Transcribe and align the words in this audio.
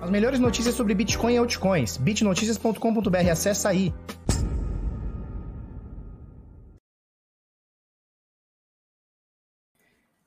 As 0.00 0.08
melhores 0.08 0.40
notícias 0.40 0.74
sobre 0.74 0.94
Bitcoin 0.94 1.34
e 1.34 1.36
altcoins. 1.36 1.98
bitnoticias.com.br, 1.98 3.30
acessa 3.30 3.68
aí. 3.68 3.92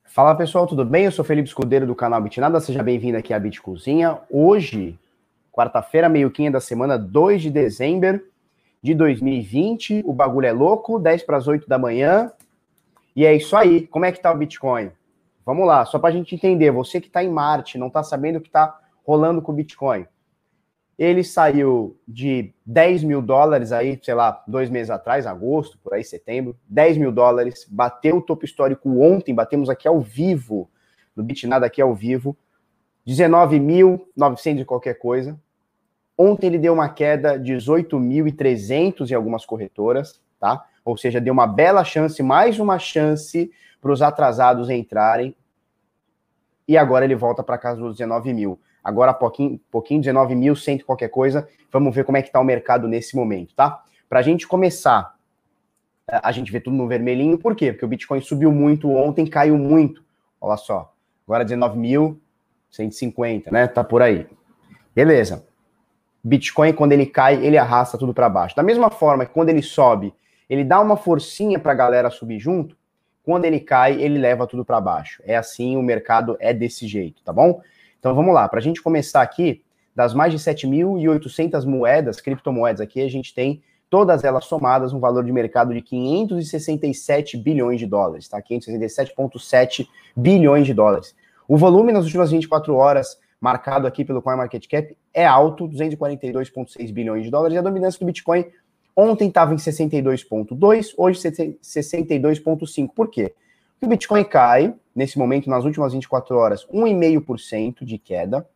Fala 0.03 0.35
pessoal, 0.35 0.67
tudo 0.67 0.85
bem? 0.85 1.05
Eu 1.05 1.11
sou 1.11 1.25
Felipe 1.25 1.47
Escudeiro 1.47 1.87
do 1.87 1.95
canal 1.95 2.21
Bitnada, 2.21 2.59
seja 2.59 2.83
bem-vindo 2.83 3.17
aqui 3.17 3.33
à 3.33 3.39
Bitcozinha. 3.39 4.19
Hoje, 4.29 4.95
quarta-feira, 5.51 6.07
meio-quinha 6.07 6.51
da 6.51 6.59
semana, 6.59 6.95
2 6.95 7.41
de 7.41 7.49
dezembro 7.49 8.21
de 8.79 8.93
2020. 8.93 10.03
O 10.05 10.13
bagulho 10.13 10.45
é 10.45 10.51
louco, 10.51 10.99
10 10.99 11.23
para 11.23 11.37
as 11.37 11.47
8 11.47 11.67
da 11.67 11.79
manhã. 11.79 12.31
E 13.15 13.25
é 13.25 13.35
isso 13.35 13.57
aí. 13.57 13.87
Como 13.87 14.05
é 14.05 14.11
que 14.11 14.21
tá 14.21 14.31
o 14.31 14.37
Bitcoin? 14.37 14.91
Vamos 15.43 15.65
lá, 15.65 15.83
só 15.83 15.97
para 15.97 16.09
a 16.09 16.13
gente 16.13 16.35
entender. 16.35 16.69
Você 16.69 17.01
que 17.01 17.07
está 17.07 17.23
em 17.23 17.29
Marte, 17.29 17.79
não 17.79 17.87
está 17.87 18.03
sabendo 18.03 18.37
o 18.37 18.41
que 18.41 18.49
está 18.49 18.82
rolando 19.03 19.41
com 19.41 19.51
o 19.51 19.55
Bitcoin. 19.55 20.07
Ele 20.97 21.23
saiu 21.23 21.99
de 22.07 22.53
10 22.65 23.03
mil 23.03 23.21
dólares 23.21 23.71
aí, 23.71 23.99
sei 24.01 24.13
lá, 24.13 24.43
dois 24.47 24.69
meses 24.69 24.89
atrás, 24.89 25.25
agosto, 25.25 25.77
por 25.79 25.93
aí, 25.93 26.03
setembro, 26.03 26.55
10 26.67 26.97
mil 26.97 27.11
dólares, 27.11 27.65
bateu 27.69 28.17
o 28.17 28.21
topo 28.21 28.45
histórico 28.45 29.01
ontem, 29.01 29.33
batemos 29.33 29.69
aqui 29.69 29.87
ao 29.87 29.99
vivo, 29.99 30.69
no 31.15 31.23
Bitnada 31.23 31.65
aqui 31.65 31.81
ao 31.81 31.95
vivo, 31.95 32.37
19.900 33.07 34.61
e 34.61 34.65
qualquer 34.65 34.93
coisa. 34.93 35.39
Ontem 36.17 36.47
ele 36.47 36.59
deu 36.59 36.73
uma 36.73 36.89
queda 36.89 37.39
de 37.39 37.53
18.300 37.53 39.09
em 39.09 39.15
algumas 39.15 39.45
corretoras, 39.45 40.21
tá? 40.39 40.63
Ou 40.85 40.95
seja, 40.95 41.19
deu 41.19 41.33
uma 41.33 41.47
bela 41.47 41.83
chance, 41.83 42.21
mais 42.21 42.59
uma 42.59 42.77
chance 42.77 43.51
para 43.81 43.91
os 43.91 44.01
atrasados 44.01 44.69
entrarem. 44.69 45.35
E 46.67 46.77
agora 46.77 47.03
ele 47.03 47.15
volta 47.15 47.43
para 47.43 47.57
casa 47.57 47.81
dos 47.81 47.97
19 47.97 48.31
mil 48.31 48.59
agora 48.83 49.13
pouquinho, 49.13 49.59
pouquinho 49.71 50.01
19.100 50.01 50.83
qualquer 50.83 51.09
coisa. 51.09 51.47
Vamos 51.71 51.95
ver 51.95 52.03
como 52.03 52.17
é 52.17 52.21
que 52.21 52.29
está 52.29 52.39
o 52.39 52.43
mercado 52.43 52.87
nesse 52.87 53.15
momento, 53.15 53.55
tá? 53.55 53.83
Para 54.09 54.19
a 54.19 54.23
gente 54.23 54.47
começar, 54.47 55.15
a 56.07 56.31
gente 56.31 56.51
vê 56.51 56.59
tudo 56.59 56.75
no 56.75 56.87
vermelhinho, 56.87 57.37
por 57.37 57.55
quê? 57.55 57.71
Porque 57.71 57.85
o 57.85 57.87
Bitcoin 57.87 58.21
subiu 58.21 58.51
muito 58.51 58.91
ontem, 58.91 59.25
caiu 59.25 59.57
muito. 59.57 60.03
Olha 60.39 60.57
só, 60.57 60.93
agora 61.25 61.45
19.150, 61.45 63.51
né? 63.51 63.67
Tá 63.67 63.83
por 63.83 64.01
aí. 64.01 64.27
Beleza. 64.93 65.47
Bitcoin, 66.23 66.73
quando 66.73 66.91
ele 66.91 67.05
cai, 67.05 67.43
ele 67.43 67.57
arrasta 67.57 67.97
tudo 67.97 68.13
para 68.13 68.29
baixo. 68.29 68.55
Da 68.55 68.63
mesma 68.63 68.89
forma 68.89 69.25
que 69.25 69.33
quando 69.33 69.49
ele 69.49 69.61
sobe, 69.61 70.13
ele 70.49 70.63
dá 70.63 70.79
uma 70.79 70.95
forcinha 70.95 71.57
para 71.57 71.71
a 71.71 71.75
galera 71.75 72.09
subir 72.09 72.39
junto, 72.39 72.77
quando 73.23 73.45
ele 73.45 73.59
cai, 73.59 74.01
ele 74.01 74.19
leva 74.19 74.45
tudo 74.45 74.65
para 74.65 74.81
baixo. 74.81 75.21
É 75.25 75.35
assim, 75.35 75.77
o 75.77 75.81
mercado 75.81 76.37
é 76.39 76.53
desse 76.53 76.87
jeito, 76.87 77.23
tá 77.23 77.31
bom? 77.31 77.61
Então 78.03 78.13
vamos 78.13 78.33
lá, 78.33 78.49
para 78.49 78.59
a 78.59 78.61
gente 78.61 78.81
começar 78.81 79.21
aqui, 79.21 79.63
das 79.95 80.13
mais 80.13 80.33
de 80.33 80.37
7.800 80.37 81.65
moedas, 81.65 82.19
criptomoedas 82.19 82.81
aqui, 82.81 82.99
a 82.99 83.09
gente 83.09 83.33
tem 83.33 83.63
todas 83.89 84.25
elas 84.25 84.43
somadas 84.43 84.91
um 84.91 84.99
valor 84.99 85.23
de 85.23 85.31
mercado 85.31 85.73
de 85.73 85.81
567 85.81 87.37
bilhões 87.37 87.79
de 87.79 87.85
dólares, 87.85 88.27
tá? 88.27 88.41
567,7 88.41 89.87
bilhões 90.17 90.65
de 90.67 90.73
dólares. 90.73 91.15
O 91.47 91.55
volume 91.55 91.93
nas 91.93 92.03
últimas 92.03 92.29
24 92.29 92.75
horas, 92.75 93.17
marcado 93.39 93.87
aqui 93.87 94.03
pelo 94.03 94.21
CoinMarketCap, 94.21 94.97
é 95.13 95.25
alto, 95.25 95.65
242,6 95.69 96.91
bilhões 96.91 97.23
de 97.23 97.31
dólares, 97.31 97.55
e 97.55 97.57
a 97.57 97.61
dominância 97.61 97.97
do 97.97 98.05
Bitcoin 98.05 98.45
ontem 98.93 99.29
estava 99.29 99.53
em 99.53 99.57
62,2, 99.57 100.93
hoje 100.97 101.21
62,5. 101.21 102.89
Por 102.93 103.09
quê? 103.09 103.33
O 103.81 103.87
Bitcoin 103.87 104.23
cai, 104.23 104.73
nesse 104.95 105.17
momento, 105.17 105.49
nas 105.49 105.65
últimas 105.65 105.93
24 105.93 106.35
horas, 106.35 106.65
1,5% 106.67 107.83
de 107.83 107.97
queda, 107.97 108.47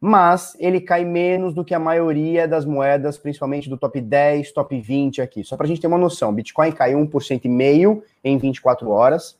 mas 0.00 0.56
ele 0.58 0.80
cai 0.80 1.04
menos 1.04 1.54
do 1.54 1.64
que 1.64 1.74
a 1.74 1.78
maioria 1.78 2.46
das 2.46 2.64
moedas, 2.64 3.16
principalmente 3.16 3.68
do 3.68 3.78
top 3.78 4.00
10, 4.00 4.52
top 4.52 4.78
20 4.78 5.22
aqui. 5.22 5.42
Só 5.42 5.56
para 5.56 5.66
a 5.66 5.68
gente 5.68 5.80
ter 5.80 5.86
uma 5.86 5.98
noção, 5.98 6.34
Bitcoin 6.34 6.70
caiu 6.72 6.98
1,5% 6.98 8.02
em 8.22 8.38
24 8.38 8.90
horas, 8.90 9.38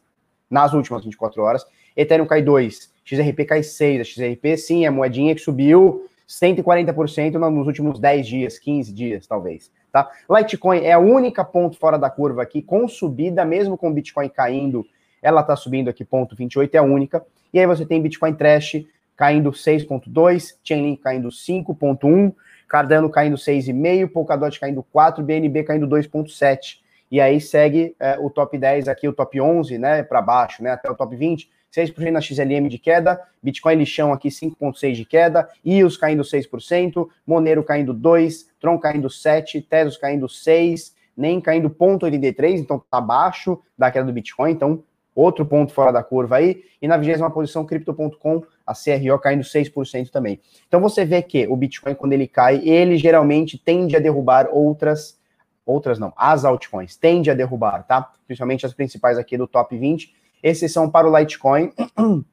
nas 0.48 0.72
últimas 0.72 1.04
24 1.04 1.42
horas, 1.42 1.66
Ethereum 1.96 2.26
cai 2.26 2.42
2%, 2.42 2.88
XRP 3.04 3.44
cai 3.44 3.60
6%, 3.60 4.00
a 4.00 4.04
XRP 4.04 4.56
sim, 4.56 4.84
é 4.84 4.88
a 4.88 4.92
moedinha 4.92 5.34
que 5.34 5.40
subiu 5.40 6.08
140% 6.28 7.32
nos 7.50 7.66
últimos 7.66 7.98
10 7.98 8.26
dias, 8.26 8.58
15 8.58 8.92
dias, 8.92 9.26
talvez. 9.26 9.70
Tá? 9.96 10.10
Litecoin 10.28 10.80
é 10.80 10.92
a 10.92 10.98
única 10.98 11.42
ponto 11.42 11.78
fora 11.78 11.98
da 11.98 12.10
curva 12.10 12.42
aqui, 12.42 12.60
com 12.60 12.86
subida, 12.86 13.46
mesmo 13.46 13.78
com 13.78 13.88
o 13.88 13.92
Bitcoin 13.94 14.28
caindo 14.28 14.86
ela 15.22 15.40
está 15.40 15.56
subindo 15.56 15.88
aqui, 15.88 16.04
ponto 16.04 16.36
28 16.36 16.74
é 16.74 16.78
a 16.78 16.82
única. 16.82 17.24
E 17.50 17.58
aí 17.58 17.66
você 17.66 17.86
tem 17.86 18.02
Bitcoin 18.02 18.34
Trash 18.34 18.84
caindo 19.16 19.50
6.2, 19.50 20.56
Chainlink 20.62 21.02
caindo 21.02 21.30
5.1, 21.30 22.34
Cardano 22.68 23.08
caindo 23.08 23.36
6,5, 23.36 24.12
Polkadot 24.12 24.60
caindo 24.60 24.82
4, 24.82 25.24
BNB 25.24 25.62
caindo 25.62 25.88
2.7. 25.88 26.80
E 27.10 27.18
aí 27.18 27.40
segue 27.40 27.96
é, 27.98 28.18
o 28.18 28.28
top 28.28 28.58
10 28.58 28.88
aqui, 28.88 29.08
o 29.08 29.14
top 29.14 29.40
11, 29.40 29.78
né, 29.78 30.02
para 30.02 30.20
baixo, 30.20 30.62
né, 30.62 30.72
até 30.72 30.90
o 30.90 30.94
top 30.94 31.16
20, 31.16 31.48
6% 31.74 32.10
na 32.10 32.20
XLM 32.20 32.68
de 32.68 32.78
queda, 32.78 33.20
Bitcoin 33.42 33.76
lixão 33.76 34.12
aqui 34.12 34.28
5,6% 34.28 34.92
de 34.92 35.04
queda, 35.04 35.48
EOS 35.64 35.96
caindo 35.96 36.22
6%, 36.22 37.08
Monero 37.26 37.62
caindo 37.62 37.94
2%, 37.94 38.46
Tron 38.66 38.78
caindo 38.80 39.06
7%, 39.06 39.64
Tesos 39.68 39.96
caindo 39.96 40.26
6%, 40.26 40.92
nem 41.16 41.40
caindo 41.40 41.70
0,83%, 41.70 42.58
então 42.58 42.82
tá 42.90 42.98
abaixo 42.98 43.62
da 43.78 43.92
queda 43.92 44.06
do 44.06 44.12
Bitcoin, 44.12 44.50
então 44.50 44.82
outro 45.14 45.46
ponto 45.46 45.72
fora 45.72 45.92
da 45.92 46.02
curva 46.02 46.36
aí, 46.36 46.64
e 46.82 46.88
na 46.88 46.96
vigésima 46.96 47.30
posição, 47.30 47.64
Crypto.com, 47.64 48.42
a 48.66 48.74
CRO 48.74 49.18
caindo 49.20 49.42
6% 49.42 50.10
também. 50.10 50.40
Então 50.66 50.80
você 50.80 51.04
vê 51.04 51.22
que 51.22 51.46
o 51.46 51.56
Bitcoin, 51.56 51.94
quando 51.94 52.12
ele 52.12 52.26
cai, 52.26 52.60
ele 52.68 52.98
geralmente 52.98 53.56
tende 53.56 53.96
a 53.96 54.00
derrubar 54.00 54.48
outras, 54.50 55.16
outras 55.64 55.98
não, 55.98 56.12
as 56.16 56.44
altcoins, 56.44 56.96
tende 56.96 57.30
a 57.30 57.34
derrubar, 57.34 57.84
tá? 57.84 58.10
Principalmente 58.26 58.66
as 58.66 58.74
principais 58.74 59.16
aqui 59.16 59.38
do 59.38 59.46
top 59.46 59.78
20, 59.78 60.12
exceção 60.42 60.90
para 60.90 61.08
o 61.08 61.16
Litecoin, 61.16 61.72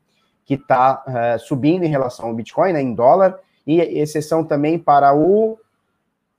que 0.44 0.56
está 0.56 1.04
uh, 1.08 1.40
subindo 1.40 1.86
em 1.86 1.90
relação 1.90 2.26
ao 2.26 2.34
Bitcoin, 2.34 2.74
né, 2.74 2.82
em 2.82 2.94
dólar, 2.94 3.40
e 3.66 3.80
exceção 3.80 4.44
também 4.44 4.78
para 4.78 5.16
o... 5.16 5.58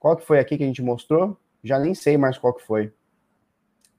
Qual 0.04 0.18
que 0.18 0.26
foi 0.26 0.38
aqui 0.38 0.58
que 0.58 0.62
a 0.62 0.66
gente 0.66 0.82
mostrou? 0.82 1.34
Já 1.62 1.78
nem 1.78 1.94
sei 1.94 2.18
mais 2.18 2.36
qual 2.36 2.52
que 2.52 2.62
foi. 2.62 2.92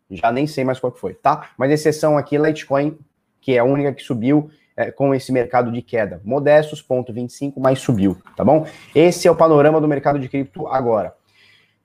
Já 0.08 0.32
nem 0.32 0.46
sei 0.46 0.64
mais 0.64 0.80
qual 0.80 0.92
que 0.92 1.00
foi, 1.00 1.16
tá? 1.16 1.50
Mas 1.58 1.72
exceção 1.72 2.16
aqui, 2.16 2.38
Litecoin, 2.38 2.96
que 3.42 3.56
é 3.56 3.58
a 3.58 3.64
única 3.64 3.92
que 3.92 4.04
subiu 4.04 4.52
é, 4.78 4.92
com 4.92 5.16
esse 5.16 5.32
mercado 5.32 5.72
de 5.72 5.82
queda. 5.82 6.22
Modestos, 6.24 6.80
ponto 6.80 7.12
25, 7.12 7.60
mas 7.60 7.80
subiu, 7.80 8.22
tá 8.38 8.44
bom? 8.44 8.68
Esse 8.94 9.28
é 9.28 9.32
o 9.32 9.36
panorama 9.36 9.82
do 9.82 9.88
mercado 9.88 10.20
de 10.20 10.30
cripto 10.30 10.68
agora. 10.68 11.16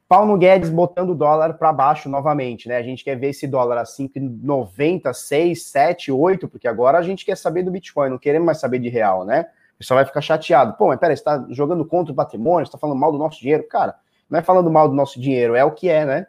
Paulo 0.06 0.36
Guedes 0.36 0.69
botando 0.69 1.12
o 1.12 1.14
dólar 1.14 1.54
para 1.54 1.72
baixo 1.72 2.06
novamente, 2.10 2.69
né? 2.69 2.76
A 2.76 2.82
gente 2.82 3.03
quer 3.03 3.16
ver 3.19 3.30
esse 3.30 3.47
dólar 3.47 3.78
a 3.78 3.84
5,90, 3.84 5.14
6, 5.14 5.62
7, 5.62 6.12
8, 6.12 6.47
porque 6.47 6.69
agora 6.69 6.98
a 6.98 7.03
gente 7.03 7.25
quer 7.25 7.38
saber 7.38 7.62
do 7.62 7.70
Bitcoin, 7.70 8.10
não 8.10 8.19
queremos 8.19 8.44
mais 8.44 8.60
saber 8.60 8.80
de 8.80 8.91
real, 8.91 9.25
né? 9.25 9.47
O 9.76 9.78
pessoal 9.78 9.97
vai 9.97 10.04
ficar 10.04 10.20
chateado. 10.20 10.75
Pô, 10.75 10.88
mas 10.88 11.00
peraí, 11.00 11.16
você 11.16 11.22
está 11.22 11.47
jogando 11.48 11.86
contra 11.86 12.12
o 12.12 12.14
patrimônio, 12.14 12.66
você 12.66 12.69
está 12.69 12.76
falando 12.76 12.98
mal 12.98 13.10
do 13.10 13.16
nosso 13.16 13.41
dinheiro. 13.41 13.66
Cara, 13.66 13.94
não 14.30 14.38
é 14.38 14.42
falando 14.42 14.70
mal 14.70 14.88
do 14.88 14.94
nosso 14.94 15.20
dinheiro, 15.20 15.54
é 15.54 15.64
o 15.64 15.72
que 15.72 15.88
é, 15.88 16.06
né? 16.06 16.26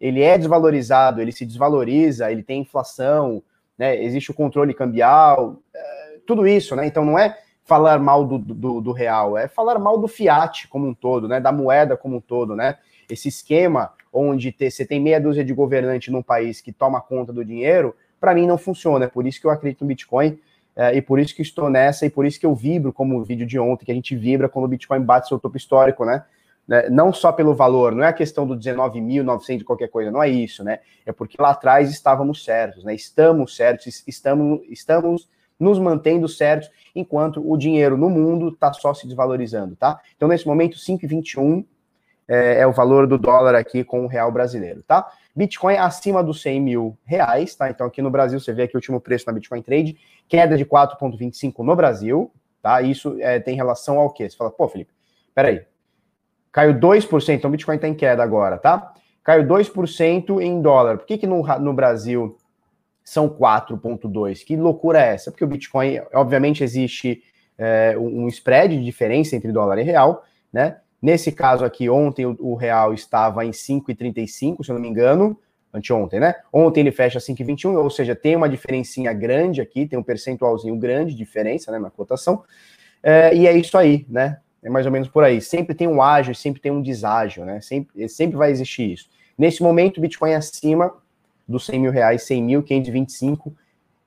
ele 0.00 0.22
é 0.22 0.38
desvalorizado, 0.38 1.20
ele 1.20 1.32
se 1.32 1.44
desvaloriza, 1.44 2.30
ele 2.30 2.42
tem 2.42 2.60
inflação, 2.60 3.42
né? 3.76 4.00
Existe 4.02 4.30
o 4.30 4.34
controle 4.34 4.72
cambial, 4.72 5.56
é, 5.74 6.18
tudo 6.26 6.46
isso, 6.46 6.76
né? 6.76 6.86
Então 6.86 7.04
não 7.04 7.18
é 7.18 7.36
falar 7.64 7.98
mal 7.98 8.24
do, 8.24 8.38
do, 8.38 8.80
do, 8.80 8.92
real, 8.92 9.36
é 9.36 9.46
falar 9.46 9.78
mal 9.78 9.98
do 9.98 10.08
fiat 10.08 10.68
como 10.68 10.86
um 10.86 10.94
todo, 10.94 11.28
né? 11.28 11.40
Da 11.40 11.52
moeda 11.52 11.96
como 11.96 12.16
um 12.16 12.20
todo, 12.20 12.54
né? 12.54 12.78
Esse 13.10 13.28
esquema 13.28 13.92
onde 14.12 14.52
ter, 14.52 14.70
você 14.70 14.86
tem 14.86 15.00
meia 15.00 15.20
dúzia 15.20 15.44
de 15.44 15.52
governante 15.52 16.10
num 16.10 16.22
país 16.22 16.60
que 16.60 16.72
toma 16.72 17.00
conta 17.00 17.32
do 17.32 17.44
dinheiro, 17.44 17.94
para 18.20 18.34
mim 18.34 18.46
não 18.46 18.56
funciona. 18.56 19.06
É 19.06 19.08
por 19.08 19.26
isso 19.26 19.40
que 19.40 19.46
eu 19.46 19.50
acredito 19.50 19.82
no 19.82 19.88
Bitcoin 19.88 20.38
é, 20.76 20.96
e 20.96 21.02
por 21.02 21.18
isso 21.18 21.34
que 21.34 21.42
estou 21.42 21.68
nessa 21.68 22.06
e 22.06 22.10
por 22.10 22.24
isso 22.24 22.38
que 22.38 22.46
eu 22.46 22.54
vibro 22.54 22.92
como 22.92 23.18
o 23.18 23.24
vídeo 23.24 23.46
de 23.46 23.58
ontem, 23.58 23.84
que 23.84 23.92
a 23.92 23.94
gente 23.94 24.14
vibra 24.14 24.48
quando 24.48 24.66
o 24.66 24.68
Bitcoin 24.68 25.00
bate 25.00 25.28
seu 25.28 25.38
topo 25.38 25.56
histórico, 25.56 26.04
né? 26.04 26.24
Né, 26.68 26.90
não 26.90 27.12
só 27.14 27.32
pelo 27.32 27.54
valor, 27.54 27.94
não 27.94 28.04
é 28.04 28.08
a 28.08 28.12
questão 28.12 28.46
do 28.46 28.54
19.900 28.54 29.58
de 29.58 29.64
qualquer 29.64 29.88
coisa, 29.88 30.10
não 30.10 30.22
é 30.22 30.28
isso, 30.28 30.62
né? 30.62 30.80
É 31.06 31.12
porque 31.12 31.40
lá 31.40 31.50
atrás 31.50 31.90
estávamos 31.90 32.44
certos, 32.44 32.84
né? 32.84 32.94
Estamos 32.94 33.56
certos, 33.56 34.04
estamos, 34.06 34.60
estamos 34.68 35.28
nos 35.58 35.78
mantendo 35.78 36.28
certos, 36.28 36.70
enquanto 36.94 37.42
o 37.44 37.56
dinheiro 37.56 37.96
no 37.96 38.10
mundo 38.10 38.50
está 38.50 38.72
só 38.72 38.92
se 38.92 39.06
desvalorizando, 39.06 39.74
tá? 39.74 39.98
Então, 40.14 40.28
nesse 40.28 40.46
momento, 40.46 40.76
5,21 40.76 41.64
é, 42.28 42.60
é 42.60 42.66
o 42.66 42.72
valor 42.72 43.06
do 43.06 43.16
dólar 43.16 43.54
aqui 43.54 43.82
com 43.82 44.04
o 44.04 44.06
real 44.06 44.30
brasileiro, 44.30 44.82
tá? 44.82 45.10
Bitcoin 45.34 45.76
acima 45.76 46.22
dos 46.22 46.42
100 46.42 46.60
mil 46.60 46.98
reais, 47.04 47.54
tá? 47.54 47.70
Então, 47.70 47.86
aqui 47.86 48.02
no 48.02 48.10
Brasil, 48.10 48.38
você 48.38 48.52
vê 48.52 48.64
aqui 48.64 48.76
o 48.76 48.78
último 48.78 49.00
preço 49.00 49.24
na 49.26 49.32
Bitcoin 49.32 49.62
Trade, 49.62 49.96
queda 50.28 50.56
de 50.56 50.66
4,25 50.66 51.64
no 51.64 51.74
Brasil, 51.74 52.30
tá? 52.60 52.82
Isso 52.82 53.16
é, 53.20 53.40
tem 53.40 53.56
relação 53.56 53.98
ao 53.98 54.10
quê? 54.10 54.28
Você 54.28 54.36
fala, 54.36 54.50
pô, 54.50 54.68
Felipe, 54.68 54.92
peraí, 55.34 55.64
Caiu 56.58 56.74
2%, 56.74 57.36
então 57.36 57.46
o 57.46 57.52
Bitcoin 57.52 57.76
está 57.76 57.86
em 57.86 57.94
queda 57.94 58.20
agora, 58.20 58.58
tá? 58.58 58.92
Caiu 59.22 59.46
2% 59.46 60.42
em 60.42 60.60
dólar. 60.60 60.98
Por 60.98 61.06
que, 61.06 61.16
que 61.16 61.24
no, 61.24 61.40
no 61.60 61.72
Brasil 61.72 62.36
são 63.04 63.28
4,2%? 63.28 64.44
Que 64.44 64.56
loucura 64.56 65.00
é 65.00 65.14
essa? 65.14 65.30
Porque 65.30 65.44
o 65.44 65.46
Bitcoin, 65.46 66.00
obviamente, 66.12 66.64
existe 66.64 67.22
é, 67.56 67.96
um 67.96 68.26
spread 68.26 68.76
de 68.76 68.84
diferença 68.84 69.36
entre 69.36 69.52
dólar 69.52 69.78
e 69.78 69.84
real, 69.84 70.24
né? 70.52 70.78
Nesse 71.00 71.30
caso 71.30 71.64
aqui, 71.64 71.88
ontem 71.88 72.26
o, 72.26 72.36
o 72.40 72.56
real 72.56 72.92
estava 72.92 73.46
em 73.46 73.52
5,35, 73.52 74.64
se 74.64 74.72
eu 74.72 74.74
não 74.74 74.82
me 74.82 74.88
engano, 74.88 75.38
anteontem, 75.72 76.18
né? 76.18 76.34
Ontem 76.52 76.80
ele 76.80 76.90
fecha 76.90 77.20
5,21, 77.20 77.76
ou 77.76 77.88
seja, 77.88 78.16
tem 78.16 78.34
uma 78.34 78.48
diferencinha 78.48 79.12
grande 79.12 79.60
aqui, 79.60 79.86
tem 79.86 79.96
um 79.96 80.02
percentualzinho 80.02 80.74
grande 80.74 81.12
de 81.12 81.18
diferença 81.18 81.70
né, 81.70 81.78
na 81.78 81.88
cotação. 81.88 82.42
É, 83.00 83.32
e 83.32 83.46
é 83.46 83.56
isso 83.56 83.78
aí, 83.78 84.04
né? 84.08 84.38
É 84.62 84.68
mais 84.68 84.86
ou 84.86 84.92
menos 84.92 85.08
por 85.08 85.22
aí. 85.22 85.40
Sempre 85.40 85.74
tem 85.74 85.86
um 85.86 86.02
ágio, 86.02 86.34
sempre 86.34 86.60
tem 86.60 86.72
um 86.72 86.82
deságio, 86.82 87.44
né? 87.44 87.60
Sempre, 87.60 88.08
sempre 88.08 88.36
vai 88.36 88.50
existir 88.50 88.92
isso. 88.92 89.08
Nesse 89.36 89.62
momento, 89.62 89.98
o 89.98 90.00
Bitcoin 90.00 90.32
é 90.32 90.36
acima 90.36 90.92
dos 91.46 91.64
100 91.66 91.80
mil 91.80 91.92
reais, 91.92 92.24
100 92.24 92.42
mil, 92.42 92.62
525 92.62 93.54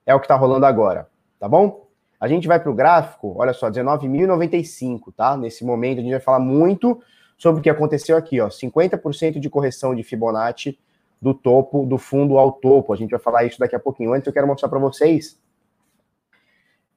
é 0.06 0.14
o 0.14 0.20
que 0.20 0.24
está 0.24 0.36
rolando 0.36 0.66
agora, 0.66 1.08
tá 1.38 1.48
bom? 1.48 1.86
A 2.20 2.28
gente 2.28 2.46
vai 2.46 2.60
para 2.60 2.70
o 2.70 2.74
gráfico, 2.74 3.34
olha 3.36 3.52
só, 3.52 3.68
19.095, 3.68 5.12
tá? 5.16 5.36
Nesse 5.36 5.64
momento 5.64 5.98
a 5.98 6.02
gente 6.02 6.12
vai 6.12 6.20
falar 6.20 6.38
muito 6.38 7.02
sobre 7.36 7.60
o 7.60 7.62
que 7.62 7.70
aconteceu 7.70 8.16
aqui, 8.16 8.40
ó, 8.40 8.48
50% 8.48 9.40
de 9.40 9.50
correção 9.50 9.94
de 9.94 10.04
Fibonacci 10.04 10.78
do 11.20 11.34
topo, 11.34 11.84
do 11.84 11.98
fundo 11.98 12.38
ao 12.38 12.52
topo. 12.52 12.92
A 12.92 12.96
gente 12.96 13.10
vai 13.10 13.18
falar 13.18 13.44
isso 13.44 13.58
daqui 13.58 13.74
a 13.74 13.80
pouquinho. 13.80 14.12
Antes 14.12 14.26
eu 14.26 14.32
quero 14.32 14.46
mostrar 14.46 14.68
para 14.68 14.78
vocês 14.78 15.38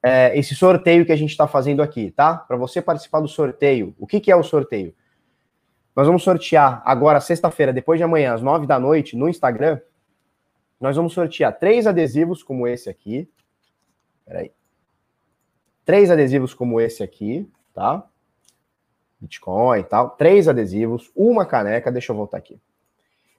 é, 0.02 0.38
esse 0.38 0.54
sorteio 0.54 1.04
que 1.04 1.12
a 1.12 1.16
gente 1.16 1.30
está 1.30 1.46
fazendo 1.46 1.82
aqui, 1.82 2.10
tá? 2.10 2.36
Para 2.36 2.56
você 2.56 2.80
participar 2.80 3.20
do 3.20 3.28
sorteio, 3.28 3.94
o 3.98 4.06
que, 4.06 4.20
que 4.20 4.30
é 4.30 4.36
o 4.36 4.42
sorteio? 4.42 4.94
Nós 5.94 6.06
vamos 6.06 6.22
sortear 6.22 6.82
agora, 6.84 7.20
sexta-feira, 7.20 7.72
depois 7.72 7.98
de 7.98 8.04
amanhã, 8.04 8.34
às 8.34 8.42
nove 8.42 8.66
da 8.66 8.78
noite, 8.78 9.16
no 9.16 9.28
Instagram. 9.28 9.80
Nós 10.80 10.96
vamos 10.96 11.14
sortear 11.14 11.58
três 11.58 11.86
adesivos 11.86 12.42
como 12.42 12.68
esse 12.68 12.90
aqui. 12.90 13.28
Peraí. 14.24 14.52
Três 15.84 16.10
adesivos 16.10 16.52
como 16.52 16.80
esse 16.80 17.02
aqui, 17.02 17.50
tá? 17.72 18.04
Bitcoin 19.18 19.80
e 19.80 19.84
tal. 19.84 20.10
Três 20.10 20.48
adesivos, 20.48 21.10
uma 21.16 21.46
caneca. 21.46 21.90
Deixa 21.90 22.12
eu 22.12 22.16
voltar 22.16 22.36
aqui 22.36 22.60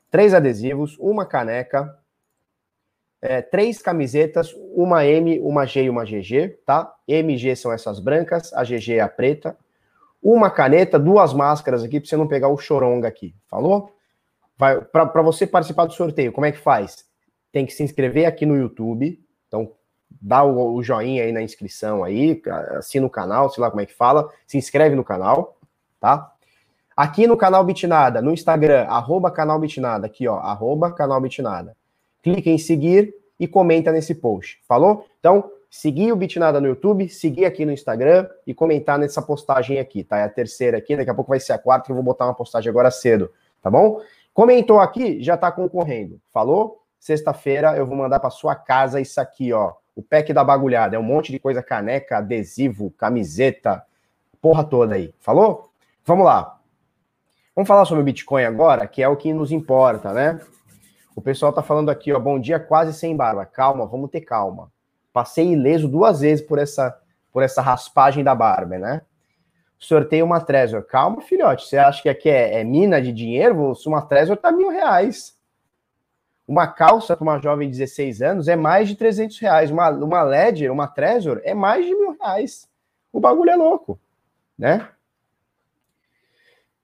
três 0.10 0.34
adesivos, 0.34 0.98
uma 1.00 1.26
caneca, 1.26 1.98
é, 3.22 3.42
três 3.42 3.82
camisetas, 3.82 4.54
uma 4.76 5.06
M, 5.06 5.40
uma 5.40 5.66
G 5.66 5.84
e 5.84 5.90
uma 5.90 6.04
GG, 6.04 6.60
tá? 6.66 6.94
MG 7.08 7.56
são 7.56 7.72
essas 7.72 8.00
brancas, 8.00 8.54
a 8.54 8.64
GG 8.64 8.96
é 8.96 9.00
a 9.02 9.10
preta. 9.10 9.58
Uma 10.22 10.50
caneta, 10.50 11.00
duas 11.00 11.34
máscaras 11.34 11.84
aqui, 11.84 12.00
para 12.00 12.10
você 12.10 12.18
não 12.18 12.28
pegar 12.28 12.50
o 12.50 12.58
choronga 12.58 13.08
aqui, 13.08 13.36
falou? 13.50 13.92
Para 14.58 15.22
você 15.22 15.46
participar 15.46 15.86
do 15.86 15.94
sorteio, 15.94 16.32
como 16.32 16.46
é 16.46 16.52
que 16.52 16.58
faz? 16.58 17.06
Tem 17.52 17.66
que 17.66 17.74
se 17.74 17.84
inscrever 17.84 18.26
aqui 18.26 18.46
no 18.46 18.58
YouTube, 18.58 19.20
então 19.48 19.72
dá 20.10 20.44
o, 20.44 20.76
o 20.76 20.84
joinha 20.84 21.24
aí 21.24 21.32
na 21.32 21.42
inscrição 21.42 22.04
aí, 22.04 22.42
assina 22.78 23.06
o 23.06 23.10
canal, 23.10 23.50
sei 23.50 23.62
lá 23.62 23.70
como 23.70 23.82
é 23.82 23.86
que 23.86 23.94
fala, 23.94 24.30
se 24.48 24.58
inscreve 24.58 24.96
no 24.96 25.04
canal, 25.04 25.58
tá? 26.00 26.34
Aqui 26.96 27.28
no 27.28 27.38
canal 27.38 27.64
Bitnada, 27.64 28.20
no 28.22 28.32
Instagram, 28.32 28.86
arroba 28.88 29.30
canal 29.30 29.60
Bitnada, 29.60 30.08
aqui 30.08 30.28
ó, 30.28 30.38
arroba 30.38 30.92
canal 30.92 31.22
Bitnada. 31.22 31.77
Clique 32.28 32.50
em 32.50 32.58
seguir 32.58 33.16
e 33.40 33.48
comenta 33.48 33.90
nesse 33.90 34.14
post, 34.14 34.60
falou? 34.68 35.06
Então, 35.18 35.50
seguir 35.70 36.12
o 36.12 36.16
Bitnada 36.18 36.60
no 36.60 36.68
YouTube, 36.68 37.08
seguir 37.08 37.46
aqui 37.46 37.66
no 37.66 37.72
Instagram 37.72 38.28
e 38.46 38.54
comentar 38.54 39.00
nessa 39.00 39.22
postagem 39.22 39.80
aqui, 39.80 40.04
tá? 40.04 40.18
É 40.18 40.24
a 40.24 40.30
terceira 40.30 40.78
aqui, 40.78 40.98
daqui 40.98 41.10
a 41.10 41.14
pouco 41.14 41.30
vai 41.30 41.40
ser 41.40 41.54
a 41.54 41.58
quarta, 41.58 41.86
que 41.86 41.92
eu 41.92 41.96
vou 41.96 42.04
botar 42.04 42.26
uma 42.26 42.34
postagem 42.34 42.70
agora 42.70 42.92
cedo, 42.92 43.32
tá 43.62 43.72
bom? 43.72 44.02
Comentou 44.34 44.82
aqui, 44.82 45.24
já 45.24 45.38
tá 45.38 45.50
concorrendo, 45.54 46.20
falou? 46.34 46.84
Sexta-feira 47.00 47.78
eu 47.78 47.86
vou 47.86 47.96
mandar 47.96 48.20
para 48.20 48.30
sua 48.30 48.56
casa 48.56 49.00
isso 49.00 49.22
aqui, 49.22 49.54
ó, 49.54 49.76
o 49.96 50.04
pack 50.04 50.34
da 50.34 50.44
bagulhada, 50.44 50.98
é 50.98 51.00
um 51.00 51.04
monte 51.04 51.32
de 51.32 51.40
coisa, 51.40 51.64
caneca, 51.64 52.18
adesivo, 52.18 52.92
camiseta, 52.98 53.82
porra 54.42 54.66
toda 54.66 54.96
aí, 54.96 55.14
falou? 55.22 55.70
Vamos 56.04 56.26
lá, 56.26 56.58
Vamos 57.58 57.68
falar 57.68 57.86
sobre 57.86 58.04
o 58.04 58.06
Bitcoin 58.06 58.44
agora, 58.44 58.86
que 58.86 59.02
é 59.02 59.08
o 59.08 59.16
que 59.16 59.34
nos 59.34 59.52
importa, 59.52 60.14
né? 60.14 60.40
O 61.18 61.22
pessoal 61.22 61.52
tá 61.52 61.64
falando 61.64 61.90
aqui, 61.90 62.14
ó, 62.14 62.20
bom 62.20 62.40
dia, 62.40 62.60
quase 62.60 62.94
sem 62.94 63.16
barba. 63.16 63.44
Calma, 63.44 63.88
vamos 63.88 64.12
ter 64.12 64.22
calma. 64.22 64.72
Passei 65.12 65.54
ileso 65.54 65.88
duas 65.88 66.20
vezes 66.20 66.46
por 66.46 66.60
essa, 66.60 66.96
por 67.34 67.42
essa 67.42 67.60
raspagem 67.60 68.24
da 68.24 68.36
barba, 68.36 68.78
né? 68.78 69.02
Sorteio 69.80 70.24
uma 70.24 70.40
Trezor. 70.40 70.84
Calma, 70.84 71.24
filhote. 71.24 71.66
Você 71.66 71.76
acha 71.76 72.04
que 72.04 72.08
aqui 72.08 72.30
é, 72.30 72.60
é 72.60 72.64
mina 72.64 73.02
de 73.02 73.12
dinheiro? 73.12 73.74
Uma 73.88 74.04
Trezor 74.04 74.38
tá 74.38 74.52
mil 74.52 74.70
reais. 74.70 75.36
Uma 76.48 76.68
calça 76.68 77.18
para 77.18 77.24
uma 77.24 77.40
jovem 77.40 77.68
de 77.68 77.80
16 77.80 78.22
anos 78.22 78.48
é 78.48 78.56
mais 78.56 78.88
de 78.88 78.96
300 78.96 79.40
reais. 79.40 79.72
Uma, 79.72 79.90
uma 79.90 80.22
Ledger, 80.22 80.72
uma 80.72 80.88
Trezor, 80.88 81.42
é 81.44 81.56
mais 81.56 81.84
de 81.84 81.96
mil 81.96 82.16
reais. 82.22 82.70
O 83.12 83.20
bagulho 83.20 83.50
é 83.50 83.56
louco, 83.56 84.00
né? 84.56 84.88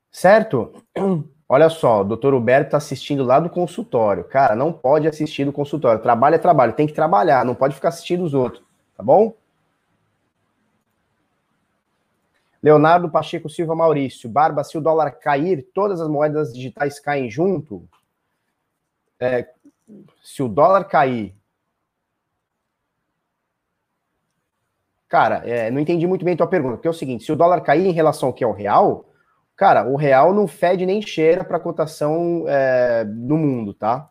Certo? 0.10 0.84
Olha 1.54 1.70
só, 1.70 2.02
o 2.02 2.04
doutor 2.04 2.34
Huberto 2.34 2.70
está 2.70 2.78
assistindo 2.78 3.24
lá 3.24 3.40
do 3.40 3.48
consultório. 3.48 4.24
Cara, 4.24 4.56
não 4.56 4.74
pode 4.74 5.08
assistir 5.08 5.46
do 5.46 5.54
consultório. 5.54 6.02
Trabalho 6.02 6.34
é 6.34 6.40
trabalho, 6.40 6.74
tem 6.74 6.88
que 6.88 6.94
trabalhar, 6.94 7.46
não 7.46 7.54
pode 7.54 7.76
ficar 7.76 7.90
assistindo 7.90 8.24
os 8.24 8.34
outros, 8.34 8.64
tá 8.98 9.04
bom? 9.04 9.36
Leonardo 12.60 13.08
Pacheco 13.08 13.48
Silva 13.48 13.76
Maurício. 13.76 14.28
Barba, 14.28 14.64
se 14.64 14.76
o 14.80 14.82
dólar 14.82 15.12
cair, 15.12 15.62
todas 15.76 16.02
as 16.02 16.08
moedas 16.08 16.52
digitais 16.52 17.00
caem 17.00 17.30
junto? 17.30 17.88
É, 19.20 19.48
se 20.24 20.42
o 20.42 20.48
dólar 20.48 20.86
cair. 20.86 21.36
Cara, 25.08 25.48
é, 25.48 25.70
não 25.70 25.80
entendi 25.80 26.08
muito 26.08 26.26
bem 26.26 26.34
a 26.34 26.38
tua 26.38 26.48
pergunta, 26.48 26.78
porque 26.78 26.88
é 26.88 26.90
o 26.90 26.96
seguinte: 26.96 27.24
se 27.24 27.32
o 27.32 27.36
dólar 27.36 27.62
cair 27.62 27.86
em 27.86 27.92
relação 27.92 28.30
ao 28.30 28.34
que 28.34 28.44
é 28.44 28.48
o 28.48 28.52
real, 28.52 29.13
Cara, 29.64 29.88
o 29.88 29.96
real 29.96 30.34
não 30.34 30.46
fede 30.46 30.86
nem 30.86 31.02
cheira 31.02 31.42
para 31.42 31.58
cotação 31.58 32.44
é, 32.50 33.06
no 33.06 33.38
mundo, 33.38 33.74
tá? 33.74 34.10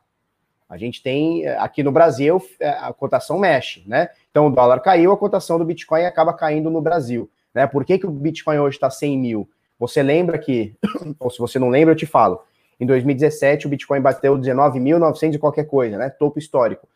A 0.66 0.78
gente 0.78 1.02
tem, 1.02 1.46
aqui 1.46 1.82
no 1.82 1.92
Brasil, 1.92 2.40
é, 2.58 2.70
a 2.70 2.90
cotação 2.90 3.38
mexe, 3.38 3.84
né? 3.86 4.08
Então 4.30 4.46
o 4.46 4.50
dólar 4.50 4.80
caiu, 4.80 5.12
a 5.12 5.16
cotação 5.18 5.58
do 5.58 5.64
Bitcoin 5.66 6.06
acaba 6.06 6.32
caindo 6.32 6.70
no 6.70 6.80
Brasil. 6.80 7.30
Né? 7.52 7.66
Por 7.66 7.84
que, 7.84 7.98
que 7.98 8.06
o 8.06 8.10
Bitcoin 8.10 8.60
hoje 8.60 8.78
está 8.78 8.88
100 8.88 9.18
mil? 9.18 9.46
Você 9.78 10.02
lembra 10.02 10.38
que, 10.38 10.74
ou 11.20 11.28
se 11.28 11.38
você 11.38 11.58
não 11.58 11.68
lembra, 11.68 11.92
eu 11.92 11.98
te 11.98 12.06
falo. 12.06 12.40
Em 12.80 12.86
2017, 12.86 13.66
o 13.66 13.68
Bitcoin 13.68 14.00
bateu 14.00 14.38
19.900 14.38 15.34
e 15.34 15.38
qualquer 15.38 15.64
coisa, 15.64 15.98
né? 15.98 16.08
Topo 16.08 16.38
histórico. 16.38 16.88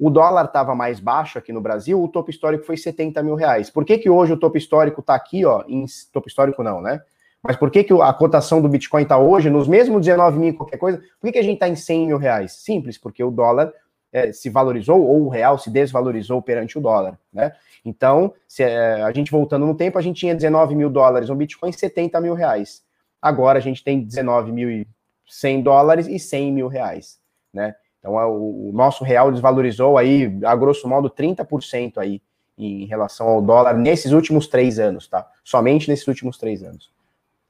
O 0.00 0.10
dólar 0.10 0.46
estava 0.46 0.74
mais 0.74 0.98
baixo 0.98 1.38
aqui 1.38 1.52
no 1.52 1.60
Brasil, 1.60 2.02
o 2.02 2.08
topo 2.08 2.28
histórico 2.28 2.66
foi 2.66 2.76
70 2.76 3.22
mil 3.22 3.36
reais. 3.36 3.70
Por 3.70 3.84
que, 3.84 3.98
que 3.98 4.10
hoje 4.10 4.32
o 4.32 4.36
topo 4.36 4.58
histórico 4.58 5.00
está 5.00 5.14
aqui, 5.14 5.44
ó? 5.44 5.62
Em, 5.68 5.86
topo 6.12 6.26
histórico 6.26 6.60
não, 6.60 6.82
né? 6.82 7.00
Mas 7.46 7.56
por 7.56 7.70
que, 7.70 7.84
que 7.84 7.92
a 7.92 8.12
cotação 8.14 8.62
do 8.62 8.68
Bitcoin 8.70 9.02
está 9.02 9.18
hoje 9.18 9.50
nos 9.50 9.68
mesmos 9.68 10.00
19 10.00 10.38
mil 10.38 10.56
qualquer 10.56 10.78
coisa? 10.78 10.98
Por 11.20 11.26
que, 11.26 11.32
que 11.32 11.38
a 11.38 11.42
gente 11.42 11.54
está 11.54 11.68
em 11.68 11.76
100 11.76 12.06
mil 12.06 12.16
reais? 12.16 12.52
Simples, 12.52 12.96
porque 12.96 13.22
o 13.22 13.30
dólar 13.30 13.70
é, 14.10 14.32
se 14.32 14.48
valorizou 14.48 14.98
ou 15.06 15.26
o 15.26 15.28
real 15.28 15.58
se 15.58 15.68
desvalorizou 15.68 16.40
perante 16.40 16.78
o 16.78 16.80
dólar, 16.80 17.18
né? 17.30 17.52
Então, 17.84 18.32
se, 18.48 18.62
é, 18.62 19.02
a 19.02 19.12
gente 19.12 19.30
voltando 19.30 19.66
no 19.66 19.74
tempo, 19.74 19.98
a 19.98 20.00
gente 20.00 20.20
tinha 20.20 20.34
19 20.34 20.74
mil 20.74 20.88
dólares 20.88 21.28
no 21.28 21.36
Bitcoin, 21.36 21.70
70 21.70 22.18
mil 22.18 22.32
reais. 22.32 22.82
Agora 23.20 23.58
a 23.58 23.62
gente 23.62 23.84
tem 23.84 24.00
19 24.00 24.50
mil 24.50 24.70
e 24.70 24.86
100 25.26 25.62
dólares 25.62 26.06
e 26.06 26.18
100 26.18 26.50
mil 26.50 26.68
reais, 26.68 27.18
né? 27.52 27.74
Então, 27.98 28.14
o, 28.14 28.70
o 28.70 28.72
nosso 28.72 29.04
real 29.04 29.30
desvalorizou 29.30 29.98
aí, 29.98 30.38
a 30.44 30.56
grosso 30.56 30.88
modo, 30.88 31.10
30% 31.10 31.98
aí 31.98 32.22
em 32.56 32.86
relação 32.86 33.28
ao 33.28 33.42
dólar 33.42 33.74
nesses 33.74 34.12
últimos 34.12 34.46
três 34.46 34.78
anos, 34.78 35.08
tá? 35.08 35.28
Somente 35.42 35.90
nesses 35.90 36.06
últimos 36.08 36.38
três 36.38 36.62
anos. 36.62 36.94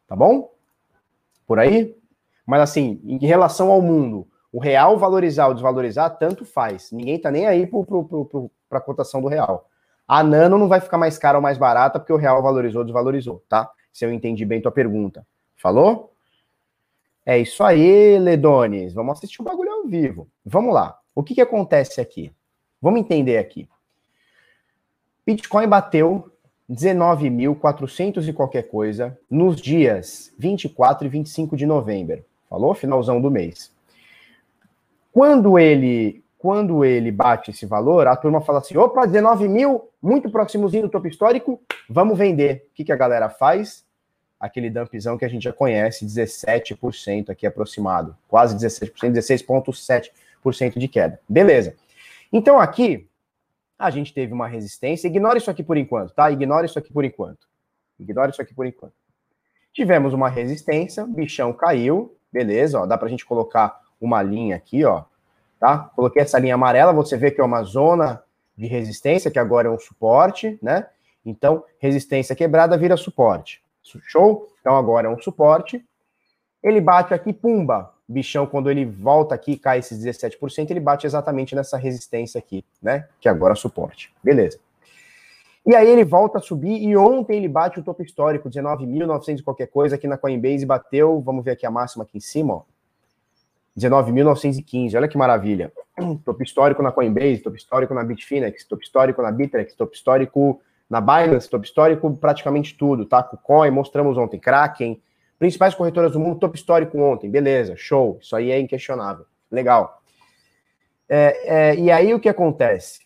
Tá 0.06 0.14
bom? 0.14 0.52
Por 1.46 1.58
aí? 1.58 1.96
Mas 2.46 2.61
assim, 2.61 3.00
em 3.04 3.18
relação 3.18 3.70
ao 3.70 3.80
mundo, 3.80 4.26
o 4.52 4.61
real 4.61 4.99
valorizar 4.99 5.49
ou 5.49 5.54
desvalorizar, 5.54 6.16
tanto 6.18 6.44
faz. 6.44 6.92
Ninguém 6.92 7.18
tá 7.18 7.30
nem 7.30 7.46
aí 7.46 7.66
para 8.68 8.78
a 8.78 8.80
cotação 8.80 9.20
do 9.20 9.28
real. 9.28 9.68
A 10.06 10.23
nano 10.23 10.58
não 10.58 10.68
vai 10.68 10.80
ficar 10.80 10.99
mais 10.99 11.16
cara 11.16 11.38
ou 11.38 11.42
mais 11.42 11.56
barata 11.56 11.99
porque 11.99 12.12
o 12.12 12.16
real 12.16 12.42
valorizou 12.42 12.80
ou 12.80 12.84
desvalorizou, 12.84 13.42
tá? 13.49 13.70
Se 13.92 14.04
eu 14.04 14.12
entendi 14.12 14.44
bem 14.44 14.61
tua 14.61 14.70
pergunta. 14.70 15.26
Falou? 15.56 16.12
É 17.25 17.38
isso 17.38 17.64
aí, 17.64 18.18
Ledones. 18.18 18.92
Vamos 18.92 19.16
assistir 19.16 19.40
o 19.40 19.44
bagulho 19.44 19.73
ao 19.73 19.87
vivo. 19.87 20.28
Vamos 20.44 20.75
lá. 20.75 20.99
O 21.14 21.23
que, 21.23 21.34
que 21.34 21.40
acontece 21.40 22.00
aqui? 22.00 22.30
Vamos 22.82 23.00
entender 23.00 23.38
aqui. 23.38 23.66
Bitcoin 25.25 25.66
bateu 25.66 26.30
19.400 26.71 28.26
e 28.26 28.33
qualquer 28.33 28.68
coisa 28.68 29.18
nos 29.30 29.61
dias 29.61 30.33
24 30.38 31.06
e 31.06 31.11
25 31.11 31.56
de 31.56 31.66
novembro. 31.66 32.25
Falou? 32.49 32.75
Finalzão 32.75 33.21
do 33.21 33.30
mês. 33.30 33.73
Quando 35.12 35.59
ele 35.59 36.25
quando 36.44 36.85
ele 36.85 37.11
bate 37.11 37.52
esse 37.52 37.64
valor, 37.64 38.06
a 38.06 38.14
turma 38.14 38.38
fala 38.38 38.59
assim: 38.59 38.76
opa, 38.76 39.06
19 39.06 39.49
mil, 39.49 39.88
muito 40.02 40.30
próximozinho 40.30 40.83
do 40.83 40.88
topo 40.90 41.09
histórico, 41.09 41.59
vamos 41.88 42.18
vender. 42.18 42.66
O 42.71 42.75
que, 42.75 42.85
que 42.85 42.92
a 42.92 42.97
galera 42.97 43.30
faz? 43.30 43.83
Aquele 44.38 44.68
dumpzão 44.68 45.16
que 45.16 45.25
a 45.25 45.28
gente 45.28 45.44
já 45.44 45.54
conhece, 45.54 46.04
17% 46.04 47.30
aqui 47.30 47.47
aproximado, 47.47 48.14
quase 48.28 48.54
17%, 48.56 48.92
16,7% 49.11 50.78
de 50.78 50.87
queda. 50.87 51.18
Beleza. 51.26 51.75
Então 52.30 52.61
aqui, 52.61 53.09
a 53.78 53.90
gente 53.90 54.12
teve 54.12 54.33
uma 54.33 54.47
resistência. 54.47 55.09
Ignora 55.09 55.38
isso 55.38 55.50
aqui 55.50 55.62
por 55.62 55.76
enquanto, 55.76 56.12
tá? 56.14 56.31
Ignora 56.31 56.66
isso 56.66 56.78
aqui 56.78 56.93
por 56.93 57.04
enquanto. 57.04 57.47
Ignora 57.99 58.31
isso 58.31 58.43
aqui 58.43 58.54
por 58.54 58.66
enquanto. 58.66 58.95
Tivemos 59.73 60.12
uma 60.12 60.28
resistência, 60.28 61.04
bichão 61.04 61.52
caiu, 61.52 62.16
beleza, 62.33 62.81
ó, 62.81 62.87
dá 62.87 62.97
pra 62.97 63.09
gente 63.09 63.26
colocar 63.26 63.81
uma 64.00 64.23
linha 64.23 64.57
aqui, 64.57 64.85
ó, 64.85 65.04
tá? 65.59 65.90
Coloquei 65.97 66.23
essa 66.23 66.38
linha 66.38 66.54
amarela, 66.54 66.93
você 66.93 67.16
vê 67.16 67.31
que 67.31 67.40
é 67.40 67.45
uma 67.45 67.62
zona 67.62 68.23
de 68.57 68.66
resistência, 68.66 69.31
que 69.31 69.38
agora 69.38 69.69
é 69.69 69.71
um 69.71 69.78
suporte, 69.78 70.59
né? 70.62 70.87
Então, 71.25 71.64
resistência 71.78 72.37
quebrada 72.37 72.76
vira 72.76 72.97
suporte. 72.97 73.62
Show? 73.83 74.49
Então, 74.61 74.76
agora 74.76 75.09
é 75.09 75.11
um 75.11 75.19
suporte. 75.19 75.85
Ele 76.62 76.81
bate 76.81 77.12
aqui, 77.12 77.33
pumba. 77.33 77.93
Bichão, 78.08 78.46
quando 78.46 78.70
ele 78.70 78.84
volta 78.84 79.34
aqui, 79.34 79.56
cai 79.56 79.78
esses 79.78 79.99
17%, 80.04 80.70
ele 80.70 80.80
bate 80.80 81.06
exatamente 81.06 81.54
nessa 81.54 81.76
resistência 81.78 82.38
aqui, 82.38 82.64
né? 82.82 83.08
Que 83.20 83.28
agora 83.28 83.54
é 83.54 83.56
suporte. 83.56 84.12
Beleza. 84.23 84.58
E 85.66 85.75
aí 85.75 85.88
ele 85.88 86.04
volta 86.04 86.38
a 86.38 86.42
subir 86.42 86.82
e 86.82 86.94
ontem 86.94 87.38
ele 87.38 87.49
bate 87.49 87.80
o 87.80 87.82
topo 87.82 88.02
histórico, 88.02 88.50
19.900 88.50 89.42
qualquer 89.42 89.66
coisa 89.66 89.94
aqui 89.94 90.06
na 90.06 90.18
Coinbase, 90.18 90.66
bateu, 90.66 91.23
vamos 91.23 91.42
ver 91.42 91.52
aqui 91.52 91.64
a 91.64 91.70
máxima 91.70 92.04
aqui 92.04 92.18
em 92.18 92.20
cima, 92.20 92.54
ó. 92.54 92.62
19.915, 93.76 94.94
olha 94.94 95.08
que 95.08 95.16
maravilha. 95.16 95.73
Topo 96.25 96.42
histórico 96.42 96.82
na 96.82 96.92
Coinbase, 96.92 97.38
topo 97.38 97.56
histórico 97.56 97.94
na 97.94 98.04
Bitfinex, 98.04 98.64
topo 98.64 98.82
histórico 98.82 99.23
na 99.23 99.32
Bitrex, 99.32 99.75
topo 99.75 99.94
histórico 99.94 100.61
na 100.88 101.00
Binance, 101.00 101.49
topo 101.49 101.64
histórico 101.64 102.14
praticamente 102.14 102.76
tudo, 102.76 103.06
tá? 103.06 103.23
KuCoin, 103.23 103.70
mostramos 103.70 104.16
ontem, 104.18 104.38
Kraken, 104.38 105.00
principais 105.38 105.74
corretoras 105.74 106.12
do 106.12 106.20
mundo, 106.20 106.38
topo 106.38 106.54
histórico 106.54 106.98
ontem, 106.98 107.30
beleza, 107.30 107.76
show, 107.76 108.18
isso 108.20 108.34
aí 108.34 108.50
é 108.50 108.58
inquestionável, 108.58 109.26
legal. 109.50 110.02
É, 111.08 111.70
é, 111.70 111.76
e 111.76 111.90
aí 111.90 112.14
o 112.14 112.20
que 112.20 112.28
acontece? 112.28 113.00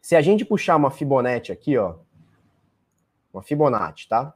Se 0.00 0.16
a 0.16 0.20
gente 0.20 0.44
puxar 0.44 0.76
uma 0.76 0.90
Fibonacci 0.90 1.52
aqui, 1.52 1.76
ó, 1.76 1.96
uma 3.32 3.42
Fibonacci, 3.42 4.08
tá? 4.08 4.34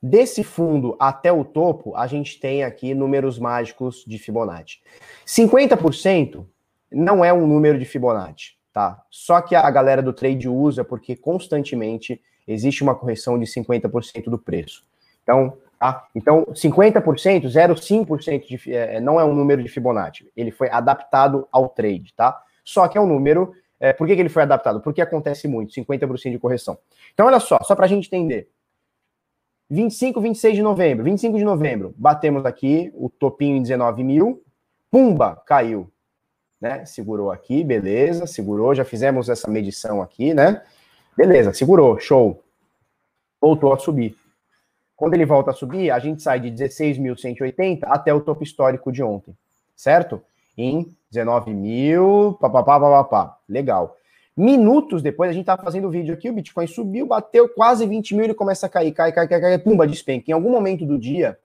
Desse 0.00 0.44
fundo 0.44 0.96
até 1.00 1.32
o 1.32 1.44
topo, 1.44 1.96
a 1.96 2.06
gente 2.06 2.38
tem 2.38 2.62
aqui 2.62 2.94
números 2.94 3.38
mágicos 3.38 4.04
de 4.06 4.16
Fibonacci. 4.16 4.80
50% 5.26 6.46
não 6.92 7.24
é 7.24 7.32
um 7.32 7.46
número 7.46 7.78
de 7.78 7.84
Fibonacci, 7.84 8.56
tá? 8.72 9.02
Só 9.10 9.40
que 9.40 9.56
a 9.56 9.68
galera 9.70 10.00
do 10.00 10.12
trade 10.12 10.48
usa 10.48 10.84
porque 10.84 11.16
constantemente 11.16 12.22
existe 12.48 12.82
uma 12.82 12.94
correção 12.94 13.38
de 13.38 13.44
50% 13.46 14.24
do 14.24 14.38
preço. 14.38 14.84
Então, 15.22 15.58
tá? 15.78 16.08
Então, 16.14 16.46
50%, 16.46 17.44
0,5% 17.44 18.46
de, 18.46 18.74
é, 18.74 19.00
não 19.00 19.20
é 19.20 19.24
um 19.24 19.34
número 19.34 19.62
de 19.62 19.68
Fibonacci. 19.68 20.30
Ele 20.34 20.50
foi 20.50 20.70
adaptado 20.70 21.46
ao 21.52 21.68
trade, 21.68 22.14
tá? 22.14 22.40
Só 22.64 22.88
que 22.88 22.96
é 22.96 23.00
um 23.00 23.06
número. 23.06 23.52
É, 23.78 23.92
por 23.92 24.06
que, 24.06 24.14
que 24.14 24.20
ele 24.20 24.28
foi 24.28 24.42
adaptado? 24.42 24.80
Porque 24.80 25.00
acontece 25.00 25.46
muito, 25.46 25.72
50% 25.74 26.32
de 26.32 26.38
correção. 26.38 26.78
Então, 27.12 27.26
olha 27.26 27.38
só, 27.38 27.58
só 27.62 27.76
para 27.76 27.84
a 27.84 27.88
gente 27.88 28.06
entender. 28.06 28.48
25, 29.70 30.20
26 30.20 30.56
de 30.56 30.62
novembro. 30.62 31.04
25 31.04 31.36
de 31.36 31.44
novembro, 31.44 31.94
batemos 31.96 32.46
aqui 32.46 32.90
o 32.94 33.10
topinho 33.10 33.56
em 33.56 33.62
19 33.62 34.02
mil. 34.02 34.42
Pumba, 34.90 35.36
caiu. 35.46 35.90
Né? 36.60 36.84
Segurou 36.86 37.30
aqui, 37.30 37.62
beleza, 37.62 38.26
segurou. 38.26 38.74
Já 38.74 38.84
fizemos 38.84 39.28
essa 39.28 39.48
medição 39.50 40.02
aqui, 40.02 40.32
né? 40.34 40.62
Beleza, 41.18 41.52
segurou, 41.52 41.98
show. 41.98 42.44
Voltou 43.40 43.72
a 43.72 43.76
subir. 43.76 44.14
Quando 44.94 45.14
ele 45.14 45.26
volta 45.26 45.50
a 45.50 45.52
subir, 45.52 45.90
a 45.90 45.98
gente 45.98 46.22
sai 46.22 46.38
de 46.38 46.48
16.180 46.48 47.80
até 47.86 48.14
o 48.14 48.20
topo 48.20 48.44
histórico 48.44 48.92
de 48.92 49.02
ontem, 49.02 49.36
certo? 49.74 50.22
Em 50.56 50.94
19 51.10 51.52
mil, 51.52 52.38
papapá, 52.40 52.78
papapá. 52.78 53.36
Legal. 53.48 53.96
Minutos 54.36 55.02
depois, 55.02 55.28
a 55.28 55.32
gente 55.32 55.44
tá 55.44 55.56
fazendo 55.56 55.88
o 55.88 55.90
vídeo 55.90 56.14
aqui, 56.14 56.30
o 56.30 56.32
Bitcoin 56.32 56.68
subiu, 56.68 57.04
bateu 57.04 57.48
quase 57.48 57.84
20 57.84 58.14
mil, 58.14 58.22
ele 58.22 58.34
começa 58.34 58.66
a 58.66 58.68
cair, 58.68 58.92
cai, 58.92 59.10
cai, 59.10 59.26
cai, 59.26 59.40
cai, 59.40 59.58
pumba, 59.58 59.88
despenca. 59.88 60.30
Em 60.30 60.34
algum 60.34 60.52
momento 60.52 60.86
do 60.86 60.96
dia, 60.96 61.36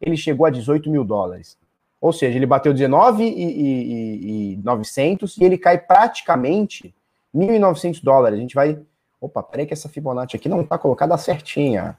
ele 0.00 0.16
chegou 0.16 0.46
a 0.46 0.50
18 0.50 0.90
mil 0.90 1.04
dólares. 1.04 1.56
Ou 2.00 2.12
seja, 2.12 2.36
ele 2.36 2.46
bateu 2.46 2.74
19 2.74 3.22
e, 3.22 3.28
e, 3.28 4.52
e 4.54 4.56
900 4.64 5.36
e 5.36 5.44
ele 5.44 5.56
cai 5.56 5.78
praticamente 5.78 6.92
1.900 7.32 8.02
dólares. 8.02 8.36
A 8.36 8.42
gente 8.42 8.56
vai 8.56 8.80
Opa, 9.22 9.40
peraí 9.40 9.64
que 9.64 9.72
essa 9.72 9.88
Fibonacci 9.88 10.34
aqui 10.34 10.48
não 10.48 10.64
tá 10.64 10.76
colocada 10.76 11.16
certinha. 11.16 11.96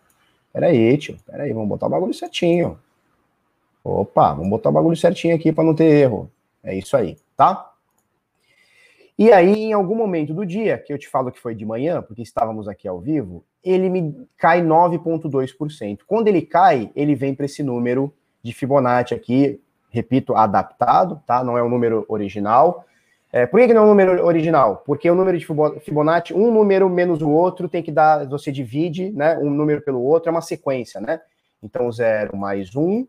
Peraí, 0.52 0.98
tio. 0.98 1.18
Peraí, 1.26 1.54
vamos 1.54 1.70
botar 1.70 1.88
o 1.88 1.90
bagulho 1.90 2.14
certinho. 2.14 2.78
Opa, 3.82 4.34
vamos 4.34 4.50
botar 4.50 4.70
o 4.70 4.74
bagulho 4.74 4.98
certinho 4.98 5.34
aqui 5.34 5.54
para 5.54 5.64
não 5.64 5.74
ter 5.74 5.86
erro. 5.86 6.30
É 6.62 6.76
isso 6.76 6.98
aí, 6.98 7.18
tá? 7.38 7.72
E 9.18 9.32
aí, 9.32 9.54
em 9.54 9.74
algum 9.74 9.96
momento 9.96 10.34
do 10.34 10.46
dia, 10.46 10.78
que 10.78 10.92
eu 10.92 10.98
te 10.98 11.08
falo 11.08 11.32
que 11.32 11.40
foi 11.40 11.56
de 11.56 11.66
manhã, 11.66 12.02
porque 12.02 12.22
estávamos 12.22 12.68
aqui 12.68 12.90
ao 12.90 13.00
vivo, 13.00 13.46
ele 13.64 13.88
me 13.88 14.28
cai 14.38 14.62
9,2%. 14.62 16.00
Quando 16.06 16.28
ele 16.28 16.42
cai, 16.42 16.92
ele 16.94 17.16
vem 17.16 17.34
para 17.34 17.46
esse 17.46 17.64
número 17.64 18.14
de 18.42 18.52
Fibonacci 18.52 19.14
aqui, 19.14 19.62
repito, 19.90 20.36
adaptado, 20.36 21.22
tá? 21.26 21.42
Não 21.42 21.58
é 21.58 21.64
o 21.64 21.70
número 21.70 22.06
original. 22.10 22.86
É, 23.36 23.48
por 23.48 23.60
que, 23.60 23.74
não 23.74 23.82
é 23.82 23.86
um 23.86 23.88
número 23.88 24.24
original? 24.24 24.84
Porque 24.86 25.10
o 25.10 25.16
número 25.16 25.36
de 25.36 25.48
Fibonacci, 25.82 26.36
um 26.36 26.52
número 26.54 26.88
menos 26.88 27.20
o 27.20 27.32
outro, 27.32 27.68
tem 27.68 27.82
que 27.82 27.92
dar, 27.92 28.28
você 28.28 28.52
divide, 28.52 29.10
né? 29.10 29.40
Um 29.40 29.50
número 29.50 29.82
pelo 29.82 30.04
outro, 30.04 30.30
é 30.30 30.32
uma 30.32 30.40
sequência, 30.40 31.02
né? 31.02 31.20
Então, 31.64 31.92
0 31.92 32.38
mais 32.38 32.76
1, 32.76 32.80
um, 32.80 33.08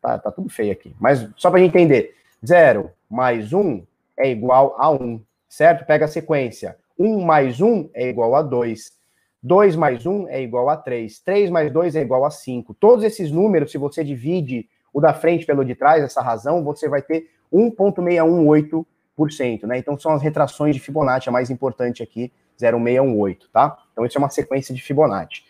tá, 0.00 0.20
tá 0.20 0.30
tudo 0.30 0.48
feio 0.48 0.70
aqui. 0.70 0.94
Mas 1.00 1.28
só 1.34 1.50
para 1.50 1.58
gente 1.58 1.70
entender, 1.70 2.14
0 2.46 2.92
mais 3.10 3.52
1 3.52 3.58
um 3.58 3.84
é 4.16 4.30
igual 4.30 4.76
a 4.78 4.88
1, 4.88 5.02
um, 5.02 5.20
certo? 5.48 5.84
Pega 5.84 6.04
a 6.04 6.08
sequência. 6.08 6.76
1 6.96 7.04
um 7.04 7.24
mais 7.24 7.60
1 7.60 7.66
um 7.66 7.90
é 7.92 8.08
igual 8.08 8.36
a 8.36 8.42
2. 8.42 8.92
2 9.42 9.74
mais 9.74 10.06
1 10.06 10.28
é 10.28 10.40
igual 10.42 10.68
a 10.68 10.76
3. 10.76 11.18
3 11.18 11.50
mais 11.50 11.72
2 11.72 11.96
é 11.96 12.02
igual 12.02 12.24
a 12.24 12.30
5. 12.30 12.72
Todos 12.74 13.04
esses 13.04 13.32
números, 13.32 13.72
se 13.72 13.78
você 13.78 14.04
divide 14.04 14.68
o 14.92 15.00
da 15.00 15.12
frente 15.12 15.44
pelo 15.44 15.64
de 15.64 15.74
trás, 15.74 16.04
essa 16.04 16.22
razão, 16.22 16.62
você 16.62 16.88
vai 16.88 17.02
ter 17.02 17.28
1.618 17.52 18.86
né? 19.66 19.78
Então 19.78 19.98
são 19.98 20.12
as 20.12 20.22
retrações 20.22 20.74
de 20.74 20.80
Fibonacci, 20.80 21.28
a 21.28 21.32
mais 21.32 21.50
importante 21.50 22.02
aqui, 22.02 22.32
0618, 22.58 23.48
tá? 23.50 23.78
Então 23.92 24.04
isso 24.04 24.18
é 24.18 24.20
uma 24.20 24.30
sequência 24.30 24.74
de 24.74 24.82
Fibonacci. 24.82 25.44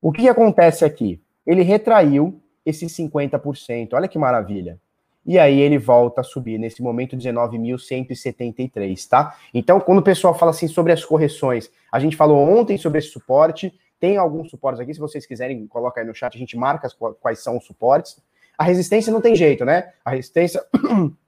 O 0.00 0.12
que 0.12 0.28
acontece 0.28 0.84
aqui? 0.84 1.20
Ele 1.46 1.62
retraiu 1.62 2.40
esses 2.64 2.92
50%, 2.96 3.90
olha 3.92 4.08
que 4.08 4.18
maravilha. 4.18 4.78
E 5.26 5.38
aí 5.38 5.58
ele 5.60 5.78
volta 5.78 6.20
a 6.20 6.24
subir, 6.24 6.58
nesse 6.58 6.82
momento 6.82 7.16
19.173, 7.16 9.08
tá? 9.08 9.34
Então, 9.54 9.80
quando 9.80 10.00
o 10.00 10.02
pessoal 10.02 10.34
fala 10.34 10.50
assim 10.50 10.68
sobre 10.68 10.92
as 10.92 11.02
correções, 11.02 11.70
a 11.90 11.98
gente 11.98 12.14
falou 12.16 12.36
ontem 12.38 12.76
sobre 12.76 12.98
esse 12.98 13.08
suporte, 13.08 13.72
tem 13.98 14.18
alguns 14.18 14.50
suportes 14.50 14.80
aqui, 14.80 14.92
se 14.92 15.00
vocês 15.00 15.24
quiserem, 15.24 15.66
coloca 15.66 15.98
aí 16.00 16.06
no 16.06 16.14
chat, 16.14 16.36
a 16.36 16.38
gente 16.38 16.56
marca 16.58 16.88
quais 17.20 17.38
são 17.38 17.56
os 17.56 17.64
suportes. 17.64 18.22
A 18.58 18.64
resistência 18.64 19.10
não 19.10 19.22
tem 19.22 19.34
jeito, 19.34 19.64
né? 19.64 19.92
A 20.04 20.10
resistência 20.10 20.62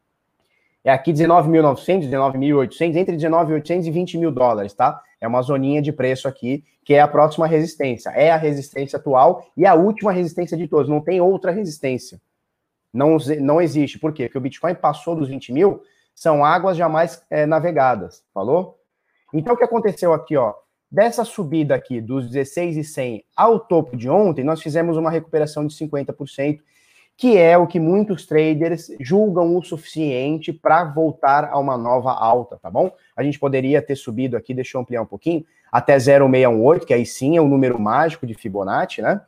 é 0.88 0.92
aqui 0.92 1.12
19.900, 1.12 2.08
19.800, 2.08 2.96
entre 2.96 3.16
19.800 3.16 3.86
e 3.86 3.90
20 3.90 4.18
mil 4.18 4.30
dólares, 4.30 4.72
tá? 4.72 5.02
É 5.20 5.26
uma 5.26 5.42
zoninha 5.42 5.82
de 5.82 5.92
preço 5.92 6.28
aqui, 6.28 6.62
que 6.84 6.94
é 6.94 7.00
a 7.00 7.08
próxima 7.08 7.44
resistência. 7.44 8.10
É 8.10 8.30
a 8.30 8.36
resistência 8.36 8.96
atual 8.96 9.44
e 9.56 9.66
a 9.66 9.74
última 9.74 10.12
resistência 10.12 10.56
de 10.56 10.68
todos. 10.68 10.88
Não 10.88 11.00
tem 11.00 11.20
outra 11.20 11.50
resistência. 11.50 12.20
Não, 12.92 13.16
não 13.40 13.60
existe. 13.60 13.98
Por 13.98 14.12
quê? 14.12 14.26
Porque 14.26 14.38
o 14.38 14.40
Bitcoin 14.40 14.76
passou 14.76 15.16
dos 15.16 15.28
20 15.28 15.52
mil, 15.52 15.82
são 16.14 16.44
águas 16.44 16.76
jamais 16.76 17.20
é, 17.28 17.46
navegadas. 17.46 18.22
Falou? 18.32 18.78
Então, 19.34 19.54
o 19.54 19.56
que 19.56 19.64
aconteceu 19.64 20.12
aqui, 20.12 20.36
ó? 20.36 20.54
Dessa 20.88 21.24
subida 21.24 21.74
aqui 21.74 22.00
dos 22.00 22.30
16,100 22.30 23.24
ao 23.36 23.58
topo 23.58 23.96
de 23.96 24.08
ontem, 24.08 24.44
nós 24.44 24.62
fizemos 24.62 24.96
uma 24.96 25.10
recuperação 25.10 25.66
de 25.66 25.74
50% 25.74 26.60
que 27.16 27.38
é 27.38 27.56
o 27.56 27.66
que 27.66 27.80
muitos 27.80 28.26
traders 28.26 28.90
julgam 29.00 29.56
o 29.56 29.62
suficiente 29.62 30.52
para 30.52 30.84
voltar 30.84 31.48
a 31.50 31.58
uma 31.58 31.76
nova 31.76 32.12
alta, 32.12 32.58
tá 32.60 32.70
bom? 32.70 32.92
A 33.16 33.22
gente 33.22 33.38
poderia 33.38 33.80
ter 33.80 33.96
subido 33.96 34.36
aqui, 34.36 34.52
deixa 34.52 34.76
eu 34.76 34.82
ampliar 34.82 35.00
um 35.00 35.06
pouquinho, 35.06 35.44
até 35.72 35.98
0,618, 35.98 36.86
que 36.86 36.92
aí 36.92 37.06
sim 37.06 37.36
é 37.36 37.40
o 37.40 37.48
número 37.48 37.80
mágico 37.80 38.26
de 38.26 38.34
Fibonacci, 38.34 39.00
né? 39.00 39.22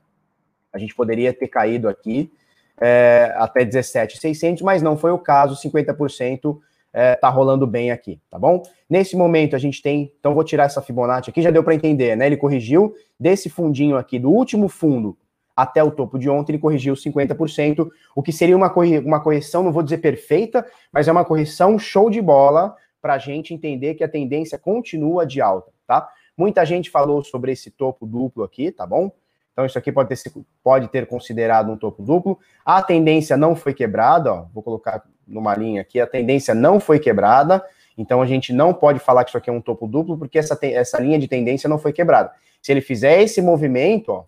A 0.70 0.78
gente 0.78 0.94
poderia 0.94 1.32
ter 1.32 1.48
caído 1.48 1.88
aqui 1.88 2.30
é, 2.78 3.34
até 3.38 3.64
17,600, 3.64 4.62
mas 4.62 4.82
não 4.82 4.96
foi 4.96 5.10
o 5.10 5.18
caso, 5.18 5.56
50% 5.56 6.58
é, 6.92 7.14
tá 7.14 7.30
rolando 7.30 7.66
bem 7.66 7.90
aqui, 7.90 8.20
tá 8.30 8.38
bom? 8.38 8.62
Nesse 8.88 9.16
momento 9.16 9.56
a 9.56 9.58
gente 9.58 9.80
tem, 9.80 10.12
então 10.20 10.34
vou 10.34 10.44
tirar 10.44 10.64
essa 10.64 10.82
Fibonacci 10.82 11.30
aqui, 11.30 11.40
já 11.40 11.50
deu 11.50 11.64
para 11.64 11.74
entender, 11.74 12.16
né? 12.16 12.26
Ele 12.26 12.36
corrigiu 12.36 12.94
desse 13.18 13.48
fundinho 13.48 13.96
aqui, 13.96 14.18
do 14.18 14.30
último 14.30 14.68
fundo 14.68 15.16
até 15.58 15.82
o 15.82 15.90
topo 15.90 16.20
de 16.20 16.30
ontem, 16.30 16.52
ele 16.52 16.60
corrigiu 16.60 16.94
50%, 16.94 17.90
o 18.14 18.22
que 18.22 18.30
seria 18.30 18.56
uma, 18.56 18.70
corre 18.70 19.00
uma 19.00 19.18
correção, 19.18 19.64
não 19.64 19.72
vou 19.72 19.82
dizer 19.82 19.98
perfeita, 19.98 20.64
mas 20.92 21.08
é 21.08 21.12
uma 21.12 21.24
correção 21.24 21.76
show 21.76 22.08
de 22.08 22.22
bola 22.22 22.76
para 23.02 23.14
a 23.14 23.18
gente 23.18 23.52
entender 23.52 23.94
que 23.94 24.04
a 24.04 24.08
tendência 24.08 24.56
continua 24.56 25.26
de 25.26 25.40
alta, 25.40 25.72
tá? 25.84 26.08
Muita 26.36 26.64
gente 26.64 26.90
falou 26.90 27.24
sobre 27.24 27.50
esse 27.50 27.72
topo 27.72 28.06
duplo 28.06 28.44
aqui, 28.44 28.70
tá 28.70 28.86
bom? 28.86 29.10
Então 29.52 29.66
isso 29.66 29.76
aqui 29.76 29.90
pode 29.90 30.08
ter, 30.10 30.30
pode 30.62 30.86
ter 30.86 31.08
considerado 31.08 31.72
um 31.72 31.76
topo 31.76 32.04
duplo. 32.04 32.38
A 32.64 32.80
tendência 32.80 33.36
não 33.36 33.56
foi 33.56 33.74
quebrada, 33.74 34.32
ó, 34.32 34.46
vou 34.54 34.62
colocar 34.62 35.02
numa 35.26 35.56
linha 35.56 35.80
aqui, 35.80 35.98
a 35.98 36.06
tendência 36.06 36.54
não 36.54 36.78
foi 36.78 37.00
quebrada, 37.00 37.64
então 37.96 38.22
a 38.22 38.26
gente 38.26 38.52
não 38.52 38.72
pode 38.72 39.00
falar 39.00 39.24
que 39.24 39.30
isso 39.30 39.38
aqui 39.38 39.50
é 39.50 39.52
um 39.52 39.60
topo 39.60 39.88
duplo, 39.88 40.16
porque 40.16 40.38
essa, 40.38 40.56
essa 40.62 41.00
linha 41.00 41.18
de 41.18 41.26
tendência 41.26 41.68
não 41.68 41.80
foi 41.80 41.92
quebrada. 41.92 42.30
Se 42.62 42.70
ele 42.70 42.80
fizer 42.80 43.20
esse 43.20 43.42
movimento, 43.42 44.12
ó, 44.12 44.24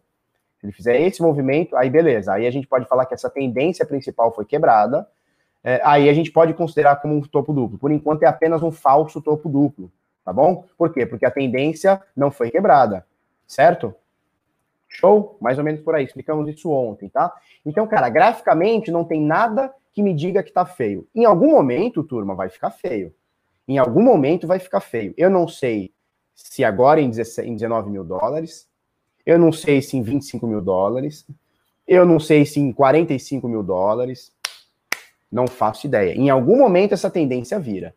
se 0.61 0.67
ele 0.67 0.73
fizer 0.73 1.00
esse 1.00 1.23
movimento, 1.23 1.75
aí 1.75 1.88
beleza. 1.88 2.35
Aí 2.35 2.47
a 2.47 2.50
gente 2.50 2.67
pode 2.67 2.87
falar 2.87 3.07
que 3.07 3.14
essa 3.14 3.31
tendência 3.31 3.87
principal 3.87 4.33
foi 4.35 4.45
quebrada. 4.45 5.09
É, 5.64 5.81
aí 5.83 6.09
a 6.09 6.12
gente 6.12 6.31
pode 6.31 6.52
considerar 6.52 6.97
como 6.97 7.14
um 7.14 7.21
topo 7.23 7.52
duplo. 7.52 7.79
Por 7.79 7.90
enquanto 7.90 8.23
é 8.25 8.26
apenas 8.26 8.62
um 8.62 8.71
falso 8.71 9.23
topo 9.23 9.49
duplo, 9.49 9.90
tá 10.23 10.33
bom? 10.33 10.64
Por 10.76 10.93
quê? 10.93 11.07
Porque 11.07 11.25
a 11.25 11.31
tendência 11.31 12.00
não 12.14 12.31
foi 12.31 12.50
quebrada, 12.50 13.07
certo? 13.47 13.95
Show? 14.87 15.38
Mais 15.40 15.57
ou 15.57 15.64
menos 15.64 15.81
por 15.81 15.95
aí. 15.95 16.05
Explicamos 16.05 16.47
isso 16.49 16.71
ontem, 16.71 17.09
tá? 17.09 17.33
Então, 17.64 17.87
cara, 17.87 18.11
graficamente 18.11 18.90
não 18.90 19.05
tem 19.05 19.23
nada 19.23 19.73
que 19.93 20.02
me 20.02 20.12
diga 20.12 20.43
que 20.43 20.52
tá 20.52 20.67
feio. 20.67 21.09
Em 21.14 21.25
algum 21.25 21.52
momento, 21.52 22.05
turma, 22.05 22.35
vai 22.35 22.50
ficar 22.50 22.71
feio. 22.71 23.14
Em 23.67 23.79
algum 23.79 24.02
momento 24.02 24.47
vai 24.47 24.59
ficar 24.59 24.81
feio. 24.81 25.14
Eu 25.17 25.31
não 25.31 25.49
sei 25.49 25.93
se 26.35 26.64
agora 26.64 27.00
em 27.00 27.11
19 27.11 27.90
mil 27.90 28.05
dólares, 28.05 28.70
eu 29.25 29.39
não 29.39 29.53
sei 29.53 29.83
se 29.83 29.97
em 29.97 30.03
25 30.03 30.47
mil 30.47 30.61
dólares, 30.61 31.27
eu 31.87 32.05
não 32.07 32.21
sei 32.21 32.45
se 32.45 32.61
em 32.61 32.73
45 32.73 33.49
mil 33.49 33.62
dólares, 33.62 34.33
não 35.31 35.47
faço 35.47 35.87
ideia. 35.87 36.15
Em 36.15 36.31
algum 36.31 36.59
momento 36.59 36.93
essa 36.93 37.11
tendência 37.11 37.59
vira. 37.59 37.95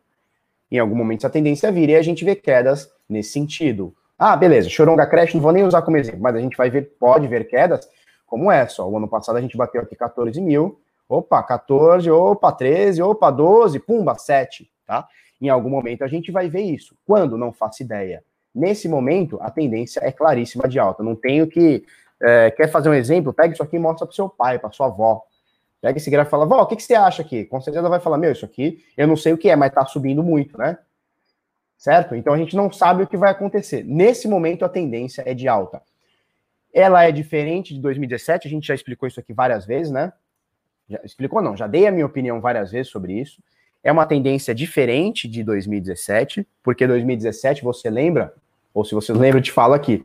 Em 0.70 0.78
algum 0.78 0.94
momento 0.94 1.20
essa 1.20 1.30
tendência 1.30 1.70
vira 1.70 1.92
e 1.92 1.96
a 1.96 2.02
gente 2.02 2.24
vê 2.24 2.34
quedas 2.34 2.90
nesse 3.08 3.30
sentido. 3.30 3.94
Ah, 4.18 4.36
beleza, 4.36 4.68
Choronga 4.68 5.06
Crash 5.06 5.34
não 5.34 5.40
vou 5.40 5.52
nem 5.52 5.64
usar 5.64 5.82
como 5.82 5.96
exemplo, 5.96 6.20
mas 6.20 6.36
a 6.36 6.40
gente 6.40 6.56
vai 6.56 6.70
ver, 6.70 6.92
pode 6.98 7.26
ver 7.26 7.46
quedas 7.46 7.88
como 8.26 8.50
essa. 8.50 8.84
O 8.84 8.96
ano 8.96 9.08
passado 9.08 9.36
a 9.36 9.40
gente 9.40 9.56
bateu 9.56 9.82
aqui 9.82 9.96
14 9.96 10.40
mil, 10.40 10.80
opa, 11.08 11.42
14, 11.42 12.10
opa, 12.10 12.52
13, 12.52 13.02
opa, 13.02 13.30
12, 13.30 13.78
pumba, 13.80 14.14
7, 14.16 14.70
tá? 14.86 15.06
Em 15.40 15.48
algum 15.48 15.68
momento 15.68 16.02
a 16.04 16.08
gente 16.08 16.30
vai 16.30 16.48
ver 16.48 16.62
isso. 16.62 16.96
Quando? 17.04 17.36
Não 17.36 17.52
faço 17.52 17.82
ideia. 17.82 18.24
Nesse 18.54 18.88
momento, 18.88 19.38
a 19.40 19.50
tendência 19.50 20.00
é 20.02 20.12
claríssima 20.12 20.68
de 20.68 20.78
alta. 20.78 21.02
Não 21.02 21.16
tenho 21.16 21.46
que. 21.46 21.84
É, 22.22 22.50
quer 22.50 22.68
fazer 22.68 22.88
um 22.88 22.94
exemplo? 22.94 23.32
Pega 23.32 23.52
isso 23.52 23.62
aqui 23.62 23.76
e 23.76 23.78
mostra 23.78 24.06
para 24.06 24.14
seu 24.14 24.28
pai, 24.28 24.58
para 24.58 24.70
sua 24.70 24.86
avó. 24.86 25.22
Pega 25.84 25.98
esse 25.98 26.08
gráfico 26.08 26.30
e 26.30 26.30
fala, 26.30 26.46
vó, 26.46 26.62
o 26.62 26.66
que, 26.66 26.76
que 26.76 26.82
você 26.82 26.94
acha 26.94 27.20
aqui? 27.20 27.44
Com 27.44 27.60
certeza 27.60 27.80
ela 27.80 27.90
vai 27.90 28.00
falar, 28.00 28.16
meu, 28.16 28.32
isso 28.32 28.44
aqui 28.44 28.82
eu 28.96 29.06
não 29.06 29.16
sei 29.16 29.34
o 29.34 29.38
que 29.38 29.50
é, 29.50 29.56
mas 29.56 29.70
tá 29.70 29.84
subindo 29.84 30.22
muito, 30.22 30.56
né? 30.56 30.78
Certo? 31.76 32.14
Então 32.14 32.32
a 32.32 32.38
gente 32.38 32.56
não 32.56 32.72
sabe 32.72 33.02
o 33.02 33.06
que 33.06 33.18
vai 33.18 33.30
acontecer. 33.30 33.84
Nesse 33.84 34.26
momento, 34.26 34.64
a 34.64 34.68
tendência 34.68 35.22
é 35.26 35.34
de 35.34 35.46
alta. 35.46 35.82
Ela 36.72 37.04
é 37.04 37.12
diferente 37.12 37.74
de 37.74 37.80
2017, 37.80 38.48
a 38.48 38.50
gente 38.50 38.66
já 38.66 38.74
explicou 38.74 39.06
isso 39.06 39.20
aqui 39.20 39.34
várias 39.34 39.66
vezes, 39.66 39.92
né? 39.92 40.12
Já 40.88 41.00
explicou 41.04 41.42
não, 41.42 41.56
já 41.56 41.66
dei 41.66 41.86
a 41.86 41.92
minha 41.92 42.06
opinião 42.06 42.40
várias 42.40 42.70
vezes 42.70 42.90
sobre 42.90 43.20
isso. 43.20 43.42
É 43.82 43.92
uma 43.92 44.06
tendência 44.06 44.54
diferente 44.54 45.28
de 45.28 45.44
2017, 45.44 46.48
porque 46.62 46.86
2017, 46.86 47.62
você 47.62 47.90
lembra, 47.90 48.34
ou 48.74 48.84
se 48.84 48.94
você 48.94 49.12
lembra, 49.12 49.38
eu 49.38 49.42
te 49.42 49.52
falo 49.52 49.72
aqui. 49.72 50.04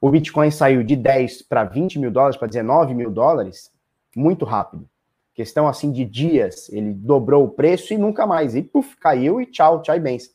O 0.00 0.10
Bitcoin 0.10 0.50
saiu 0.50 0.84
de 0.84 0.94
10 0.94 1.42
para 1.42 1.64
20 1.64 1.98
mil 1.98 2.10
dólares, 2.10 2.36
para 2.36 2.48
19 2.48 2.94
mil 2.94 3.10
dólares, 3.10 3.70
muito 4.14 4.44
rápido. 4.44 4.86
Questão 5.34 5.66
assim 5.66 5.90
de 5.90 6.04
dias, 6.04 6.68
ele 6.68 6.92
dobrou 6.92 7.44
o 7.44 7.48
preço 7.48 7.94
e 7.94 7.98
nunca 7.98 8.26
mais. 8.26 8.54
E 8.54 8.62
puf, 8.62 8.96
caiu 8.96 9.40
e 9.40 9.46
tchau, 9.46 9.80
tchau 9.80 9.96
e 9.96 10.00
bens. 10.00 10.30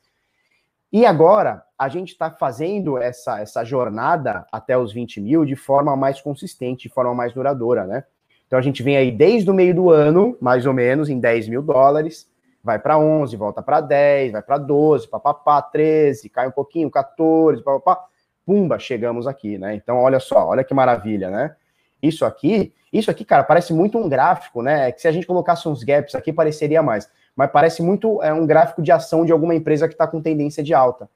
E 0.92 1.06
agora, 1.06 1.64
a 1.78 1.90
gente 1.90 2.14
está 2.14 2.32
fazendo 2.32 2.98
essa, 2.98 3.40
essa 3.40 3.64
jornada 3.64 4.48
até 4.52 4.76
os 4.76 4.92
20 4.92 5.22
mil 5.22 5.46
de 5.46 5.56
forma 5.56 5.96
mais 5.96 6.20
consistente, 6.20 6.88
de 6.88 6.94
forma 6.94 7.14
mais 7.14 7.34
duradoura, 7.34 7.86
né? 7.86 8.04
Então 8.48 8.58
a 8.58 8.62
gente 8.62 8.82
vem 8.82 8.98
aí 8.98 9.12
desde 9.12 9.52
o 9.52 9.54
meio 9.54 9.76
do 9.76 9.90
ano, 9.92 10.36
mais 10.42 10.66
ou 10.66 10.74
menos, 10.74 11.10
em 11.10 11.20
10 11.20 11.50
mil 11.50 11.62
dólares, 11.62 12.28
vai 12.68 12.78
para 12.78 13.00
11, 13.00 13.34
volta 13.38 13.62
para 13.64 13.80
10, 13.80 14.34
vai 14.34 14.42
para 14.42 14.58
12, 14.58 15.08
papapá, 15.08 15.62
13, 15.62 16.28
cai 16.28 16.50
um 16.50 16.52
pouquinho, 16.52 16.92
14, 16.92 17.64
papapá, 17.64 18.06
pumba, 18.46 18.78
chegamos 18.78 19.26
aqui, 19.26 19.58
né? 19.58 19.74
Então, 19.74 19.98
olha 19.98 20.20
só, 20.20 20.50
olha 20.50 20.66
que 20.66 20.74
maravilha, 20.74 21.30
né? 21.30 21.56
Isso 22.04 22.26
aqui, 22.26 22.74
isso 22.92 23.10
aqui, 23.10 23.24
cara, 23.24 23.46
parece 23.46 23.74
muito 23.74 23.98
um 23.98 24.10
gráfico, 24.10 24.62
né? 24.62 24.90
É 24.90 24.92
que 24.92 25.02
se 25.02 25.08
a 25.08 25.12
gente 25.14 25.26
colocasse 25.26 25.66
uns 25.70 25.82
gaps 25.82 26.14
aqui, 26.14 26.34
pareceria 26.34 26.84
mais. 26.84 27.10
Mas 27.34 27.50
parece 27.52 27.82
muito 27.82 28.22
é, 28.22 28.34
um 28.34 28.46
gráfico 28.46 28.82
de 28.82 28.92
ação 28.92 29.26
de 29.26 29.32
alguma 29.32 29.56
empresa 29.56 29.88
que 29.88 29.94
está 29.94 30.06
com 30.06 30.22
tendência 30.22 30.62
de 30.62 30.74
alta. 30.74 31.10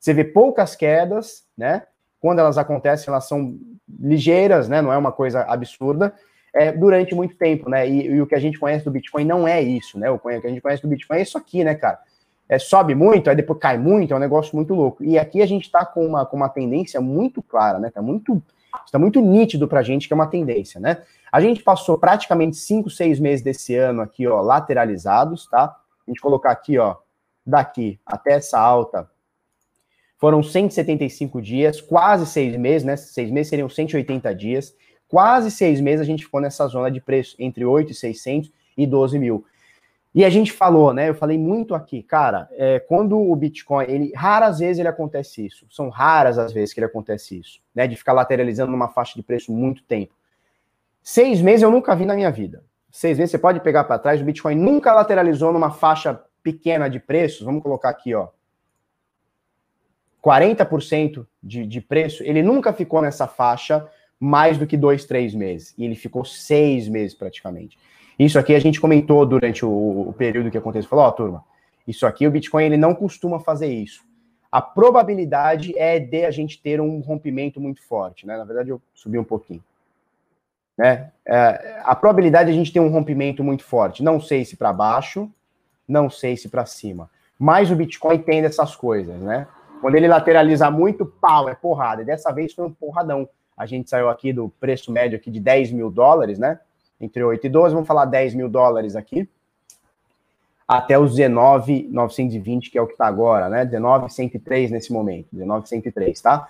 Você 0.00 0.14
vê 0.14 0.24
poucas 0.24 0.74
quedas, 0.74 1.44
né? 1.56 1.82
Quando 2.18 2.38
elas 2.38 2.56
acontecem, 2.56 3.12
elas 3.12 3.28
são 3.28 3.58
ligeiras, 4.00 4.70
né? 4.70 4.80
Não 4.80 4.90
é 4.90 4.96
uma 4.96 5.12
coisa 5.12 5.42
absurda 5.42 6.14
é, 6.54 6.70
durante 6.70 7.14
muito 7.14 7.34
tempo, 7.36 7.68
né? 7.68 7.88
E, 7.88 8.06
e, 8.06 8.22
o 8.22 8.26
que 8.26 8.34
a 8.34 8.38
gente 8.38 8.58
conhece 8.58 8.84
do 8.84 8.90
Bitcoin 8.90 9.24
não 9.24 9.46
é 9.46 9.60
isso, 9.60 9.98
né? 9.98 10.08
O 10.08 10.18
que 10.20 10.28
a 10.28 10.48
gente 10.48 10.60
conhece 10.60 10.80
do 10.80 10.88
Bitcoin 10.88 11.18
é 11.18 11.22
isso 11.22 11.36
aqui, 11.36 11.64
né, 11.64 11.74
cara? 11.74 11.98
É, 12.48 12.58
sobe 12.58 12.94
muito, 12.94 13.28
aí 13.28 13.34
depois 13.34 13.58
cai 13.58 13.76
muito, 13.76 14.14
é 14.14 14.16
um 14.16 14.20
negócio 14.20 14.54
muito 14.54 14.72
louco. 14.72 15.02
E 15.02 15.18
aqui 15.18 15.42
a 15.42 15.46
gente 15.46 15.64
está 15.64 15.84
com 15.84 16.06
uma, 16.06 16.24
com 16.24 16.36
uma 16.36 16.48
tendência 16.48 17.00
muito 17.00 17.42
clara, 17.42 17.80
né? 17.80 17.90
Tá 17.90 18.00
muito, 18.00 18.40
está 18.86 18.98
muito 18.98 19.20
nítido 19.20 19.66
para 19.66 19.80
a 19.80 19.82
gente 19.82 20.06
que 20.06 20.14
é 20.14 20.16
uma 20.16 20.28
tendência, 20.28 20.80
né? 20.80 21.02
A 21.32 21.40
gente 21.40 21.60
passou 21.62 21.98
praticamente 21.98 22.56
5, 22.56 22.88
6 22.88 23.18
meses 23.18 23.42
desse 23.42 23.74
ano 23.74 24.00
aqui, 24.00 24.24
ó, 24.28 24.40
lateralizados, 24.40 25.48
tá? 25.48 25.76
A 26.06 26.10
gente 26.10 26.20
colocar 26.20 26.52
aqui, 26.52 26.78
ó, 26.78 26.96
daqui 27.44 27.98
até 28.06 28.34
essa 28.34 28.60
alta, 28.60 29.10
foram 30.18 30.42
175 30.42 31.42
dias, 31.42 31.80
quase 31.80 32.24
seis 32.26 32.56
meses, 32.56 32.84
né? 32.84 32.96
Seis 32.96 33.30
meses 33.30 33.50
seriam 33.50 33.68
180 33.68 34.32
dias 34.34 34.74
quase 35.14 35.48
seis 35.48 35.80
meses 35.80 36.00
a 36.00 36.04
gente 36.04 36.24
ficou 36.24 36.40
nessa 36.40 36.66
zona 36.66 36.90
de 36.90 37.00
preço 37.00 37.36
entre 37.38 37.64
8,600 37.64 38.50
e 38.76 38.84
12 38.84 39.16
mil. 39.16 39.46
E 40.12 40.24
a 40.24 40.28
gente 40.28 40.50
falou, 40.50 40.92
né? 40.92 41.08
Eu 41.08 41.14
falei 41.14 41.38
muito 41.38 41.72
aqui, 41.72 42.02
cara, 42.02 42.48
é, 42.50 42.80
quando 42.80 43.16
o 43.16 43.36
Bitcoin, 43.36 43.84
ele 43.84 44.12
raras 44.12 44.58
vezes 44.58 44.80
ele 44.80 44.88
acontece 44.88 45.46
isso. 45.46 45.66
São 45.70 45.88
raras 45.88 46.36
as 46.36 46.52
vezes 46.52 46.74
que 46.74 46.80
ele 46.80 46.86
acontece 46.86 47.38
isso, 47.38 47.60
né? 47.72 47.86
De 47.86 47.94
ficar 47.94 48.12
lateralizando 48.12 48.72
numa 48.72 48.88
faixa 48.88 49.14
de 49.14 49.22
preço 49.22 49.52
muito 49.52 49.84
tempo. 49.84 50.12
Seis 51.00 51.40
meses 51.40 51.62
eu 51.62 51.70
nunca 51.70 51.94
vi 51.94 52.04
na 52.04 52.16
minha 52.16 52.32
vida. 52.32 52.64
Seis 52.90 53.16
meses 53.16 53.30
você 53.30 53.38
pode 53.38 53.60
pegar 53.60 53.84
para 53.84 54.00
trás, 54.00 54.20
o 54.20 54.24
Bitcoin 54.24 54.56
nunca 54.56 54.92
lateralizou 54.92 55.52
numa 55.52 55.70
faixa 55.70 56.20
pequena 56.42 56.88
de 56.88 56.98
preços. 56.98 57.42
Vamos 57.42 57.62
colocar 57.62 57.90
aqui, 57.90 58.16
ó. 58.16 58.30
40% 60.20 61.24
de, 61.40 61.64
de 61.64 61.80
preço, 61.80 62.24
ele 62.24 62.42
nunca 62.42 62.72
ficou 62.72 63.00
nessa 63.00 63.28
faixa 63.28 63.88
mais 64.24 64.56
do 64.56 64.66
que 64.66 64.76
dois, 64.76 65.04
três 65.04 65.34
meses. 65.34 65.74
E 65.76 65.84
ele 65.84 65.94
ficou 65.94 66.24
seis 66.24 66.88
meses 66.88 67.14
praticamente. 67.14 67.78
Isso 68.18 68.38
aqui 68.38 68.54
a 68.54 68.58
gente 68.58 68.80
comentou 68.80 69.26
durante 69.26 69.64
o, 69.66 70.08
o 70.08 70.14
período 70.16 70.50
que 70.50 70.56
aconteceu. 70.56 70.88
Falou, 70.88 71.04
ó, 71.04 71.08
oh, 71.08 71.12
turma, 71.12 71.44
isso 71.86 72.06
aqui 72.06 72.26
o 72.26 72.30
Bitcoin 72.30 72.64
ele 72.64 72.76
não 72.76 72.94
costuma 72.94 73.38
fazer 73.38 73.66
isso. 73.66 74.02
A 74.50 74.62
probabilidade 74.62 75.76
é 75.76 75.98
de 75.98 76.24
a 76.24 76.30
gente 76.30 76.62
ter 76.62 76.80
um 76.80 77.00
rompimento 77.00 77.60
muito 77.60 77.82
forte, 77.82 78.26
né? 78.26 78.36
Na 78.36 78.44
verdade, 78.44 78.70
eu 78.70 78.80
subi 78.94 79.18
um 79.18 79.24
pouquinho. 79.24 79.62
Né? 80.78 81.10
É, 81.26 81.80
a 81.84 81.94
probabilidade 81.94 82.50
de 82.50 82.56
a 82.56 82.58
gente 82.58 82.72
ter 82.72 82.80
um 82.80 82.88
rompimento 82.88 83.44
muito 83.44 83.62
forte, 83.62 84.02
não 84.02 84.20
sei 84.20 84.44
se 84.44 84.56
para 84.56 84.72
baixo, 84.72 85.30
não 85.86 86.08
sei 86.08 86.36
se 86.36 86.48
para 86.48 86.64
cima. 86.64 87.10
Mas 87.38 87.70
o 87.70 87.76
Bitcoin 87.76 88.18
tem 88.18 88.40
dessas 88.40 88.74
coisas, 88.74 89.20
né? 89.20 89.46
Quando 89.80 89.96
ele 89.96 90.08
lateraliza 90.08 90.70
muito, 90.70 91.04
pau, 91.04 91.48
é 91.48 91.54
porrada. 91.54 92.02
E 92.02 92.04
dessa 92.06 92.32
vez 92.32 92.54
foi 92.54 92.64
um 92.64 92.72
porradão. 92.72 93.28
A 93.56 93.66
gente 93.66 93.88
saiu 93.88 94.08
aqui 94.08 94.32
do 94.32 94.48
preço 94.48 94.90
médio 94.90 95.16
aqui 95.16 95.30
de 95.30 95.40
10 95.40 95.72
mil 95.72 95.90
dólares, 95.90 96.38
né? 96.38 96.58
Entre 97.00 97.22
8 97.22 97.46
e 97.46 97.50
12, 97.50 97.74
vamos 97.74 97.86
falar 97.86 98.04
10 98.06 98.34
mil 98.34 98.48
dólares 98.48 98.96
aqui. 98.96 99.28
Até 100.66 100.98
os 100.98 101.14
19,920, 101.14 102.70
que 102.70 102.78
é 102.78 102.82
o 102.82 102.86
que 102.86 102.94
está 102.94 103.06
agora, 103.06 103.48
né? 103.48 103.64
19,103 103.64 104.70
nesse 104.70 104.92
momento. 104.92 105.28
19,103, 105.32 106.20
tá? 106.20 106.48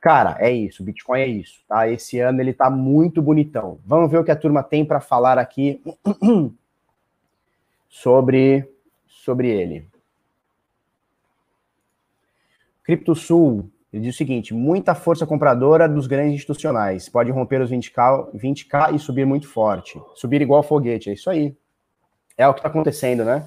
Cara, 0.00 0.36
é 0.40 0.50
isso, 0.50 0.82
Bitcoin 0.82 1.20
é 1.20 1.26
isso, 1.28 1.60
tá? 1.68 1.88
Esse 1.88 2.18
ano 2.18 2.40
ele 2.40 2.52
tá 2.52 2.68
muito 2.68 3.22
bonitão. 3.22 3.78
Vamos 3.86 4.10
ver 4.10 4.18
o 4.18 4.24
que 4.24 4.32
a 4.32 4.36
turma 4.36 4.60
tem 4.60 4.84
para 4.84 5.00
falar 5.00 5.38
aqui 5.38 5.80
sobre 7.88 8.68
sobre 9.06 9.48
ele. 9.48 9.86
CryptoSul 12.82 13.70
ele 13.92 14.04
diz 14.04 14.14
o 14.14 14.18
seguinte: 14.18 14.54
muita 14.54 14.94
força 14.94 15.26
compradora 15.26 15.88
dos 15.88 16.06
grandes 16.06 16.34
institucionais. 16.34 17.08
Pode 17.08 17.30
romper 17.30 17.60
os 17.60 17.70
20K, 17.70 18.32
20K 18.34 18.94
e 18.94 18.98
subir 18.98 19.26
muito 19.26 19.46
forte. 19.46 20.00
Subir 20.14 20.40
igual 20.40 20.62
foguete. 20.62 21.10
É 21.10 21.12
isso 21.12 21.28
aí. 21.28 21.54
É 22.36 22.48
o 22.48 22.54
que 22.54 22.60
está 22.60 22.68
acontecendo, 22.68 23.24
né? 23.24 23.46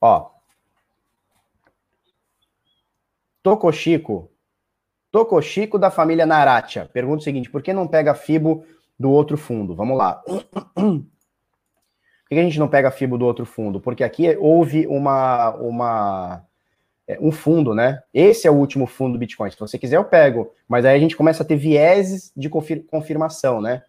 Ó. 0.00 0.30
Tocochico. 3.42 4.30
Tocochico 5.10 5.78
da 5.78 5.90
família 5.90 6.24
Naratia. 6.24 6.88
Pergunta 6.92 7.22
o 7.22 7.24
seguinte: 7.24 7.50
por 7.50 7.60
que 7.60 7.72
não 7.72 7.88
pega 7.88 8.14
FIBO 8.14 8.64
do 8.98 9.10
outro 9.10 9.36
fundo? 9.36 9.74
Vamos 9.74 9.98
lá. 9.98 10.22
Por 12.34 12.38
que 12.38 12.40
a 12.40 12.48
gente 12.48 12.58
não 12.58 12.66
pega 12.66 12.88
a 12.88 12.90
FIBO 12.90 13.16
do 13.16 13.24
outro 13.24 13.46
fundo? 13.46 13.78
Porque 13.78 14.02
aqui 14.02 14.36
houve 14.40 14.88
uma, 14.88 15.50
uma, 15.54 16.42
é, 17.06 17.16
um 17.20 17.30
fundo, 17.30 17.72
né? 17.72 18.02
Esse 18.12 18.48
é 18.48 18.50
o 18.50 18.54
último 18.54 18.88
fundo 18.88 19.12
do 19.12 19.20
Bitcoin. 19.20 19.52
Se 19.52 19.60
você 19.60 19.78
quiser, 19.78 19.98
eu 19.98 20.04
pego. 20.04 20.50
Mas 20.66 20.84
aí 20.84 20.96
a 20.96 20.98
gente 20.98 21.16
começa 21.16 21.44
a 21.44 21.46
ter 21.46 21.54
vieses 21.54 22.32
de 22.36 22.48
confirmação, 22.48 23.60
né? 23.60 23.84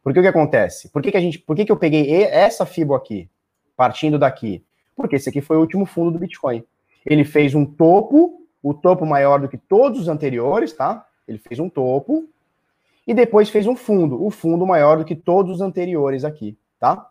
Porque 0.00 0.20
o 0.20 0.22
que 0.22 0.28
acontece? 0.28 0.90
Por 0.90 1.02
que, 1.02 1.10
que 1.10 1.16
a 1.16 1.20
gente, 1.20 1.40
por 1.40 1.56
que, 1.56 1.64
que 1.64 1.72
eu 1.72 1.76
peguei 1.76 2.22
essa 2.22 2.64
FIBO 2.64 2.94
aqui, 2.94 3.28
partindo 3.76 4.16
daqui? 4.16 4.64
Porque 4.94 5.16
esse 5.16 5.28
aqui 5.28 5.40
foi 5.40 5.56
o 5.56 5.60
último 5.60 5.84
fundo 5.84 6.12
do 6.12 6.20
Bitcoin. 6.20 6.64
Ele 7.04 7.24
fez 7.24 7.52
um 7.52 7.64
topo, 7.64 8.46
o 8.62 8.72
topo 8.72 9.04
maior 9.04 9.40
do 9.40 9.48
que 9.48 9.58
todos 9.58 10.02
os 10.02 10.08
anteriores, 10.08 10.72
tá? 10.72 11.04
Ele 11.26 11.38
fez 11.38 11.58
um 11.58 11.68
topo 11.68 12.28
e 13.04 13.12
depois 13.12 13.50
fez 13.50 13.66
um 13.66 13.74
fundo, 13.74 14.24
o 14.24 14.30
fundo 14.30 14.64
maior 14.64 14.98
do 14.98 15.04
que 15.04 15.16
todos 15.16 15.56
os 15.56 15.60
anteriores 15.60 16.24
aqui, 16.24 16.56
tá? 16.78 17.08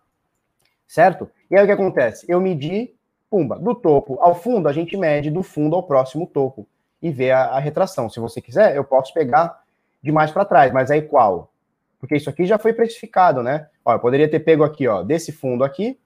Certo? 0.91 1.31
E 1.49 1.55
aí 1.55 1.63
o 1.63 1.65
que 1.65 1.71
acontece? 1.71 2.25
Eu 2.27 2.41
medi, 2.41 2.93
pumba, 3.29 3.57
do 3.57 3.73
topo 3.73 4.17
ao 4.19 4.35
fundo, 4.35 4.67
a 4.67 4.73
gente 4.73 4.97
mede 4.97 5.31
do 5.31 5.41
fundo 5.41 5.73
ao 5.73 5.83
próximo 5.83 6.27
topo 6.27 6.67
e 7.01 7.09
vê 7.09 7.31
a, 7.31 7.43
a 7.43 7.59
retração. 7.59 8.09
Se 8.09 8.19
você 8.19 8.41
quiser, 8.41 8.75
eu 8.75 8.83
posso 8.83 9.13
pegar 9.13 9.63
de 10.03 10.11
mais 10.11 10.31
para 10.31 10.43
trás, 10.43 10.73
mas 10.73 10.91
aí 10.91 11.01
qual? 11.01 11.49
Porque 11.97 12.17
isso 12.17 12.29
aqui 12.29 12.45
já 12.45 12.57
foi 12.57 12.73
precificado, 12.73 13.41
né? 13.41 13.69
Ó, 13.85 13.93
eu 13.93 13.99
poderia 13.99 14.29
ter 14.29 14.41
pego 14.41 14.65
aqui, 14.65 14.85
ó, 14.85 15.01
desse 15.01 15.31
fundo 15.31 15.63
aqui 15.63 15.97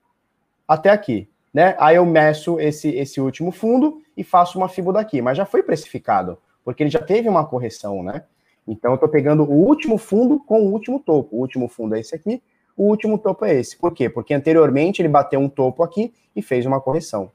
até 0.67 0.91
aqui, 0.91 1.27
né? 1.51 1.75
Aí 1.79 1.95
eu 1.95 2.05
meço 2.05 2.59
esse, 2.59 2.89
esse 2.89 3.19
último 3.19 3.51
fundo 3.51 4.03
e 4.15 4.23
faço 4.23 4.55
uma 4.55 4.69
fibra 4.69 4.93
daqui, 4.93 5.19
mas 5.19 5.35
já 5.35 5.47
foi 5.47 5.63
precificado, 5.63 6.37
porque 6.63 6.83
ele 6.83 6.91
já 6.91 7.01
teve 7.01 7.27
uma 7.27 7.43
correção, 7.47 8.03
né? 8.03 8.23
Então 8.67 8.91
eu 8.91 8.95
estou 8.95 9.09
pegando 9.09 9.45
o 9.45 9.65
último 9.65 9.97
fundo 9.97 10.39
com 10.41 10.61
o 10.61 10.71
último 10.71 10.99
topo. 10.99 11.35
O 11.35 11.39
último 11.39 11.67
fundo 11.67 11.95
é 11.95 11.99
esse 11.99 12.13
aqui, 12.13 12.39
o 12.77 12.83
último 12.83 13.17
topo 13.17 13.45
é 13.45 13.53
esse. 13.55 13.77
Por 13.77 13.93
quê? 13.93 14.09
Porque 14.09 14.33
anteriormente 14.33 15.01
ele 15.01 15.09
bateu 15.09 15.39
um 15.39 15.49
topo 15.49 15.83
aqui 15.83 16.13
e 16.35 16.41
fez 16.41 16.65
uma 16.65 16.81
correção. 16.81 17.31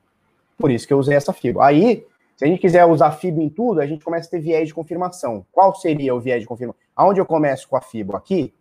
Por 0.58 0.70
isso 0.70 0.86
que 0.86 0.92
eu 0.92 0.98
usei 0.98 1.16
essa 1.16 1.32
fibra. 1.32 1.64
Aí, 1.64 2.06
se 2.36 2.44
a 2.44 2.48
gente 2.48 2.60
quiser 2.60 2.84
usar 2.84 3.12
fibra 3.12 3.42
em 3.42 3.48
tudo, 3.48 3.80
a 3.80 3.86
gente 3.86 4.04
começa 4.04 4.28
a 4.28 4.30
ter 4.30 4.40
viés 4.40 4.68
de 4.68 4.74
confirmação. 4.74 5.46
Qual 5.50 5.74
seria 5.74 6.14
o 6.14 6.20
viés 6.20 6.40
de 6.40 6.46
confirmação? 6.46 6.80
Aonde 6.94 7.20
eu 7.20 7.26
começo 7.26 7.68
com 7.68 7.76
a 7.76 7.80
fibra 7.80 8.16
aqui, 8.16 8.52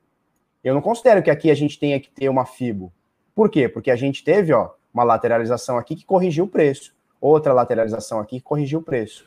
eu 0.64 0.74
não 0.74 0.82
considero 0.82 1.22
que 1.22 1.30
aqui 1.30 1.52
a 1.52 1.56
gente 1.56 1.78
tenha 1.80 2.00
que 2.00 2.10
ter 2.10 2.30
uma 2.30 2.46
fibra. 2.46 2.88
Por 3.36 3.50
quê? 3.50 3.68
Porque 3.68 3.92
a 3.92 3.96
gente 3.96 4.24
teve, 4.24 4.54
ó, 4.54 4.72
uma 4.94 5.04
lateralização 5.04 5.78
aqui 5.78 5.96
que 5.96 6.06
corrigiu 6.06 6.46
o 6.46 6.48
preço, 6.48 6.94
outra 7.22 7.54
lateralização 7.54 8.20
aqui 8.20 8.38
que 8.38 8.44
corrigiu 8.44 8.80
o 8.80 8.84
preço. 8.84 9.26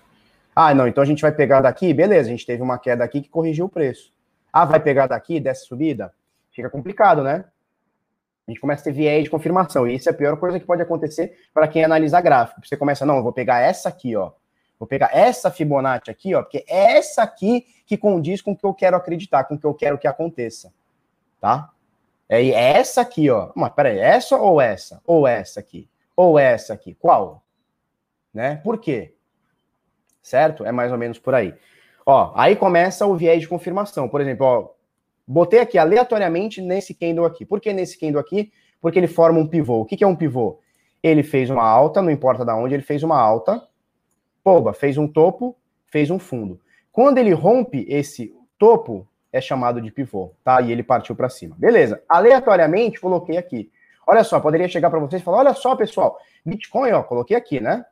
Ah, 0.54 0.74
não, 0.74 0.86
então 0.86 1.02
a 1.02 1.06
gente 1.06 1.22
vai 1.22 1.32
pegar 1.32 1.62
daqui, 1.62 1.94
beleza, 1.94 2.28
a 2.28 2.30
gente 2.30 2.44
teve 2.44 2.62
uma 2.62 2.78
queda 2.78 3.02
aqui 3.02 3.22
que 3.22 3.28
corrigiu 3.28 3.66
o 3.66 3.68
preço. 3.70 4.12
Ah, 4.52 4.66
vai 4.66 4.80
pegar 4.80 5.06
daqui, 5.06 5.40
dessa 5.40 5.64
subida? 5.64 6.12
Fica 6.52 6.70
complicado, 6.70 7.22
né? 7.22 7.44
A 8.46 8.50
gente 8.50 8.60
começa 8.60 8.82
a 8.82 8.84
ter 8.84 8.92
viés 8.92 9.24
de 9.24 9.30
confirmação, 9.30 9.86
e 9.86 9.94
isso 9.94 10.08
é 10.08 10.12
a 10.12 10.14
pior 10.14 10.36
coisa 10.36 10.60
que 10.60 10.66
pode 10.66 10.82
acontecer 10.82 11.38
para 11.52 11.66
quem 11.66 11.84
analisa 11.84 12.20
gráfico. 12.20 12.60
Você 12.64 12.76
começa, 12.76 13.06
não, 13.06 13.22
vou 13.22 13.32
pegar 13.32 13.60
essa 13.60 13.88
aqui, 13.88 14.14
ó. 14.16 14.32
Vou 14.78 14.86
pegar 14.86 15.10
essa 15.12 15.50
Fibonacci 15.50 16.10
aqui, 16.10 16.34
ó, 16.34 16.42
porque 16.42 16.64
é 16.68 16.96
essa 16.96 17.22
aqui 17.22 17.66
que 17.86 17.96
condiz 17.96 18.42
com 18.42 18.52
o 18.52 18.56
que 18.56 18.66
eu 18.66 18.74
quero 18.74 18.96
acreditar, 18.96 19.44
com 19.44 19.54
o 19.54 19.58
que 19.58 19.66
eu 19.66 19.74
quero 19.74 19.98
que 19.98 20.08
aconteça. 20.08 20.72
Tá? 21.40 21.70
É 22.28 22.48
essa 22.50 23.00
aqui, 23.00 23.30
ó. 23.30 23.52
Mas 23.54 23.72
peraí, 23.72 23.98
essa 23.98 24.36
ou 24.36 24.60
essa? 24.60 25.00
Ou 25.06 25.26
essa 25.26 25.60
aqui? 25.60 25.88
Ou 26.16 26.38
essa 26.38 26.74
aqui? 26.74 26.94
Qual? 26.94 27.42
Né? 28.34 28.56
Por 28.56 28.78
quê? 28.78 29.14
certo? 30.22 30.64
É 30.64 30.72
mais 30.72 30.92
ou 30.92 30.98
menos 30.98 31.18
por 31.18 31.34
aí. 31.34 31.54
Ó, 32.06 32.32
aí 32.34 32.56
começa 32.56 33.04
o 33.06 33.16
viés 33.16 33.40
de 33.40 33.48
confirmação. 33.48 34.08
Por 34.08 34.20
exemplo, 34.20 34.46
ó, 34.46 34.68
botei 35.26 35.60
aqui 35.60 35.78
aleatoriamente 35.78 36.60
nesse 36.60 36.94
candle 36.94 37.24
aqui. 37.24 37.44
Por 37.44 37.60
que 37.60 37.72
nesse 37.72 37.98
candle 37.98 38.20
aqui? 38.20 38.52
Porque 38.80 38.98
ele 38.98 39.06
forma 39.06 39.38
um 39.38 39.46
pivô. 39.46 39.80
O 39.80 39.84
que, 39.84 39.96
que 39.96 40.04
é 40.04 40.06
um 40.06 40.16
pivô? 40.16 40.58
Ele 41.02 41.22
fez 41.22 41.50
uma 41.50 41.64
alta, 41.64 42.00
não 42.00 42.10
importa 42.10 42.44
da 42.44 42.56
onde, 42.56 42.74
ele 42.74 42.82
fez 42.82 43.02
uma 43.02 43.18
alta. 43.18 43.66
Poba, 44.42 44.72
fez 44.72 44.98
um 44.98 45.06
topo, 45.06 45.56
fez 45.86 46.10
um 46.10 46.18
fundo. 46.18 46.60
Quando 46.90 47.18
ele 47.18 47.32
rompe 47.32 47.86
esse 47.88 48.34
topo, 48.58 49.08
é 49.32 49.40
chamado 49.40 49.80
de 49.80 49.90
pivô, 49.90 50.32
tá? 50.44 50.60
E 50.60 50.70
ele 50.70 50.82
partiu 50.82 51.16
para 51.16 51.28
cima. 51.28 51.56
Beleza. 51.58 52.02
Aleatoriamente, 52.08 53.00
coloquei 53.00 53.38
aqui. 53.38 53.70
Olha 54.06 54.22
só, 54.24 54.40
poderia 54.40 54.68
chegar 54.68 54.90
para 54.90 54.98
vocês 54.98 55.22
e 55.22 55.24
falar: 55.24 55.38
olha 55.38 55.54
só, 55.54 55.74
pessoal, 55.74 56.18
Bitcoin, 56.44 56.92
ó, 56.92 57.02
coloquei 57.02 57.36
aqui, 57.36 57.60
né? 57.60 57.84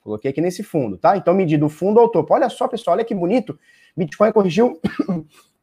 Coloquei 0.00 0.30
aqui 0.30 0.40
nesse 0.40 0.64
fundo, 0.64 0.98
tá? 0.98 1.16
Então, 1.16 1.32
medi 1.32 1.56
do 1.56 1.68
fundo 1.68 2.00
ao 2.00 2.08
topo. 2.08 2.34
Olha 2.34 2.48
só, 2.48 2.66
pessoal, 2.66 2.96
olha 2.96 3.04
que 3.04 3.14
bonito. 3.14 3.58
Bitcoin 3.96 4.32
corrigiu 4.32 4.80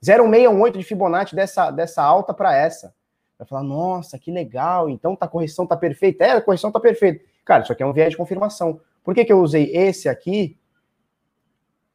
0,618 0.03 0.77
de 0.77 0.83
Fibonacci 0.83 1.35
dessa, 1.35 1.71
dessa 1.71 2.01
alta 2.01 2.33
para 2.33 2.55
essa. 2.55 2.93
Vai 3.37 3.47
falar, 3.47 3.63
nossa, 3.63 4.19
que 4.19 4.31
legal, 4.31 4.89
então 4.89 5.15
tá, 5.15 5.25
a 5.25 5.29
correção 5.29 5.65
tá 5.65 5.77
perfeita. 5.77 6.25
É, 6.25 6.31
a 6.31 6.41
correção 6.41 6.71
tá 6.71 6.79
perfeita. 6.79 7.23
Cara, 7.45 7.63
isso 7.63 7.71
aqui 7.71 7.83
é 7.83 7.85
um 7.85 7.93
viés 7.93 8.11
de 8.11 8.17
confirmação. 8.17 8.81
Por 9.03 9.15
que, 9.15 9.23
que 9.25 9.31
eu 9.31 9.39
usei 9.39 9.75
esse 9.75 10.09
aqui 10.09 10.57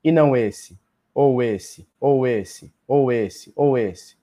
e 0.03 0.11
não 0.11 0.37
esse? 0.37 0.79
Ou 1.15 1.43
esse, 1.43 1.87
ou 2.01 2.27
esse, 2.27 2.73
ou 2.89 3.13
esse, 3.13 3.53
ou 3.55 3.79
esse. 3.79 4.17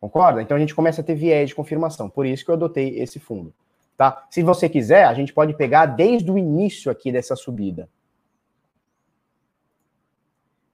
Concorda? 0.00 0.40
Então 0.40 0.56
a 0.56 0.60
gente 0.60 0.74
começa 0.74 1.02
a 1.02 1.04
ter 1.04 1.14
viés 1.14 1.50
de 1.50 1.54
confirmação. 1.54 2.08
Por 2.08 2.24
isso 2.24 2.44
que 2.44 2.50
eu 2.50 2.54
adotei 2.54 2.98
esse 2.98 3.18
fundo. 3.18 3.52
Tá? 3.96 4.26
Se 4.30 4.42
você 4.42 4.68
quiser, 4.68 5.04
a 5.04 5.12
gente 5.12 5.34
pode 5.34 5.54
pegar 5.54 5.84
desde 5.84 6.30
o 6.30 6.38
início 6.38 6.90
aqui 6.90 7.12
dessa 7.12 7.36
subida. 7.36 7.88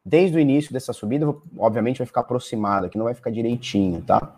Desde 0.09 0.37
o 0.37 0.40
início 0.40 0.73
dessa 0.73 0.92
subida, 0.92 1.27
obviamente 1.59 1.99
vai 1.99 2.07
ficar 2.07 2.21
aproximado, 2.21 2.87
aqui 2.87 2.97
não 2.97 3.07
vai 3.07 3.14
ficar 3.14 3.31
direitinho, 3.31 4.01
tá? 4.03 4.37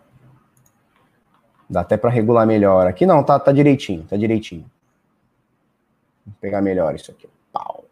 Dá 1.69 1.81
até 1.81 1.95
para 1.95 2.09
regular 2.09 2.47
melhor. 2.47 2.87
Aqui 2.87 3.05
não, 3.05 3.23
tá, 3.23 3.39
tá 3.39 3.51
direitinho, 3.51 4.03
tá 4.09 4.17
direitinho. 4.17 4.65
Vou 6.25 6.33
pegar 6.41 6.59
melhor 6.59 6.95
isso 6.95 7.11
aqui. 7.11 7.29
Pau. 7.53 7.85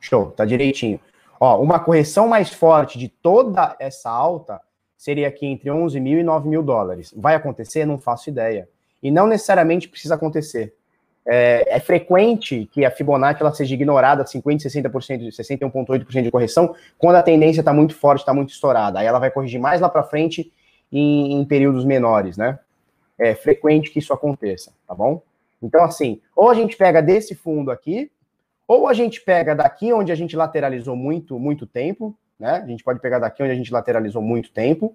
Show, 0.00 0.30
tá 0.30 0.46
direitinho. 0.46 0.98
Ó, 1.38 1.60
uma 1.60 1.78
correção 1.78 2.26
mais 2.26 2.50
forte 2.50 2.98
de 2.98 3.08
toda 3.08 3.76
essa 3.78 4.08
alta 4.08 4.62
seria 4.96 5.28
aqui 5.28 5.44
entre 5.44 5.70
11 5.70 6.00
mil 6.00 6.18
e 6.18 6.22
9 6.22 6.48
mil 6.48 6.62
dólares. 6.62 7.12
Vai 7.14 7.34
acontecer? 7.34 7.84
Não 7.84 7.98
faço 7.98 8.30
ideia 8.30 8.66
e 9.02 9.10
não 9.10 9.26
necessariamente 9.26 9.90
precisa 9.90 10.14
acontecer. 10.14 10.74
É, 11.28 11.76
é, 11.76 11.80
frequente 11.80 12.68
que 12.70 12.84
a 12.84 12.90
Fibonacci 12.90 13.42
ela 13.42 13.52
seja 13.52 13.74
ignorada 13.74 14.22
50%, 14.22 14.58
60%, 14.58 15.28
61,8% 15.28 16.22
de 16.22 16.30
correção 16.30 16.72
quando 16.96 17.16
a 17.16 17.22
tendência 17.22 17.62
está 17.62 17.72
muito 17.72 17.96
forte, 17.96 18.20
está 18.20 18.32
muito 18.32 18.50
estourada. 18.50 19.00
Aí 19.00 19.06
ela 19.06 19.18
vai 19.18 19.30
corrigir 19.30 19.60
mais 19.60 19.80
lá 19.80 19.88
para 19.88 20.04
frente 20.04 20.52
em, 20.92 21.32
em, 21.32 21.44
períodos 21.44 21.84
menores, 21.84 22.36
né? 22.36 22.60
É 23.18 23.34
frequente 23.34 23.90
que 23.90 23.98
isso 23.98 24.12
aconteça, 24.12 24.72
tá 24.86 24.94
bom? 24.94 25.20
Então, 25.60 25.82
assim, 25.82 26.20
ou 26.36 26.48
a 26.48 26.54
gente 26.54 26.76
pega 26.76 27.02
desse 27.02 27.34
fundo 27.34 27.72
aqui, 27.72 28.08
ou 28.68 28.86
a 28.86 28.92
gente 28.92 29.20
pega 29.20 29.54
daqui 29.54 29.92
onde 29.92 30.12
a 30.12 30.14
gente 30.14 30.36
lateralizou 30.36 30.94
muito, 30.94 31.40
muito 31.40 31.66
tempo, 31.66 32.16
né? 32.38 32.62
A 32.62 32.66
gente 32.66 32.84
pode 32.84 33.00
pegar 33.00 33.18
daqui 33.18 33.42
onde 33.42 33.52
a 33.52 33.56
gente 33.56 33.72
lateralizou 33.72 34.22
muito 34.22 34.52
tempo, 34.52 34.94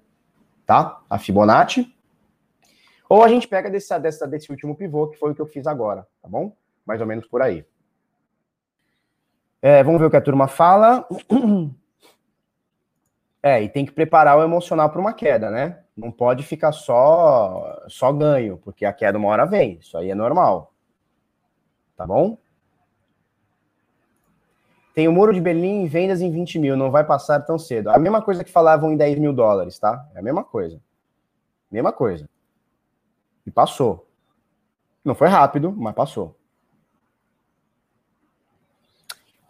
tá? 0.66 1.02
A 1.10 1.18
Fibonacci. 1.18 1.94
Ou 3.12 3.26
a 3.26 3.28
gente 3.28 3.46
pega 3.46 3.70
desse, 3.70 4.00
desse, 4.00 4.26
desse 4.26 4.50
último 4.50 4.74
pivô, 4.74 5.10
que 5.10 5.20
foi 5.20 5.32
o 5.32 5.36
que 5.36 5.42
eu 5.42 5.46
fiz 5.46 5.68
agora, 5.68 6.08
tá 6.22 6.30
bom? 6.30 6.56
Mais 6.86 7.02
ou 7.02 7.06
menos 7.06 7.28
por 7.28 7.42
aí. 7.42 7.66
É, 9.62 9.84
vamos 9.84 10.00
ver 10.00 10.06
o 10.06 10.10
que 10.10 10.16
a 10.16 10.22
turma 10.22 10.48
fala. 10.48 11.06
É, 13.44 13.60
e 13.60 13.68
tem 13.68 13.84
que 13.84 13.92
preparar 13.92 14.38
o 14.38 14.44
emocional 14.44 14.92
para 14.92 15.02
uma 15.02 15.14
queda, 15.14 15.50
né? 15.50 15.80
Não 15.98 16.12
pode 16.12 16.44
ficar 16.44 16.72
só 16.72 17.84
só 17.88 18.14
ganho, 18.14 18.58
porque 18.58 18.86
a 18.86 18.94
queda 18.94 19.18
uma 19.18 19.30
hora 19.30 19.48
vem. 19.48 19.80
Isso 19.82 19.98
aí 19.98 20.12
é 20.12 20.16
normal. 20.16 20.72
Tá 21.98 22.06
bom? 22.06 22.38
Tem 24.94 25.08
o 25.08 25.12
Muro 25.12 25.34
de 25.34 25.42
Berlim 25.42 25.82
em 25.82 25.88
vendas 25.88 26.22
em 26.22 26.30
20 26.30 26.60
mil, 26.60 26.78
não 26.78 26.92
vai 26.92 27.04
passar 27.04 27.40
tão 27.40 27.58
cedo. 27.58 27.90
A 27.90 27.98
mesma 27.98 28.22
coisa 28.22 28.44
que 28.44 28.52
falavam 28.52 28.94
em 28.94 28.96
10 28.96 29.18
mil 29.18 29.34
dólares, 29.34 29.80
tá? 29.80 30.08
É 30.14 30.20
a 30.20 30.22
mesma 30.22 30.44
coisa. 30.44 30.80
Mesma 31.72 31.92
coisa. 31.92 32.30
E 33.46 33.52
passou. 33.52 34.08
Não 35.04 35.16
foi 35.16 35.28
rápido, 35.28 35.74
mas 35.76 35.96
passou. 35.96 36.36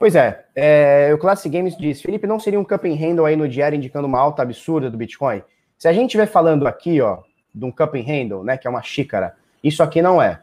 Pois 0.01 0.15
é, 0.15 0.45
é, 0.55 1.13
o 1.13 1.17
Classic 1.19 1.47
Games 1.55 1.77
diz, 1.77 2.01
Felipe, 2.01 2.25
não 2.25 2.39
seria 2.39 2.59
um 2.59 2.63
cup 2.63 2.85
and 2.85 2.95
handle 2.95 3.25
aí 3.25 3.35
no 3.35 3.47
diário 3.47 3.75
indicando 3.75 4.07
uma 4.07 4.19
alta 4.19 4.41
absurda 4.41 4.89
do 4.89 4.97
Bitcoin? 4.97 5.43
Se 5.77 5.87
a 5.87 5.93
gente 5.93 6.07
estiver 6.07 6.25
falando 6.25 6.67
aqui, 6.67 6.99
ó, 7.01 7.19
de 7.53 7.65
um 7.65 7.71
cup 7.71 7.93
and 7.95 8.03
handle, 8.03 8.43
né, 8.43 8.57
que 8.57 8.65
é 8.65 8.69
uma 8.69 8.81
xícara, 8.81 9.35
isso 9.63 9.83
aqui 9.83 10.01
não 10.01 10.19
é, 10.19 10.41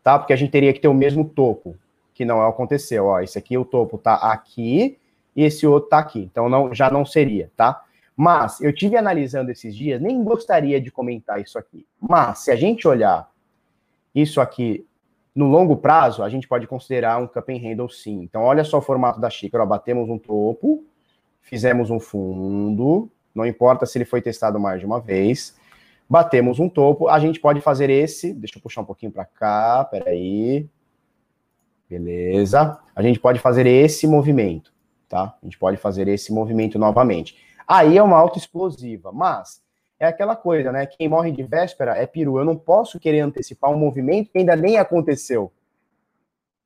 tá? 0.00 0.16
Porque 0.16 0.32
a 0.32 0.36
gente 0.36 0.52
teria 0.52 0.72
que 0.72 0.78
ter 0.78 0.86
o 0.86 0.94
mesmo 0.94 1.24
topo, 1.24 1.76
que 2.14 2.24
não 2.24 2.46
aconteceu, 2.46 3.06
ó, 3.06 3.20
esse 3.20 3.36
aqui, 3.36 3.58
o 3.58 3.64
topo 3.64 3.98
tá 3.98 4.14
aqui, 4.14 4.96
e 5.34 5.42
esse 5.42 5.66
outro 5.66 5.88
tá 5.88 5.98
aqui, 5.98 6.20
então 6.20 6.48
não, 6.48 6.72
já 6.72 6.88
não 6.88 7.04
seria, 7.04 7.50
tá? 7.56 7.83
Mas 8.16 8.60
eu 8.60 8.72
tive 8.72 8.96
analisando 8.96 9.50
esses 9.50 9.74
dias, 9.74 10.00
nem 10.00 10.22
gostaria 10.22 10.80
de 10.80 10.90
comentar 10.90 11.40
isso 11.40 11.58
aqui. 11.58 11.86
Mas 12.00 12.40
se 12.40 12.50
a 12.50 12.56
gente 12.56 12.86
olhar 12.86 13.28
isso 14.14 14.40
aqui 14.40 14.86
no 15.34 15.48
longo 15.48 15.76
prazo, 15.76 16.22
a 16.22 16.28
gente 16.28 16.46
pode 16.46 16.66
considerar 16.66 17.18
um 17.18 17.26
cup 17.26 17.48
and 17.48 17.58
handle 17.58 17.90
sim. 17.90 18.22
Então 18.22 18.42
olha 18.42 18.62
só 18.62 18.78
o 18.78 18.82
formato 18.82 19.20
da 19.20 19.28
xícara, 19.28 19.64
ó, 19.64 19.66
batemos 19.66 20.08
um 20.08 20.18
topo, 20.18 20.84
fizemos 21.42 21.90
um 21.90 21.98
fundo, 21.98 23.10
não 23.34 23.44
importa 23.44 23.84
se 23.84 23.98
ele 23.98 24.04
foi 24.04 24.22
testado 24.22 24.60
mais 24.60 24.78
de 24.78 24.86
uma 24.86 25.00
vez, 25.00 25.56
batemos 26.08 26.60
um 26.60 26.68
topo, 26.68 27.08
a 27.08 27.18
gente 27.18 27.40
pode 27.40 27.60
fazer 27.60 27.90
esse, 27.90 28.32
deixa 28.32 28.58
eu 28.58 28.62
puxar 28.62 28.82
um 28.82 28.84
pouquinho 28.84 29.10
para 29.10 29.24
cá, 29.24 29.84
peraí, 29.84 30.68
beleza, 31.90 32.78
a 32.94 33.02
gente 33.02 33.18
pode 33.18 33.40
fazer 33.40 33.66
esse 33.66 34.06
movimento, 34.06 34.72
tá? 35.08 35.36
A 35.42 35.44
gente 35.44 35.58
pode 35.58 35.76
fazer 35.78 36.06
esse 36.06 36.32
movimento 36.32 36.78
novamente. 36.78 37.36
Aí 37.66 37.96
é 37.96 38.02
uma 38.02 38.16
alta 38.16 38.38
explosiva, 38.38 39.10
mas 39.12 39.62
é 39.98 40.06
aquela 40.06 40.36
coisa, 40.36 40.70
né? 40.70 40.86
Quem 40.86 41.08
morre 41.08 41.30
de 41.30 41.42
véspera 41.42 41.96
é 41.96 42.06
peru. 42.06 42.38
Eu 42.38 42.44
não 42.44 42.56
posso 42.56 43.00
querer 43.00 43.20
antecipar 43.20 43.70
um 43.70 43.78
movimento 43.78 44.30
que 44.30 44.38
ainda 44.38 44.54
nem 44.54 44.78
aconteceu. 44.78 45.52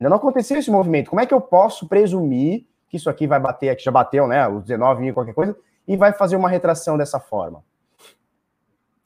Ainda 0.00 0.11
não 0.11 0.16
aconteceu 0.16 0.58
esse 0.58 0.70
movimento. 0.70 1.11
Como 1.11 1.20
é 1.20 1.26
que 1.26 1.34
eu 1.34 1.40
posso 1.40 1.87
presumir 1.88 2.66
que 2.88 2.96
isso 2.96 3.11
aqui 3.11 3.26
vai 3.26 3.38
bater, 3.38 3.76
que 3.76 3.84
já 3.84 3.90
bateu, 3.90 4.26
né? 4.26 4.46
Os 4.48 4.64
19 4.64 5.00
mil, 5.00 5.14
qualquer 5.14 5.34
coisa, 5.34 5.56
e 5.87 5.96
vai 5.96 6.12
fazer 6.12 6.37
uma 6.37 6.48
retração 6.48 6.96
dessa 6.96 7.20
forma? 7.20 7.62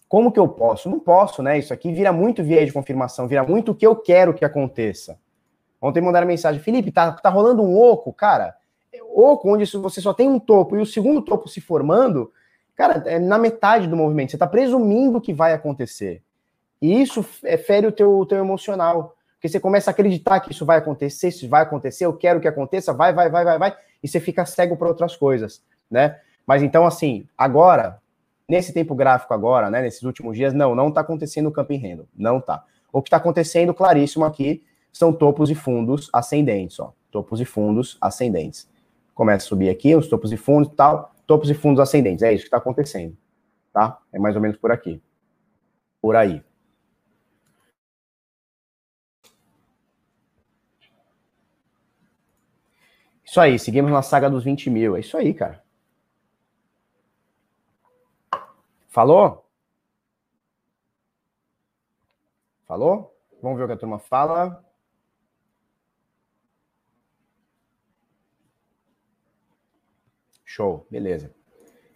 Como 0.08 0.30
que 0.30 0.38
eu 0.38 0.46
posso? 0.46 0.90
Não 0.90 1.00
posso, 1.00 1.42
né? 1.42 1.58
Isso 1.58 1.72
aqui 1.72 1.92
vira 1.92 2.12
muito 2.12 2.44
viés 2.44 2.66
de 2.66 2.72
confirmação, 2.72 3.26
vira 3.26 3.42
muito 3.42 3.72
o 3.72 3.74
que 3.74 3.86
eu 3.86 3.96
quero 3.96 4.34
que 4.34 4.44
aconteça. 4.44 5.18
Ontem 5.80 6.00
mandaram 6.00 6.26
mensagem, 6.26 6.60
Felipe, 6.60 6.92
tá, 6.92 7.12
tá 7.12 7.28
rolando 7.30 7.62
um 7.62 7.76
oco, 7.76 8.12
cara. 8.12 8.54
Oco, 9.14 9.52
onde 9.52 9.64
você 9.76 10.00
só 10.00 10.12
tem 10.12 10.28
um 10.28 10.38
topo 10.38 10.76
e 10.76 10.80
o 10.80 10.86
segundo 10.86 11.22
topo 11.22 11.48
se 11.48 11.60
formando, 11.60 12.32
cara, 12.74 13.02
é 13.06 13.18
na 13.18 13.38
metade 13.38 13.86
do 13.86 13.96
movimento. 13.96 14.30
Você 14.30 14.36
está 14.36 14.46
presumindo 14.46 15.20
que 15.20 15.32
vai 15.32 15.52
acontecer. 15.52 16.22
E 16.80 17.00
isso 17.00 17.24
é, 17.44 17.56
fere 17.56 17.86
o 17.86 17.92
teu, 17.92 18.26
teu 18.26 18.38
emocional. 18.38 19.16
Porque 19.34 19.48
você 19.48 19.58
começa 19.58 19.90
a 19.90 19.92
acreditar 19.92 20.38
que 20.38 20.52
isso 20.52 20.64
vai 20.64 20.78
acontecer, 20.78 21.28
isso 21.28 21.48
vai 21.48 21.62
acontecer, 21.62 22.06
eu 22.06 22.12
quero 22.12 22.40
que 22.40 22.46
aconteça, 22.46 22.92
vai, 22.92 23.12
vai, 23.12 23.28
vai, 23.28 23.44
vai, 23.44 23.58
vai, 23.58 23.76
e 24.00 24.06
você 24.06 24.20
fica 24.20 24.46
cego 24.46 24.76
para 24.76 24.86
outras 24.86 25.16
coisas, 25.16 25.60
né? 25.90 26.20
Mas 26.46 26.62
então, 26.62 26.86
assim, 26.86 27.26
agora, 27.36 28.00
nesse 28.48 28.72
tempo 28.72 28.94
gráfico 28.94 29.34
agora, 29.34 29.68
né, 29.68 29.82
nesses 29.82 30.04
últimos 30.04 30.36
dias, 30.36 30.54
não, 30.54 30.76
não 30.76 30.90
está 30.90 31.00
acontecendo 31.00 31.48
o 31.48 31.52
camping 31.52 31.78
handle, 31.78 32.06
não 32.16 32.40
tá. 32.40 32.64
O 32.92 33.02
que 33.02 33.08
está 33.08 33.16
acontecendo, 33.16 33.74
claríssimo 33.74 34.24
aqui, 34.24 34.62
são 34.92 35.12
topos 35.12 35.50
e 35.50 35.56
fundos 35.56 36.08
ascendentes, 36.12 36.78
ó, 36.78 36.92
topos 37.10 37.40
e 37.40 37.44
fundos 37.44 37.98
ascendentes. 38.00 38.68
Começa 39.22 39.46
a 39.46 39.48
subir 39.50 39.70
aqui, 39.70 39.94
os 39.94 40.08
topos 40.08 40.32
e 40.32 40.36
fundos 40.36 40.72
e 40.72 40.74
tal, 40.74 41.14
topos 41.28 41.48
e 41.48 41.54
fundos 41.54 41.78
ascendentes, 41.78 42.24
é 42.24 42.32
isso 42.32 42.42
que 42.42 42.48
está 42.48 42.56
acontecendo, 42.56 43.16
tá? 43.72 44.02
É 44.12 44.18
mais 44.18 44.34
ou 44.34 44.42
menos 44.42 44.56
por 44.56 44.72
aqui, 44.72 45.00
por 46.00 46.16
aí. 46.16 46.42
Isso 53.24 53.40
aí, 53.40 53.60
seguimos 53.60 53.92
na 53.92 54.02
saga 54.02 54.28
dos 54.28 54.42
20 54.42 54.68
mil. 54.68 54.96
É 54.96 54.98
isso 54.98 55.16
aí, 55.16 55.32
cara. 55.32 55.62
Falou? 58.88 59.48
Falou? 62.66 63.16
Vamos 63.40 63.56
ver 63.56 63.64
o 63.64 63.66
que 63.68 63.74
a 63.74 63.76
turma 63.76 64.00
fala. 64.00 64.64
Show, 70.52 70.86
beleza. 70.90 71.30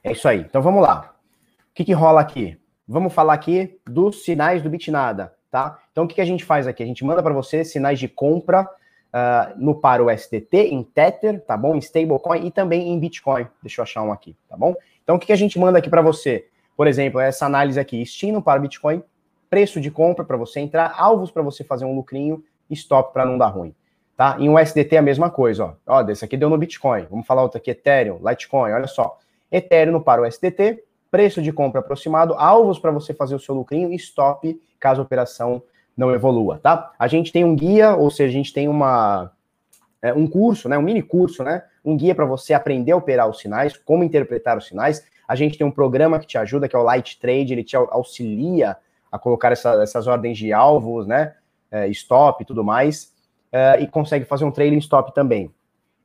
É 0.02 0.12
isso 0.12 0.26
aí. 0.26 0.40
Então 0.40 0.62
vamos 0.62 0.80
lá. 0.80 1.14
O 1.58 1.74
que, 1.74 1.84
que 1.84 1.92
rola 1.92 2.22
aqui? 2.22 2.58
Vamos 2.88 3.12
falar 3.12 3.34
aqui 3.34 3.78
dos 3.84 4.24
sinais 4.24 4.62
do 4.62 4.70
Bitnada, 4.70 5.34
tá? 5.50 5.78
Então 5.92 6.04
o 6.04 6.08
que, 6.08 6.14
que 6.14 6.20
a 6.22 6.24
gente 6.24 6.42
faz 6.42 6.66
aqui? 6.66 6.82
A 6.82 6.86
gente 6.86 7.04
manda 7.04 7.22
para 7.22 7.34
você 7.34 7.66
sinais 7.66 7.98
de 7.98 8.08
compra 8.08 8.62
uh, 8.62 9.52
no 9.58 9.74
para 9.74 10.02
o 10.02 10.10
STT, 10.10 10.56
em 10.56 10.82
Tether, 10.82 11.44
tá 11.44 11.54
bom? 11.54 11.74
Em 11.74 11.80
stablecoin 11.80 12.46
e 12.46 12.50
também 12.50 12.88
em 12.88 12.98
Bitcoin. 12.98 13.46
Deixa 13.60 13.82
eu 13.82 13.82
achar 13.82 14.02
um 14.02 14.10
aqui, 14.10 14.34
tá 14.48 14.56
bom? 14.56 14.74
Então, 15.04 15.16
o 15.16 15.18
que, 15.18 15.26
que 15.26 15.32
a 15.34 15.36
gente 15.36 15.58
manda 15.58 15.78
aqui 15.78 15.90
para 15.90 16.00
você? 16.00 16.48
Por 16.74 16.86
exemplo, 16.86 17.20
essa 17.20 17.44
análise 17.44 17.78
aqui, 17.78 17.98
destino 17.98 18.40
para 18.40 18.58
Bitcoin, 18.58 19.02
preço 19.50 19.82
de 19.82 19.90
compra 19.90 20.24
para 20.24 20.38
você 20.38 20.60
entrar, 20.60 20.94
alvos 20.96 21.30
para 21.30 21.42
você 21.42 21.62
fazer 21.62 21.84
um 21.84 21.94
lucrinho, 21.94 22.42
stop 22.70 23.12
para 23.12 23.26
não 23.26 23.36
dar 23.36 23.48
ruim. 23.48 23.74
Tá? 24.16 24.36
Em 24.38 24.48
um 24.48 24.58
SDT 24.58 24.96
a 24.96 25.02
mesma 25.02 25.28
coisa, 25.28 25.64
ó. 25.86 25.98
Ó, 25.98 26.02
desse 26.02 26.24
aqui 26.24 26.36
deu 26.36 26.48
no 26.48 26.56
Bitcoin. 26.56 27.06
Vamos 27.10 27.26
falar 27.26 27.42
outro 27.42 27.58
aqui, 27.58 27.70
Ethereum, 27.70 28.18
Litecoin, 28.26 28.72
olha 28.72 28.86
só. 28.86 29.18
Ethereum 29.52 30.00
para 30.00 30.22
o 30.22 30.24
SDT, 30.24 30.82
preço 31.10 31.42
de 31.42 31.52
compra 31.52 31.80
aproximado, 31.80 32.34
alvos 32.34 32.78
para 32.78 32.90
você 32.90 33.12
fazer 33.12 33.34
o 33.34 33.38
seu 33.38 33.54
lucrinho 33.54 33.92
e 33.92 33.96
stop 33.96 34.60
caso 34.80 35.00
a 35.00 35.04
operação 35.04 35.62
não 35.96 36.12
evolua, 36.14 36.58
tá? 36.62 36.92
A 36.98 37.08
gente 37.08 37.32
tem 37.32 37.44
um 37.44 37.56
guia, 37.56 37.94
ou 37.96 38.10
seja, 38.10 38.30
a 38.30 38.32
gente 38.32 38.52
tem 38.52 38.68
uma 38.68 39.32
é, 40.02 40.12
um 40.12 40.26
curso, 40.26 40.68
né, 40.68 40.76
um 40.76 40.82
mini 40.82 41.02
curso, 41.02 41.42
né, 41.42 41.62
um 41.84 41.96
guia 41.96 42.14
para 42.14 42.24
você 42.26 42.52
aprender 42.52 42.92
a 42.92 42.96
operar 42.96 43.28
os 43.28 43.38
sinais, 43.38 43.76
como 43.76 44.04
interpretar 44.04 44.58
os 44.58 44.66
sinais. 44.66 45.04
A 45.26 45.34
gente 45.34 45.56
tem 45.56 45.66
um 45.66 45.70
programa 45.70 46.18
que 46.18 46.26
te 46.26 46.38
ajuda, 46.38 46.68
que 46.68 46.76
é 46.76 46.78
o 46.78 46.82
Light 46.82 47.18
Trade, 47.18 47.52
ele 47.52 47.64
te 47.64 47.76
auxilia 47.76 48.76
a 49.10 49.18
colocar 49.18 49.50
essa, 49.52 49.82
essas 49.82 50.06
ordens 50.06 50.36
de 50.36 50.52
alvos, 50.52 51.06
né, 51.06 51.34
é, 51.70 51.88
stop 51.88 52.42
e 52.42 52.46
tudo 52.46 52.62
mais, 52.62 53.12
é, 53.56 53.80
e 53.80 53.86
consegue 53.86 54.26
fazer 54.26 54.44
um 54.44 54.50
trailing 54.50 54.76
stop 54.76 55.14
também. 55.14 55.50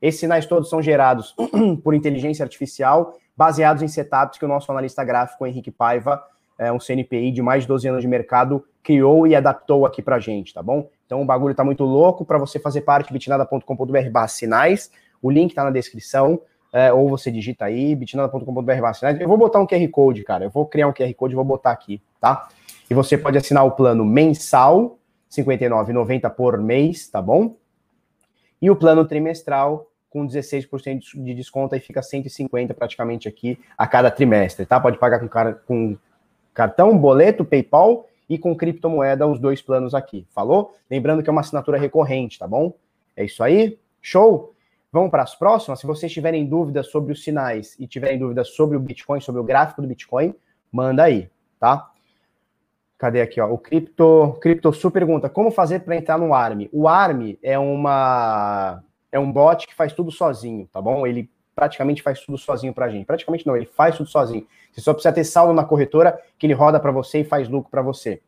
Esses 0.02 0.22
sinais 0.22 0.46
todos 0.46 0.70
são 0.70 0.82
gerados 0.82 1.36
por 1.84 1.94
inteligência 1.94 2.44
artificial, 2.44 3.18
baseados 3.36 3.84
em 3.84 3.90
setups 3.90 4.40
que 4.40 4.46
o 4.46 4.48
nosso 4.48 4.72
analista 4.72 5.04
gráfico, 5.04 5.46
Henrique 5.46 5.70
Paiva, 5.70 6.24
é, 6.58 6.72
um 6.72 6.80
CNPI 6.80 7.30
de 7.32 7.42
mais 7.42 7.64
de 7.64 7.68
12 7.68 7.90
anos 7.90 8.02
de 8.02 8.08
mercado, 8.08 8.64
criou 8.82 9.28
e 9.28 9.36
adaptou 9.36 9.86
aqui 9.86 10.02
pra 10.02 10.18
gente, 10.18 10.54
tá 10.54 10.64
bom? 10.64 10.90
Então 11.06 11.22
o 11.22 11.26
bagulho 11.26 11.54
tá 11.54 11.64
muito 11.64 11.84
louco. 11.84 12.24
Para 12.24 12.38
você 12.38 12.58
fazer 12.58 12.82
parte, 12.82 13.12
bitnada.com.br 13.12 14.28
sinais. 14.30 14.90
O 15.22 15.30
link 15.30 15.54
tá 15.54 15.66
na 15.66 15.72
descrição. 15.72 16.40
É, 16.72 16.94
ou 16.94 17.10
você 17.10 17.30
digita 17.30 17.66
aí, 17.66 17.94
bitnada.com.br 17.96 18.94
sinais. 18.94 19.20
Eu 19.20 19.28
vou 19.28 19.38
botar 19.38 19.60
um 19.60 19.68
QR 19.68 19.86
Code, 19.90 20.24
cara. 20.24 20.46
Eu 20.46 20.50
vou 20.50 20.66
criar 20.66 20.88
um 20.88 20.94
QR 20.94 21.14
Code 21.16 21.34
e 21.34 21.36
vou 21.36 21.44
botar 21.44 21.72
aqui, 21.72 22.02
tá? 22.20 22.48
E 22.90 22.94
você 22.94 23.18
pode 23.18 23.38
assinar 23.38 23.66
o 23.66 23.72
plano 23.72 24.06
mensal, 24.06 24.98
59,90 25.32 26.30
por 26.30 26.58
mês, 26.58 27.08
tá 27.08 27.22
bom? 27.22 27.56
E 28.62 28.70
o 28.70 28.76
plano 28.76 29.06
trimestral, 29.06 29.88
com 30.10 30.28
16% 30.28 31.00
de 31.16 31.34
desconto, 31.34 31.74
aí 31.74 31.82
fica 31.82 32.02
150 32.04 32.74
praticamente 32.74 33.28
aqui 33.28 33.58
a 33.78 33.88
cada 33.88 34.12
trimestre, 34.12 34.66
tá? 34.66 34.80
Pode 34.80 35.00
pagar 35.00 35.20
com, 35.20 35.28
cara, 35.30 35.54
com 35.54 35.98
cartão, 36.54 36.98
boleto, 36.98 37.46
PayPal 37.46 38.08
e 38.30 38.38
com 38.38 38.56
criptomoeda 38.56 39.26
os 39.26 39.40
dois 39.40 39.62
planos 39.62 39.96
aqui. 39.96 40.28
Falou? 40.36 40.76
Lembrando 40.90 41.24
que 41.24 41.30
é 41.30 41.32
uma 41.32 41.42
assinatura 41.42 41.78
recorrente, 41.78 42.38
tá 42.38 42.48
bom? 42.48 42.74
É 43.16 43.24
isso 43.24 43.42
aí? 43.44 43.80
Show? 44.02 44.54
Vamos 44.92 45.10
para 45.10 45.24
as 45.24 45.34
próximas. 45.36 45.80
Se 45.80 45.88
vocês 45.88 46.12
tiverem 46.12 46.46
dúvidas 46.46 46.88
sobre 46.88 47.14
os 47.14 47.24
sinais 47.24 47.78
e 47.80 47.88
tiverem 47.88 48.20
dúvidas 48.20 48.50
sobre 48.50 48.76
o 48.76 48.80
Bitcoin, 48.80 49.22
sobre 49.22 49.40
o 49.40 49.44
gráfico 49.44 49.82
do 49.82 49.88
Bitcoin, 49.88 50.36
manda 50.72 51.04
aí, 51.04 51.30
tá? 51.58 51.91
Cadê 53.02 53.20
aqui, 53.20 53.42
ó? 53.42 53.52
O 53.52 53.58
Cripto, 53.58 54.38
Cripto 54.40 54.92
pergunta: 54.92 55.28
como 55.28 55.50
fazer 55.50 55.80
para 55.80 55.96
entrar 55.96 56.20
no 56.20 56.36
ARM? 56.36 56.70
O 56.72 56.88
ARM 56.88 57.36
é 57.42 57.58
uma 57.58 58.84
é 59.12 59.20
um 59.20 59.32
bot 59.32 59.66
que 59.66 59.74
faz 59.74 59.92
tudo 59.92 60.12
sozinho, 60.12 60.70
tá 60.72 60.80
bom? 60.80 61.08
Ele 61.08 61.28
praticamente 61.56 62.04
faz 62.04 62.20
tudo 62.20 62.38
sozinho 62.38 62.72
para 62.76 62.86
a 62.86 62.90
gente. 62.90 63.08
Praticamente 63.08 63.48
não, 63.48 63.58
ele 63.58 63.66
faz 63.66 63.98
tudo 63.98 64.08
sozinho. 64.08 64.46
Você 64.72 64.82
só 64.82 64.94
precisa 64.94 65.12
ter 65.12 65.24
saldo 65.24 65.52
na 65.52 65.64
corretora 65.64 66.16
que 66.38 66.46
ele 66.46 66.54
roda 66.54 66.80
para 66.80 66.92
você 66.92 67.22
e 67.22 67.24
faz 67.24 67.50
lucro 67.50 67.72
para 67.72 67.82
você. 67.82 68.22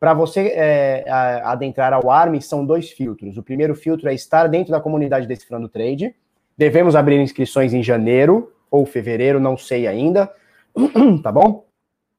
Para 0.00 0.14
você 0.14 0.52
é, 0.54 1.04
adentrar 1.44 1.92
ao 1.92 2.10
ARM, 2.10 2.40
são 2.40 2.64
dois 2.64 2.92
filtros. 2.92 3.36
O 3.36 3.42
primeiro 3.42 3.74
filtro 3.74 4.08
é 4.08 4.14
estar 4.14 4.46
dentro 4.46 4.72
da 4.72 4.80
comunidade 4.80 5.26
Decifrando 5.26 5.68
Trade. 5.68 6.14
Devemos 6.56 6.96
abrir 6.96 7.20
inscrições 7.20 7.74
em 7.74 7.82
janeiro 7.82 8.50
ou 8.70 8.86
fevereiro, 8.86 9.38
não 9.38 9.58
sei 9.58 9.86
ainda. 9.86 10.32
tá 11.22 11.30
bom? 11.30 11.66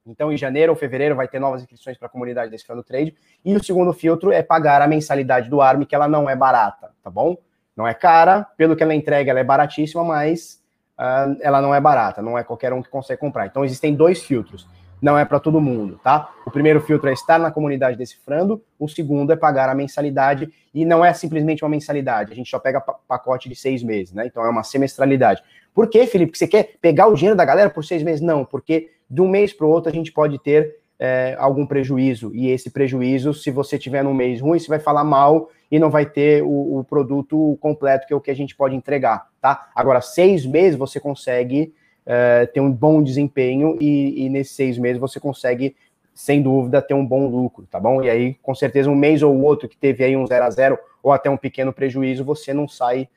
Então, 0.06 0.32
em 0.32 0.36
janeiro 0.36 0.72
ou 0.72 0.76
fevereiro 0.76 1.16
vai 1.16 1.26
ter 1.26 1.38
novas 1.38 1.62
inscrições 1.62 1.98
para 1.98 2.06
a 2.06 2.10
comunidade 2.10 2.50
Decifrando 2.50 2.82
Trade. 2.82 3.14
E 3.44 3.54
o 3.56 3.62
segundo 3.62 3.92
filtro 3.92 4.30
é 4.30 4.42
pagar 4.42 4.80
a 4.80 4.86
mensalidade 4.86 5.50
do 5.50 5.60
ARM, 5.60 5.84
que 5.84 5.94
ela 5.94 6.06
não 6.06 6.30
é 6.30 6.36
barata, 6.36 6.90
tá 7.02 7.10
bom? 7.10 7.36
Não 7.76 7.86
é 7.86 7.92
cara, 7.92 8.44
pelo 8.56 8.74
que 8.74 8.82
ela 8.82 8.94
entrega, 8.94 9.30
ela 9.30 9.40
é 9.40 9.44
baratíssima, 9.44 10.02
mas 10.02 10.62
uh, 10.98 11.36
ela 11.42 11.60
não 11.60 11.74
é 11.74 11.80
barata, 11.80 12.22
não 12.22 12.38
é 12.38 12.42
qualquer 12.42 12.72
um 12.72 12.82
que 12.82 12.88
consegue 12.88 13.20
comprar. 13.20 13.46
Então 13.46 13.64
existem 13.64 13.94
dois 13.94 14.22
filtros. 14.22 14.66
Não 15.02 15.18
é 15.18 15.26
para 15.26 15.38
todo 15.38 15.60
mundo, 15.60 16.00
tá? 16.02 16.32
O 16.46 16.50
primeiro 16.50 16.80
filtro 16.80 17.10
é 17.10 17.12
estar 17.12 17.38
na 17.38 17.50
comunidade 17.50 17.98
decifrando, 17.98 18.62
o 18.78 18.88
segundo 18.88 19.30
é 19.30 19.36
pagar 19.36 19.68
a 19.68 19.74
mensalidade, 19.74 20.50
e 20.72 20.86
não 20.86 21.04
é 21.04 21.12
simplesmente 21.12 21.62
uma 21.62 21.68
mensalidade, 21.68 22.32
a 22.32 22.34
gente 22.34 22.50
só 22.50 22.58
pega 22.58 22.80
pacote 22.80 23.46
de 23.46 23.54
seis 23.54 23.82
meses, 23.82 24.14
né? 24.14 24.26
Então 24.26 24.42
é 24.44 24.48
uma 24.48 24.62
semestralidade. 24.62 25.42
Por 25.74 25.88
que, 25.90 26.06
Felipe? 26.06 26.36
Você 26.36 26.48
quer 26.48 26.76
pegar 26.80 27.08
o 27.08 27.14
dinheiro 27.14 27.36
da 27.36 27.44
galera 27.44 27.68
por 27.68 27.84
seis 27.84 28.02
meses? 28.02 28.22
Não, 28.22 28.42
porque 28.42 28.90
de 29.08 29.20
um 29.20 29.28
mês 29.28 29.52
para 29.52 29.66
o 29.66 29.70
outro 29.70 29.90
a 29.90 29.94
gente 29.94 30.12
pode 30.12 30.38
ter 30.38 30.76
é, 30.98 31.36
algum 31.38 31.66
prejuízo. 31.66 32.34
E 32.34 32.50
esse 32.50 32.70
prejuízo, 32.70 33.34
se 33.34 33.50
você 33.50 33.78
tiver 33.78 34.02
num 34.02 34.14
mês 34.14 34.40
ruim, 34.40 34.58
você 34.58 34.68
vai 34.68 34.78
falar 34.78 35.04
mal 35.04 35.50
e 35.70 35.78
não 35.78 35.90
vai 35.90 36.06
ter 36.06 36.42
o, 36.42 36.78
o, 36.78 36.84
produto 36.84 37.56
completo, 37.60 38.06
que 38.06 38.12
é 38.12 38.16
o 38.16 38.20
que 38.20 38.30
a 38.30 38.36
gente 38.36 38.54
pode 38.54 38.74
entregar, 38.74 39.28
tá? 39.40 39.68
Agora, 39.74 40.00
seis 40.00 40.46
meses 40.46 40.78
você 40.78 41.00
consegue 41.00 41.74
é, 42.04 42.46
ter 42.46 42.60
um 42.60 42.70
bom 42.70 43.02
desempenho 43.02 43.76
e, 43.80 44.24
e 44.24 44.28
nesses 44.28 44.54
seis 44.54 44.78
meses 44.78 45.00
você 45.00 45.18
consegue, 45.18 45.74
sem 46.14 46.40
dúvida, 46.40 46.80
ter 46.80 46.94
um 46.94 47.04
bom 47.04 47.28
lucro, 47.28 47.66
tá 47.66 47.80
bom? 47.80 48.02
E 48.02 48.08
aí, 48.08 48.34
com 48.34 48.54
certeza, 48.54 48.88
um 48.88 48.94
mês 48.94 49.22
ou 49.22 49.36
outro 49.42 49.68
que 49.68 49.76
teve 49.76 50.04
aí 50.04 50.16
um 50.16 50.26
zero 50.26 50.44
a 50.44 50.50
zero 50.50 50.78
ou 51.02 51.12
até 51.12 51.28
um 51.28 51.36
pequeno 51.36 51.72
prejuízo, 51.72 52.24
você 52.24 52.54
não 52.54 52.68
sai, 52.68 53.08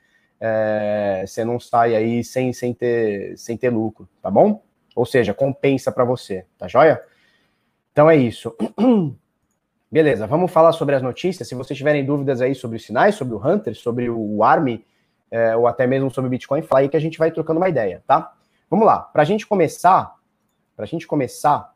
é, 0.42 1.24
você 1.26 1.46
não 1.46 1.60
sai 1.60 1.96
aí 1.96 2.24
sem, 2.24 2.52
sem, 2.52 2.74
ter, 2.74 3.38
sem 3.38 3.56
ter 3.56 3.70
lucro, 3.70 4.10
tá 4.22 4.32
bom? 4.32 4.64
Ou 5.00 5.06
seja, 5.06 5.34
compensa 5.34 5.94
para 5.94 6.04
você, 6.04 6.46
tá 6.58 6.68
joia? 6.68 7.02
Então 7.94 8.10
é 8.10 8.18
isso. 8.18 8.54
Beleza, 9.90 10.28
vamos 10.28 10.52
falar 10.52 10.74
sobre 10.74 10.94
as 10.94 11.02
notícias. 11.02 11.48
Se 11.48 11.56
vocês 11.56 11.78
tiverem 11.78 12.04
dúvidas 12.04 12.42
aí 12.42 12.54
sobre 12.54 12.76
os 12.76 12.86
sinais, 12.86 13.16
sobre 13.16 13.34
o 13.34 13.38
Hunter, 13.38 13.74
sobre 13.76 14.10
o 14.10 14.44
ARM, 14.44 14.84
é, 15.32 15.56
ou 15.56 15.68
até 15.68 15.88
mesmo 15.88 16.12
sobre 16.12 16.28
o 16.28 16.30
Bitcoin, 16.30 16.62
fala 16.64 16.82
aí 16.82 16.90
que 16.90 16.98
a 16.98 17.00
gente 17.00 17.18
vai 17.18 17.32
trocando 17.32 17.62
uma 17.62 17.70
ideia, 17.70 18.04
tá? 18.06 18.34
Vamos 18.70 18.86
lá. 18.86 19.00
Para 19.00 19.22
a 19.22 19.26
gente 19.26 19.48
começar, 19.48 20.16
para 20.76 20.84
a 20.84 20.88
gente 20.88 21.08
começar, 21.08 21.74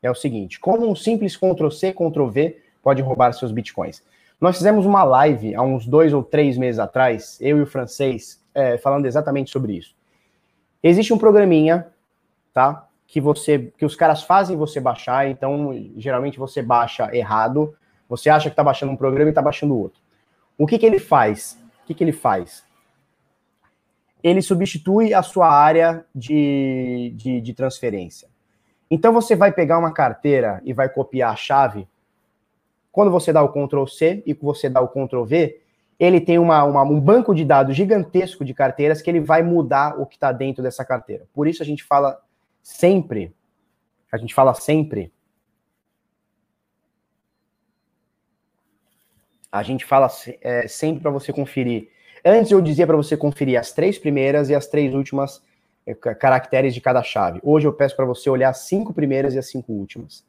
é 0.00 0.08
o 0.08 0.14
seguinte: 0.14 0.60
como 0.60 0.88
um 0.88 0.94
simples 0.94 1.36
Ctrl-C, 1.36 1.92
Ctrl-V 1.92 2.62
pode 2.84 3.02
roubar 3.02 3.32
seus 3.32 3.50
bitcoins? 3.50 4.00
Nós 4.40 4.58
fizemos 4.58 4.86
uma 4.86 5.02
live 5.02 5.56
há 5.56 5.62
uns 5.62 5.88
dois 5.88 6.12
ou 6.12 6.22
três 6.22 6.56
meses 6.56 6.78
atrás, 6.78 7.36
eu 7.40 7.58
e 7.58 7.62
o 7.62 7.66
francês, 7.66 8.40
é, 8.54 8.78
falando 8.78 9.06
exatamente 9.06 9.50
sobre 9.50 9.72
isso. 9.72 9.93
Existe 10.86 11.14
um 11.14 11.18
programinha, 11.18 11.86
tá? 12.52 12.86
Que 13.06 13.18
você, 13.18 13.72
que 13.78 13.86
os 13.86 13.96
caras 13.96 14.22
fazem 14.22 14.54
você 14.54 14.78
baixar, 14.78 15.26
então 15.30 15.72
geralmente 15.96 16.38
você 16.38 16.60
baixa 16.60 17.08
errado, 17.16 17.74
você 18.06 18.28
acha 18.28 18.50
que 18.50 18.52
está 18.52 18.62
baixando 18.62 18.92
um 18.92 18.96
programa 18.96 19.30
e 19.30 19.32
está 19.32 19.40
baixando 19.40 19.78
outro. 19.78 19.98
O 20.58 20.66
que, 20.66 20.78
que 20.78 20.84
ele 20.84 20.98
faz? 20.98 21.58
O 21.82 21.86
que, 21.86 21.94
que 21.94 22.04
ele 22.04 22.12
faz? 22.12 22.62
Ele 24.22 24.42
substitui 24.42 25.14
a 25.14 25.22
sua 25.22 25.50
área 25.50 26.04
de, 26.14 27.14
de, 27.16 27.40
de 27.40 27.54
transferência. 27.54 28.28
Então 28.90 29.10
você 29.10 29.34
vai 29.34 29.52
pegar 29.52 29.78
uma 29.78 29.92
carteira 29.92 30.60
e 30.64 30.74
vai 30.74 30.90
copiar 30.90 31.32
a 31.32 31.36
chave. 31.36 31.88
Quando 32.92 33.10
você 33.10 33.32
dá 33.32 33.42
o 33.42 33.48
Ctrl 33.48 33.86
C 33.86 34.22
e 34.26 34.34
você 34.34 34.68
dá 34.68 34.82
o 34.82 34.88
Ctrl 34.88 35.24
V, 35.24 35.63
ele 35.98 36.20
tem 36.20 36.38
uma, 36.38 36.64
uma, 36.64 36.82
um 36.82 37.00
banco 37.00 37.34
de 37.34 37.44
dados 37.44 37.76
gigantesco 37.76 38.44
de 38.44 38.52
carteiras 38.52 39.00
que 39.00 39.10
ele 39.10 39.20
vai 39.20 39.42
mudar 39.42 40.00
o 40.00 40.06
que 40.06 40.16
está 40.16 40.32
dentro 40.32 40.62
dessa 40.62 40.84
carteira. 40.84 41.26
Por 41.32 41.46
isso 41.46 41.62
a 41.62 41.66
gente 41.66 41.84
fala 41.84 42.20
sempre, 42.62 43.34
a 44.10 44.16
gente 44.16 44.34
fala 44.34 44.54
sempre, 44.54 45.12
a 49.50 49.62
gente 49.62 49.84
fala 49.84 50.08
é, 50.40 50.66
sempre 50.66 51.02
para 51.02 51.10
você 51.10 51.32
conferir. 51.32 51.88
Antes 52.24 52.50
eu 52.50 52.60
dizia 52.60 52.86
para 52.86 52.96
você 52.96 53.16
conferir 53.16 53.58
as 53.58 53.72
três 53.72 53.98
primeiras 53.98 54.50
e 54.50 54.54
as 54.54 54.66
três 54.66 54.94
últimas 54.94 55.42
é, 55.86 55.94
caracteres 55.94 56.74
de 56.74 56.80
cada 56.80 57.02
chave. 57.02 57.38
Hoje 57.42 57.66
eu 57.66 57.72
peço 57.72 57.94
para 57.94 58.04
você 58.04 58.28
olhar 58.28 58.48
as 58.48 58.58
cinco 58.58 58.92
primeiras 58.92 59.34
e 59.34 59.38
as 59.38 59.46
cinco 59.46 59.72
últimas. 59.72 60.24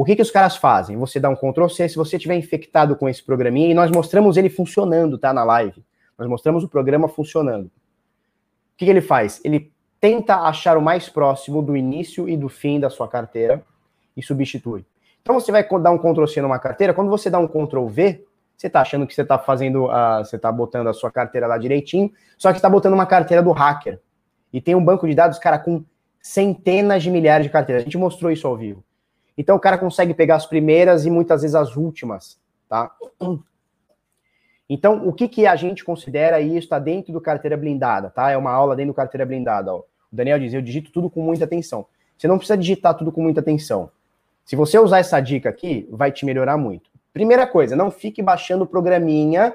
O 0.00 0.04
que, 0.04 0.16
que 0.16 0.22
os 0.22 0.30
caras 0.30 0.56
fazem? 0.56 0.96
Você 0.96 1.20
dá 1.20 1.28
um 1.28 1.36
Ctrl 1.36 1.68
C 1.68 1.86
se 1.86 1.94
você 1.94 2.18
tiver 2.18 2.34
infectado 2.34 2.96
com 2.96 3.06
esse 3.06 3.22
programinha 3.22 3.68
e 3.68 3.74
nós 3.74 3.90
mostramos 3.90 4.38
ele 4.38 4.48
funcionando, 4.48 5.18
tá? 5.18 5.30
Na 5.30 5.44
live. 5.44 5.84
Nós 6.18 6.26
mostramos 6.26 6.64
o 6.64 6.68
programa 6.70 7.06
funcionando. 7.06 7.66
O 7.66 7.70
que, 8.78 8.86
que 8.86 8.90
ele 8.90 9.02
faz? 9.02 9.42
Ele 9.44 9.70
tenta 10.00 10.36
achar 10.36 10.78
o 10.78 10.80
mais 10.80 11.10
próximo 11.10 11.60
do 11.60 11.76
início 11.76 12.26
e 12.30 12.34
do 12.34 12.48
fim 12.48 12.80
da 12.80 12.88
sua 12.88 13.08
carteira 13.08 13.62
e 14.16 14.22
substitui. 14.22 14.86
Então 15.20 15.38
você 15.38 15.52
vai 15.52 15.68
dar 15.68 15.90
um 15.90 15.98
Ctrl 15.98 16.24
C 16.24 16.40
numa 16.40 16.58
carteira, 16.58 16.94
quando 16.94 17.10
você 17.10 17.28
dá 17.28 17.38
um 17.38 17.46
Ctrl 17.46 17.84
V, 17.84 18.24
você 18.56 18.68
está 18.68 18.80
achando 18.80 19.06
que 19.06 19.12
você 19.12 19.20
está 19.20 19.38
fazendo, 19.38 19.90
a, 19.90 20.24
você 20.24 20.36
está 20.36 20.50
botando 20.50 20.88
a 20.88 20.94
sua 20.94 21.10
carteira 21.10 21.46
lá 21.46 21.58
direitinho, 21.58 22.10
só 22.38 22.52
que 22.52 22.56
está 22.56 22.70
botando 22.70 22.94
uma 22.94 23.04
carteira 23.04 23.42
do 23.42 23.52
hacker. 23.52 24.00
E 24.50 24.62
tem 24.62 24.74
um 24.74 24.82
banco 24.82 25.06
de 25.06 25.14
dados, 25.14 25.38
cara, 25.38 25.58
com 25.58 25.84
centenas 26.22 27.02
de 27.02 27.10
milhares 27.10 27.44
de 27.44 27.52
carteiras. 27.52 27.82
A 27.82 27.84
gente 27.84 27.98
mostrou 27.98 28.32
isso 28.32 28.46
ao 28.46 28.56
vivo. 28.56 28.82
Então 29.40 29.56
o 29.56 29.58
cara 29.58 29.78
consegue 29.78 30.12
pegar 30.12 30.36
as 30.36 30.44
primeiras 30.44 31.06
e 31.06 31.10
muitas 31.10 31.40
vezes 31.40 31.54
as 31.54 31.74
últimas, 31.74 32.38
tá? 32.68 32.94
Então, 34.68 35.08
o 35.08 35.14
que, 35.14 35.26
que 35.26 35.46
a 35.46 35.56
gente 35.56 35.82
considera 35.82 36.40
isso 36.42 36.58
está 36.58 36.78
dentro 36.78 37.10
do 37.10 37.22
carteira 37.22 37.56
blindada, 37.56 38.10
tá? 38.10 38.30
É 38.30 38.36
uma 38.36 38.52
aula 38.52 38.76
dentro 38.76 38.92
do 38.92 38.94
carteira 38.94 39.24
blindada. 39.24 39.74
Ó. 39.74 39.78
O 39.78 39.84
Daniel 40.12 40.38
diz, 40.38 40.52
eu 40.52 40.60
digito 40.60 40.92
tudo 40.92 41.08
com 41.08 41.22
muita 41.22 41.44
atenção. 41.44 41.86
Você 42.16 42.28
não 42.28 42.36
precisa 42.36 42.56
digitar 42.56 42.94
tudo 42.94 43.10
com 43.10 43.22
muita 43.22 43.40
atenção. 43.40 43.90
Se 44.44 44.54
você 44.54 44.78
usar 44.78 44.98
essa 44.98 45.18
dica 45.20 45.48
aqui, 45.48 45.88
vai 45.90 46.12
te 46.12 46.26
melhorar 46.26 46.58
muito. 46.58 46.90
Primeira 47.12 47.46
coisa, 47.46 47.74
não 47.74 47.90
fique 47.90 48.22
baixando 48.22 48.64
o 48.64 48.66
programinha 48.66 49.54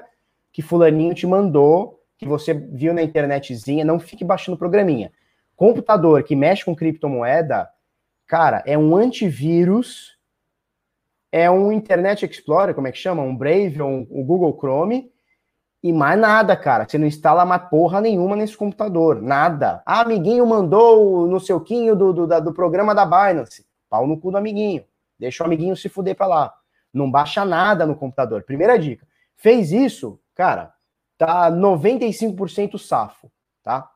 que 0.52 0.62
fulaninho 0.62 1.14
te 1.14 1.28
mandou 1.28 2.02
que 2.18 2.26
você 2.26 2.52
viu 2.52 2.92
na 2.92 3.02
internetzinha, 3.02 3.84
não 3.84 4.00
fique 4.00 4.24
baixando 4.24 4.58
programinha. 4.58 5.12
Computador 5.54 6.24
que 6.24 6.34
mexe 6.34 6.64
com 6.64 6.74
criptomoeda, 6.74 7.68
cara, 8.26 8.62
é 8.66 8.76
um 8.76 8.96
antivírus, 8.96 10.16
é 11.30 11.50
um 11.50 11.70
Internet 11.70 12.24
Explorer, 12.24 12.74
como 12.74 12.88
é 12.88 12.92
que 12.92 12.98
chama? 12.98 13.22
Um 13.22 13.36
Brave 13.36 13.80
ou 13.80 13.88
um, 13.90 14.06
um 14.10 14.24
Google 14.24 14.56
Chrome, 14.58 15.12
e 15.82 15.92
mais 15.92 16.18
nada, 16.18 16.56
cara. 16.56 16.84
Você 16.88 16.98
não 16.98 17.06
instala 17.06 17.44
mais 17.44 17.68
porra 17.68 18.00
nenhuma 18.00 18.34
nesse 18.34 18.56
computador. 18.56 19.22
Nada. 19.22 19.82
Ah, 19.86 20.00
amiguinho 20.00 20.44
mandou 20.44 21.28
no 21.28 21.38
seu 21.38 21.60
quinho 21.60 21.94
do, 21.94 22.12
do, 22.12 22.40
do 22.40 22.52
programa 22.52 22.94
da 22.94 23.04
Binance. 23.04 23.64
Pau 23.88 24.06
no 24.06 24.18
cu 24.18 24.32
do 24.32 24.36
amiguinho. 24.36 24.84
Deixa 25.18 25.44
o 25.44 25.46
amiguinho 25.46 25.76
se 25.76 25.88
fuder 25.88 26.16
pra 26.16 26.26
lá. 26.26 26.54
Não 26.92 27.10
baixa 27.10 27.44
nada 27.44 27.86
no 27.86 27.94
computador. 27.94 28.42
Primeira 28.42 28.78
dica. 28.78 29.06
Fez 29.36 29.70
isso, 29.70 30.18
cara, 30.34 30.72
tá 31.16 31.50
95% 31.52 32.78
safo, 32.78 33.30
tá? 33.62 33.88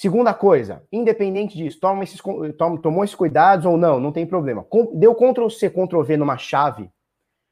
Segunda 0.00 0.32
coisa, 0.32 0.82
independente 0.90 1.58
disso, 1.58 1.78
toma 1.78 2.02
esses, 2.02 2.18
toma, 2.56 2.80
tomou 2.80 3.04
esses 3.04 3.14
cuidados 3.14 3.66
ou 3.66 3.76
não, 3.76 4.00
não 4.00 4.10
tem 4.10 4.24
problema. 4.24 4.66
Deu 4.94 5.14
Ctrl 5.14 5.50
C, 5.50 5.68
Ctrl 5.68 6.00
V 6.00 6.16
numa 6.16 6.38
chave, 6.38 6.88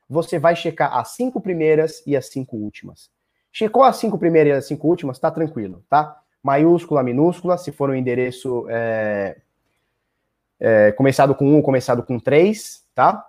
você 0.08 0.38
vai 0.38 0.56
checar 0.56 0.96
as 0.96 1.08
cinco 1.08 1.42
primeiras 1.42 2.02
e 2.06 2.16
as 2.16 2.28
cinco 2.28 2.56
últimas. 2.56 3.10
Checou 3.52 3.82
as 3.82 3.98
cinco 3.98 4.16
primeiras 4.16 4.50
e 4.50 4.56
as 4.56 4.66
cinco 4.66 4.88
últimas, 4.88 5.18
tá 5.18 5.30
tranquilo, 5.30 5.84
tá? 5.90 6.22
Maiúscula, 6.42 7.02
minúscula, 7.02 7.58
se 7.58 7.70
for 7.70 7.90
um 7.90 7.94
endereço 7.94 8.64
é, 8.70 9.36
é, 10.58 10.92
começado 10.92 11.34
com 11.34 11.54
1, 11.54 11.60
começado 11.60 12.02
com 12.02 12.18
3, 12.18 12.82
tá? 12.94 13.26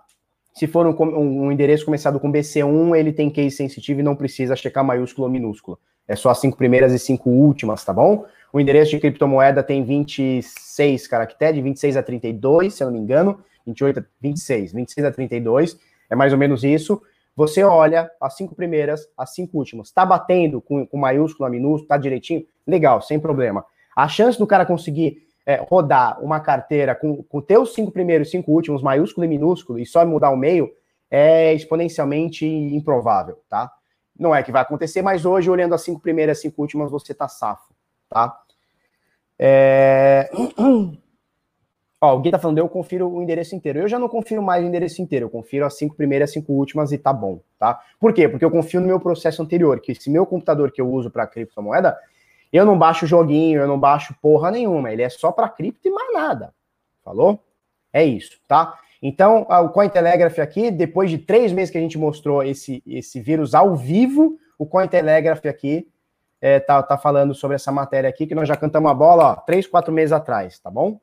Se 0.54 0.66
for 0.66 0.86
um, 0.86 1.18
um, 1.18 1.52
endereço 1.52 1.84
começado 1.84 2.18
com 2.18 2.32
BC1, 2.32 2.96
ele 2.96 3.12
tem 3.12 3.28
case 3.28 3.54
sensitivo 3.54 4.00
e 4.00 4.02
não 4.02 4.16
precisa 4.16 4.56
checar 4.56 4.82
maiúsculo 4.82 5.26
ou 5.26 5.30
minúsculo. 5.30 5.78
É 6.08 6.16
só 6.16 6.30
as 6.30 6.40
cinco 6.40 6.56
primeiras 6.56 6.94
e 6.94 6.98
cinco 6.98 7.28
últimas, 7.28 7.84
tá 7.84 7.92
bom? 7.92 8.24
O 8.52 8.58
endereço 8.58 8.90
de 8.90 8.98
criptomoeda 8.98 9.62
tem 9.62 9.84
26 9.84 11.06
caracteres, 11.06 11.54
de 11.54 11.62
26 11.62 11.96
a 11.96 12.02
32, 12.02 12.74
se 12.74 12.82
eu 12.82 12.88
não 12.88 12.94
me 12.94 13.00
engano, 13.00 13.38
28 13.66 14.00
a 14.00 14.04
26, 14.20 14.72
26 14.72 15.06
a 15.06 15.12
32, 15.12 15.78
é 16.08 16.16
mais 16.16 16.32
ou 16.32 16.38
menos 16.38 16.64
isso. 16.64 17.00
Você 17.36 17.62
olha 17.62 18.10
as 18.20 18.36
cinco 18.36 18.54
primeiras, 18.54 19.08
as 19.16 19.34
cinco 19.34 19.56
últimas. 19.56 19.90
Tá 19.92 20.04
batendo 20.04 20.60
com, 20.60 20.84
com 20.84 20.98
maiúsculo, 20.98 21.48
minúsculo, 21.48 21.88
tá 21.88 21.96
direitinho? 21.96 22.44
Legal, 22.66 23.00
sem 23.00 23.20
problema. 23.20 23.64
A 23.94 24.08
chance 24.08 24.38
do 24.38 24.46
cara 24.46 24.66
conseguir 24.66 25.26
é, 25.46 25.56
rodar 25.56 26.22
uma 26.22 26.40
carteira 26.40 26.94
com, 26.94 27.22
com 27.22 27.40
teus 27.40 27.72
cinco 27.72 27.92
primeiros, 27.92 28.30
cinco 28.30 28.52
últimos, 28.52 28.82
maiúsculo 28.82 29.24
e 29.24 29.28
minúsculo, 29.28 29.78
e 29.78 29.86
só 29.86 30.04
mudar 30.04 30.30
o 30.30 30.36
meio, 30.36 30.70
é 31.10 31.54
exponencialmente 31.54 32.46
improvável, 32.46 33.38
tá? 33.48 33.70
Não 34.18 34.34
é 34.34 34.42
que 34.42 34.52
vai 34.52 34.62
acontecer, 34.62 35.02
mas 35.02 35.24
hoje, 35.24 35.48
olhando 35.48 35.74
as 35.74 35.82
cinco 35.82 36.00
primeiras, 36.00 36.40
cinco 36.40 36.60
últimas, 36.60 36.90
você 36.90 37.14
tá 37.14 37.26
safo, 37.26 37.69
tá? 38.10 38.42
É... 39.38 40.30
Ó, 42.02 42.06
alguém 42.08 42.32
tá 42.32 42.38
falando, 42.38 42.58
eu 42.58 42.68
confiro 42.68 43.08
o 43.10 43.22
endereço 43.22 43.54
inteiro. 43.54 43.78
Eu 43.78 43.88
já 43.88 43.98
não 43.98 44.08
confiro 44.08 44.42
mais 44.42 44.64
o 44.64 44.66
endereço 44.66 45.02
inteiro, 45.02 45.26
eu 45.26 45.30
confiro 45.30 45.66
as 45.66 45.76
cinco 45.76 45.94
primeiras, 45.94 46.32
cinco 46.32 46.54
últimas 46.54 46.92
e 46.92 46.98
tá 46.98 47.12
bom, 47.12 47.40
tá? 47.58 47.78
Por 47.98 48.14
quê? 48.14 48.26
Porque 48.26 48.44
eu 48.44 48.50
confio 48.50 48.80
no 48.80 48.86
meu 48.86 48.98
processo 48.98 49.42
anterior, 49.42 49.80
que 49.80 49.92
esse 49.92 50.08
meu 50.10 50.24
computador 50.24 50.72
que 50.72 50.80
eu 50.80 50.90
uso 50.90 51.10
para 51.10 51.26
criptomoeda, 51.26 51.96
eu 52.50 52.64
não 52.64 52.78
baixo 52.78 53.06
joguinho, 53.06 53.60
eu 53.60 53.68
não 53.68 53.78
baixo 53.78 54.14
porra 54.20 54.50
nenhuma. 54.50 54.90
Ele 54.90 55.02
é 55.02 55.10
só 55.10 55.30
para 55.30 55.48
cripto 55.48 55.88
e 55.88 55.90
mais 55.90 56.12
nada. 56.12 56.54
Falou? 57.04 57.38
É 57.92 58.02
isso, 58.04 58.40
tá? 58.48 58.78
Então, 59.02 59.46
o 59.48 59.68
Cointelegraph 59.68 60.38
aqui, 60.38 60.70
depois 60.70 61.10
de 61.10 61.18
três 61.18 61.52
meses 61.52 61.70
que 61.70 61.78
a 61.78 61.80
gente 61.80 61.98
mostrou 61.98 62.42
esse, 62.42 62.82
esse 62.86 63.20
vírus 63.20 63.54
ao 63.54 63.76
vivo, 63.76 64.38
o 64.58 64.66
Cointelegraph 64.66 65.44
aqui 65.46 65.86
é, 66.40 66.58
tá, 66.58 66.82
tá 66.82 66.96
falando 66.96 67.34
sobre 67.34 67.54
essa 67.54 67.70
matéria 67.70 68.08
aqui, 68.08 68.26
que 68.26 68.34
nós 68.34 68.48
já 68.48 68.56
cantamos 68.56 68.90
a 68.90 68.94
bola, 68.94 69.32
ó, 69.32 69.36
três, 69.36 69.66
quatro 69.66 69.92
meses 69.92 70.12
atrás, 70.12 70.58
tá 70.58 70.70
bom? 70.70 70.98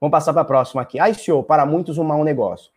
Vamos 0.00 0.10
passar 0.10 0.32
para 0.32 0.42
a 0.42 0.44
próxima 0.44 0.82
aqui. 0.82 0.98
ICO, 0.98 1.44
para 1.44 1.64
muitos, 1.64 1.96
um 1.96 2.02
mau 2.02 2.24
negócio. 2.24 2.72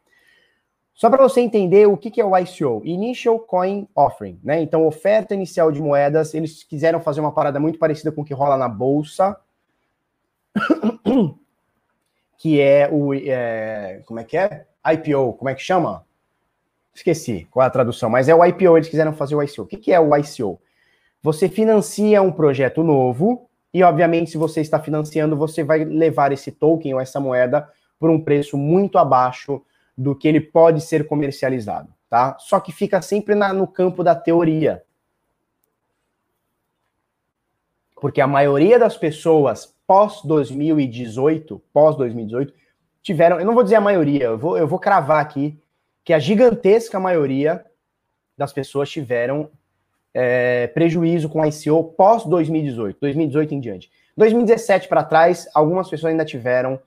Só 0.93 1.09
para 1.09 1.23
você 1.23 1.41
entender 1.41 1.87
o 1.87 1.97
que, 1.97 2.11
que 2.11 2.21
é 2.21 2.25
o 2.25 2.37
ICO, 2.37 2.81
Initial 2.85 3.39
Coin 3.39 3.87
Offering, 3.95 4.39
né? 4.43 4.61
Então, 4.61 4.85
oferta 4.85 5.33
inicial 5.33 5.71
de 5.71 5.81
moedas, 5.81 6.33
eles 6.33 6.63
quiseram 6.63 7.01
fazer 7.01 7.19
uma 7.19 7.33
parada 7.33 7.59
muito 7.59 7.77
parecida 7.79 8.11
com 8.11 8.21
o 8.21 8.25
que 8.25 8.33
rola 8.33 8.55
na 8.55 8.69
bolsa, 8.69 9.35
que 12.37 12.61
é 12.61 12.87
o. 12.89 13.13
É, 13.13 14.01
como 14.05 14.19
é 14.19 14.23
que 14.23 14.37
é? 14.37 14.65
IPO, 14.93 15.33
como 15.33 15.49
é 15.49 15.55
que 15.55 15.61
chama? 15.61 16.05
Esqueci 16.93 17.45
qual 17.51 17.63
é 17.63 17.67
a 17.67 17.71
tradução, 17.71 18.09
mas 18.09 18.29
é 18.29 18.35
o 18.35 18.45
IPO, 18.45 18.77
eles 18.77 18.87
quiseram 18.87 19.11
fazer 19.11 19.35
o 19.35 19.43
ICO. 19.43 19.63
O 19.63 19.65
que, 19.65 19.75
que 19.75 19.91
é 19.91 19.99
o 19.99 20.15
ICO? 20.15 20.61
Você 21.25 21.49
financia 21.49 22.21
um 22.21 22.31
projeto 22.31 22.83
novo, 22.83 23.49
e 23.73 23.81
obviamente, 23.81 24.29
se 24.29 24.37
você 24.37 24.61
está 24.61 24.79
financiando, 24.79 25.35
você 25.35 25.63
vai 25.63 25.83
levar 25.83 26.31
esse 26.31 26.51
token 26.51 26.93
ou 26.93 27.01
essa 27.01 27.19
moeda 27.19 27.67
por 27.97 28.11
um 28.11 28.21
preço 28.21 28.55
muito 28.55 28.99
abaixo 28.99 29.59
do 29.97 30.15
que 30.15 30.27
ele 30.27 30.39
pode 30.39 30.81
ser 30.81 31.07
comercializado, 31.07 31.91
tá? 32.07 32.37
Só 32.37 32.59
que 32.59 32.71
fica 32.71 33.01
sempre 33.01 33.33
na, 33.33 33.51
no 33.51 33.65
campo 33.65 34.03
da 34.03 34.13
teoria. 34.13 34.83
Porque 37.99 38.21
a 38.21 38.27
maioria 38.27 38.77
das 38.77 38.95
pessoas 38.95 39.75
pós 39.87 40.21
2018, 40.23 41.59
pós 41.73 41.95
2018, 41.95 42.53
tiveram, 43.01 43.39
eu 43.39 43.45
não 43.47 43.55
vou 43.55 43.63
dizer 43.63 43.77
a 43.77 43.81
maioria, 43.81 44.25
eu 44.25 44.37
vou, 44.37 44.59
eu 44.59 44.67
vou 44.67 44.77
cravar 44.77 45.23
aqui 45.23 45.59
que 46.03 46.13
a 46.13 46.19
gigantesca 46.19 46.99
maioria 46.99 47.65
das 48.37 48.53
pessoas 48.53 48.91
tiveram 48.91 49.49
é, 50.17 50.67
prejuízo 50.67 51.27
com 51.27 51.45
ICO 51.45 51.83
pós 51.83 52.23
2018, 52.23 52.97
2018 53.01 53.53
em 53.53 53.59
diante. 53.59 53.91
2017 54.15 54.87
para 54.87 55.03
trás, 55.03 55.45
algumas 55.53 55.89
pessoas 55.89 56.11
ainda 56.11 56.23
tiveram 56.23 56.79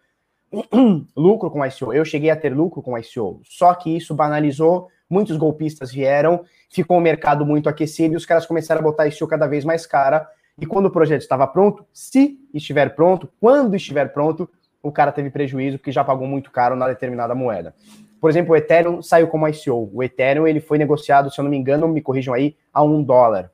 lucro 1.14 1.50
com 1.50 1.64
ICO. 1.64 1.92
Eu 1.92 2.06
cheguei 2.06 2.30
a 2.30 2.36
ter 2.36 2.54
lucro 2.54 2.80
com 2.80 2.96
ICO. 2.96 3.42
Só 3.44 3.74
que 3.74 3.94
isso 3.94 4.14
banalizou, 4.14 4.88
muitos 5.10 5.36
golpistas 5.36 5.92
vieram, 5.92 6.42
ficou 6.70 6.96
o 6.96 7.02
mercado 7.02 7.44
muito 7.44 7.68
aquecido 7.68 8.14
e 8.14 8.16
os 8.16 8.24
caras 8.24 8.46
começaram 8.46 8.80
a 8.80 8.84
botar 8.84 9.06
ICO 9.06 9.26
cada 9.26 9.46
vez 9.46 9.62
mais 9.62 9.84
cara. 9.84 10.26
E 10.58 10.64
quando 10.64 10.86
o 10.86 10.90
projeto 10.90 11.20
estava 11.20 11.46
pronto, 11.46 11.84
se 11.92 12.38
estiver 12.54 12.94
pronto, 12.94 13.28
quando 13.38 13.76
estiver 13.76 14.10
pronto, 14.10 14.48
o 14.82 14.90
cara 14.90 15.12
teve 15.12 15.28
prejuízo 15.28 15.76
porque 15.76 15.92
já 15.92 16.02
pagou 16.02 16.26
muito 16.26 16.50
caro 16.50 16.74
na 16.74 16.88
determinada 16.88 17.34
moeda. 17.34 17.74
Por 18.20 18.28
exemplo, 18.30 18.52
o 18.52 18.56
Ethereum 18.56 19.00
saiu 19.00 19.28
como 19.28 19.46
ICO. 19.46 19.90
O 19.92 20.02
Ethereum 20.02 20.46
ele 20.46 20.60
foi 20.60 20.78
negociado, 20.78 21.30
se 21.30 21.38
eu 21.38 21.44
não 21.44 21.50
me 21.50 21.56
engano, 21.56 21.86
me 21.86 22.00
corrijam 22.00 22.34
aí, 22.34 22.56
a 22.72 22.82
um 22.82 23.02
dólar. 23.02 23.50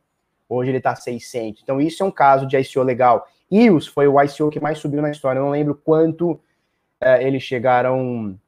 Hoje 0.49 0.71
ele 0.71 0.79
está 0.79 0.91
a 0.91 0.97
600. 0.97 1.63
Então 1.63 1.81
isso 1.81 2.03
é 2.03 2.07
um 2.07 2.11
caso 2.11 2.47
de 2.47 2.57
ICO 2.57 2.83
legal. 2.83 3.27
EOS 3.51 3.87
foi 3.87 4.09
o 4.09 4.21
ICO 4.23 4.51
que 4.51 4.61
mais 4.61 4.79
subiu 4.79 5.03
na 5.03 5.11
história. 5.11 5.39
Eu 5.39 5.45
não 5.45 5.51
lembro 5.51 5.75
quanto 5.75 6.41
é, 7.01 7.27
eles 7.27 7.43
chegaram 7.43 8.39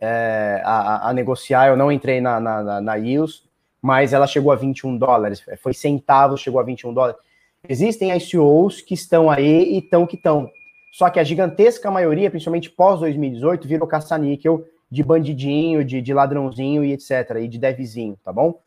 é, 0.00 0.62
a, 0.64 1.08
a, 1.08 1.12
negociar. 1.12 1.68
Eu 1.68 1.76
não 1.76 1.90
entrei 1.90 2.20
na, 2.20 2.38
na, 2.38 2.62
na, 2.62 2.80
na 2.80 2.98
EOS, 2.98 3.48
mas 3.80 4.12
ela 4.12 4.26
chegou 4.26 4.52
a 4.52 4.56
21 4.56 4.96
dólares. 4.96 5.44
Foi 5.60 5.74
centavos, 5.74 6.40
chegou 6.40 6.60
a 6.60 6.64
21 6.64 6.94
dólares. 6.94 7.20
Existem 7.68 8.16
ICOs 8.16 8.80
que 8.80 8.94
estão 8.94 9.30
aí 9.30 9.74
e 9.74 9.78
estão 9.78 10.06
que 10.06 10.16
estão. 10.16 10.50
Só 10.92 11.08
que 11.08 11.18
a 11.18 11.24
gigantesca 11.24 11.90
maioria, 11.90 12.30
principalmente 12.30 12.70
pós 12.70 13.00
2018, 13.00 13.66
virou 13.66 13.88
caça-níquel 13.88 14.64
de 14.92 15.02
bandidinho, 15.02 15.82
de, 15.82 16.02
de 16.02 16.12
ladrãozinho 16.12 16.84
e 16.84 16.92
etc. 16.92 17.38
E 17.40 17.48
de 17.48 17.58
devzinho, 17.58 18.14
tá 18.22 18.30
bom? 18.30 18.60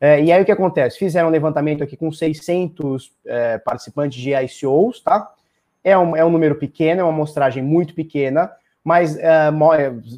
É, 0.00 0.22
e 0.22 0.32
aí 0.32 0.40
o 0.40 0.44
que 0.46 0.50
acontece? 0.50 0.98
Fizeram 0.98 1.28
um 1.28 1.30
levantamento 1.30 1.84
aqui 1.84 1.98
com 1.98 2.10
600 2.10 3.12
é, 3.26 3.58
participantes 3.58 4.18
de 4.18 4.32
ICOs, 4.32 5.00
tá? 5.00 5.30
É 5.84 5.96
um, 5.96 6.16
é 6.16 6.24
um 6.24 6.30
número 6.30 6.54
pequeno, 6.54 7.02
é 7.02 7.04
uma 7.04 7.12
amostragem 7.12 7.62
muito 7.62 7.94
pequena, 7.94 8.50
mas 8.82 9.18
é, 9.18 9.50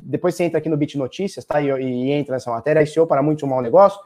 depois 0.05 0.37
você 0.37 0.45
entra 0.45 0.59
aqui 0.59 0.69
no 0.69 0.77
Bit 0.77 0.97
Notícias, 0.97 1.45
tá? 1.45 1.61
E, 1.61 1.67
e, 1.67 2.13
entra 2.13 2.35
nessa 2.35 2.53
matéria, 2.53 2.81
ICO 2.81 3.05
para 3.05 3.21
muitos 3.21 3.43
um 3.43 3.49
mau 3.49 3.61
negócio. 3.61 3.99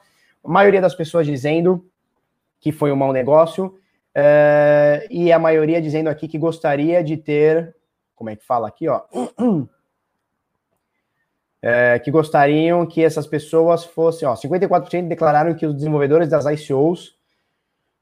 A 0.43 0.49
maioria 0.49 0.81
das 0.81 0.95
pessoas 0.95 1.27
dizendo 1.27 1.85
que 2.61 2.73
foi 2.73 2.91
um 2.91 2.97
mau 2.97 3.13
negócio, 3.13 3.79
é, 4.15 5.07
e 5.11 5.31
a 5.31 5.39
maioria 5.39 5.83
dizendo 5.83 6.09
aqui 6.09 6.27
que 6.27 6.39
gostaria 6.39 7.05
de 7.05 7.19
ter, 7.19 7.77
como 8.17 8.31
é 8.31 8.37
que 8.37 8.47
fala 8.47 8.69
aqui, 8.69 8.89
ó? 8.89 9.03
é, 11.63 11.99
que 12.01 12.11
gostariam 12.11 12.85
que 12.85 13.03
essas 13.03 13.27
pessoas 13.27 13.85
fossem, 13.85 14.27
ó, 14.27 14.35
54% 14.35 15.07
declararam 15.07 15.55
que 15.55 15.65
os 15.65 15.75
desenvolvedores 15.75 16.29
das 16.29 16.45
ICOs 16.45 17.15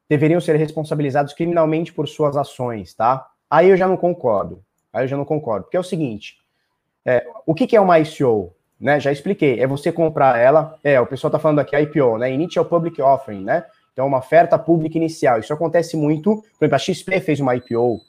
deveriam 0.09 0.41
ser 0.41 0.57
responsabilizados 0.57 1.35
criminalmente 1.35 1.93
por 1.93 2.09
suas 2.09 2.37
ações, 2.37 2.95
tá? 2.95 3.29
Aí 3.49 3.69
eu 3.69 3.77
já 3.77 3.87
não 3.87 3.97
concordo. 3.97 4.63
Aí 4.93 5.05
eu 5.05 5.09
já 5.09 5.17
não 5.17 5.25
concordo. 5.25 5.65
Porque 5.65 5.77
é 5.77 5.81
o 5.81 5.85
seguinte: 5.85 6.39
é, 7.05 7.27
o 7.47 7.55
que, 7.55 7.67
que 7.67 7.77
é 7.77 7.81
uma 7.81 7.99
ICO? 8.01 8.53
Né, 8.81 8.99
já 8.99 9.13
expliquei. 9.13 9.61
É 9.61 9.67
você 9.67 9.93
comprar 9.93 10.39
ela. 10.39 10.75
É, 10.83 10.99
o 10.99 11.07
pessoal 11.07 11.29
está 11.29 11.39
falando 11.39 11.59
aqui 11.59 11.77
IPO, 11.77 12.17
né? 12.17 12.33
Initial 12.33 12.65
Public 12.65 13.01
Offering, 13.03 13.45
né? 13.45 13.67
Então, 13.93 14.07
uma 14.07 14.19
oferta 14.19 14.59
pública 14.59 14.97
inicial. 14.97 15.39
Isso 15.39 15.53
acontece 15.53 15.99
muito. 15.99 16.37
Por 16.59 16.65
exemplo, 16.65 16.77
a 16.77 16.79
XP 16.79 17.21
fez 17.21 17.41
uma 17.41 17.55
IPO. 17.55 18.01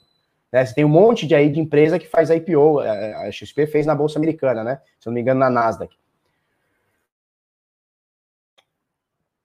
Né? 0.52 0.64
Você 0.64 0.74
tem 0.74 0.84
um 0.84 0.88
monte 0.88 1.26
de 1.26 1.34
aí 1.34 1.48
de 1.48 1.58
empresa 1.58 1.98
que 1.98 2.06
faz 2.06 2.28
IPO. 2.28 2.82
É, 2.82 3.14
a 3.14 3.32
XP 3.32 3.66
fez 3.66 3.86
na 3.86 3.94
Bolsa 3.94 4.18
Americana, 4.18 4.62
né? 4.62 4.80
Se 5.00 5.06
não 5.06 5.14
me 5.14 5.20
engano, 5.20 5.40
na 5.40 5.48
Nasdaq. 5.48 5.96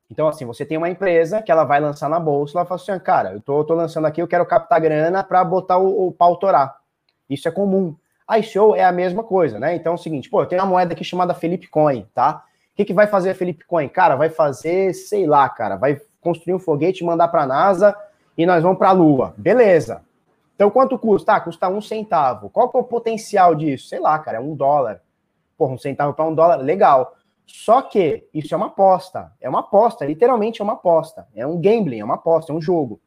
Então, 0.10 0.28
assim, 0.28 0.46
você 0.46 0.66
tem 0.66 0.78
uma 0.78 0.90
empresa 0.90 1.42
que 1.42 1.52
ela 1.52 1.64
vai 1.64 1.80
lançar 1.80 2.10
na 2.10 2.20
bolsa, 2.20 2.58
ela 2.58 2.66
fala 2.66 2.80
assim, 2.80 2.98
cara, 3.00 3.34
eu 3.34 3.42
tô, 3.42 3.64
tô 3.66 3.74
lançando 3.74 4.06
aqui, 4.06 4.22
eu 4.22 4.28
quero 4.28 4.46
captar 4.46 4.80
grana 4.80 5.22
para 5.22 5.44
botar 5.44 5.78
o, 5.78 6.08
o 6.08 6.12
pau 6.12 6.38
torar. 6.38 6.78
Isso 7.30 7.48
é 7.48 7.52
comum. 7.52 7.96
A 8.26 8.40
ICO 8.40 8.76
é 8.76 8.84
a 8.84 8.92
mesma 8.92 9.24
coisa, 9.24 9.60
né? 9.60 9.76
Então 9.76 9.92
é 9.92 9.96
o 9.96 9.98
seguinte, 9.98 10.30
pô, 10.30 10.42
eu 10.42 10.46
tenho 10.46 10.62
uma 10.62 10.68
moeda 10.68 10.94
aqui 10.94 11.04
chamada 11.04 11.34
Felipe 11.34 11.68
Coin, 11.68 12.08
tá? 12.14 12.44
O 12.74 12.76
que, 12.78 12.86
que 12.86 12.94
vai 12.94 13.08
fazer 13.08 13.32
a 13.32 13.36
Felipe 13.36 13.66
Coin? 13.66 13.90
Cara, 13.90 14.16
vai 14.16 14.30
fazer, 14.30 14.94
sei 14.94 15.26
lá, 15.26 15.48
cara, 15.50 15.76
vai 15.76 16.00
construir 16.22 16.54
um 16.54 16.60
foguete, 16.60 17.04
mandar 17.04 17.28
para 17.28 17.44
a 17.44 17.48
NASA 17.48 17.96
e 18.38 18.46
nós 18.46 18.64
vamos 18.64 18.78
para 18.78 18.90
a 18.90 18.94
Lua. 18.94 19.34
Beleza. 19.38 20.07
Então, 20.58 20.72
quanto 20.72 20.98
custa? 20.98 21.34
Ah, 21.34 21.40
custa 21.40 21.70
um 21.70 21.80
centavo. 21.80 22.50
Qual 22.50 22.68
que 22.68 22.78
é 22.78 22.80
o 22.80 22.84
potencial 22.84 23.54
disso? 23.54 23.90
Sei 23.90 24.00
lá, 24.00 24.18
cara, 24.18 24.38
é 24.38 24.40
um 24.40 24.56
dólar. 24.56 25.04
Porra, 25.56 25.74
um 25.74 25.78
centavo 25.78 26.16
para 26.16 26.26
um 26.26 26.34
dólar, 26.34 26.56
legal. 26.56 27.16
Só 27.46 27.84
que 27.84 28.28
isso 28.34 28.56
é 28.56 28.58
uma 28.58 28.66
aposta. 28.66 29.32
É 29.40 29.48
uma 29.48 29.60
aposta, 29.60 30.04
literalmente 30.04 30.60
é 30.60 30.64
uma 30.64 30.74
aposta. 30.74 31.28
É 31.36 31.46
um 31.46 31.62
gambling, 31.62 32.00
é 32.00 32.04
uma 32.04 32.16
aposta, 32.16 32.52
é 32.52 32.56
um 32.56 32.62
jogo. 32.62 33.00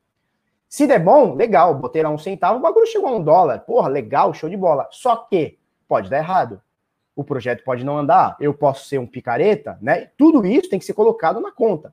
Se 0.68 0.86
der 0.86 1.00
bom, 1.00 1.34
legal, 1.34 1.74
botei 1.74 2.04
lá 2.04 2.10
um 2.10 2.18
centavo, 2.18 2.60
o 2.60 2.62
bagulho 2.62 2.86
chegou 2.86 3.08
a 3.08 3.16
um 3.16 3.22
dólar. 3.22 3.58
Porra, 3.62 3.88
legal, 3.88 4.32
show 4.32 4.48
de 4.48 4.56
bola. 4.56 4.86
Só 4.92 5.16
que 5.16 5.58
pode 5.88 6.08
dar 6.08 6.18
errado. 6.18 6.62
O 7.16 7.24
projeto 7.24 7.64
pode 7.64 7.84
não 7.84 7.98
andar, 7.98 8.36
eu 8.38 8.54
posso 8.54 8.86
ser 8.86 8.98
um 8.98 9.08
picareta, 9.08 9.76
né? 9.82 10.10
Tudo 10.16 10.46
isso 10.46 10.70
tem 10.70 10.78
que 10.78 10.84
ser 10.84 10.94
colocado 10.94 11.40
na 11.40 11.50
conta. 11.50 11.92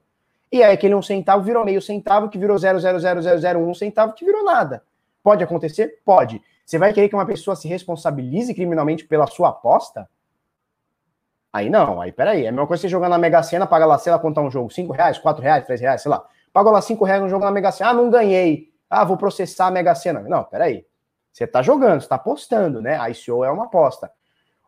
E 0.52 0.62
aí 0.62 0.72
aquele 0.72 0.94
um 0.94 1.02
centavo 1.02 1.44
virou 1.44 1.66
meio 1.66 1.82
centavo, 1.82 2.30
que 2.30 2.38
virou 2.38 2.58
0,00001 2.58 3.74
centavo, 3.74 4.14
que 4.14 4.24
virou 4.24 4.46
nada. 4.46 4.84
Pode 5.28 5.44
acontecer? 5.44 6.00
Pode. 6.06 6.42
Você 6.66 6.78
vai 6.78 6.94
querer 6.94 7.10
que 7.10 7.14
uma 7.14 7.26
pessoa 7.26 7.54
se 7.54 7.68
responsabilize 7.68 8.54
criminalmente 8.54 9.04
pela 9.06 9.28
sua 9.28 9.50
aposta? 9.50 10.10
Aí 11.52 11.70
não, 11.70 12.00
aí 12.00 12.14
peraí. 12.14 12.46
É 12.46 12.48
a 12.48 12.52
mesma 12.54 12.66
coisa 12.66 12.80
você 12.80 12.88
jogar 12.88 13.10
na 13.10 13.18
Mega 13.18 13.44
Sena, 13.44 13.68
paga 13.68 13.86
lá, 13.86 13.98
sei 13.98 14.14
lá, 14.14 14.20
contar 14.20 14.42
um 14.42 14.50
jogo, 14.50 14.72
5 14.72 14.94
reais, 14.94 15.18
4 15.18 15.44
reais, 15.44 15.66
3 15.66 15.82
reais, 15.82 16.02
sei 16.02 16.10
lá. 16.10 16.26
Pagou 16.54 16.72
lá 16.72 16.80
5 16.80 17.04
reais 17.04 17.22
no 17.22 17.28
jogo 17.28 17.44
na 17.44 17.52
Mega 17.52 17.74
Sena, 17.74 17.90
ah, 17.90 17.94
não 17.94 18.10
ganhei. 18.10 18.72
Ah, 18.90 19.04
vou 19.04 19.18
processar 19.18 19.68
a 19.68 19.72
Mega 19.72 19.94
Sena. 19.96 20.22
Não, 20.22 20.46
peraí. 20.46 20.86
Você 21.34 21.46
tá 21.46 21.62
jogando, 21.62 22.00
você 22.00 22.08
tá 22.08 22.16
apostando, 22.16 22.82
né? 22.82 22.98
A 22.98 23.10
ICO 23.10 23.44
é 23.44 23.52
uma 23.52 23.66
aposta. 23.66 24.10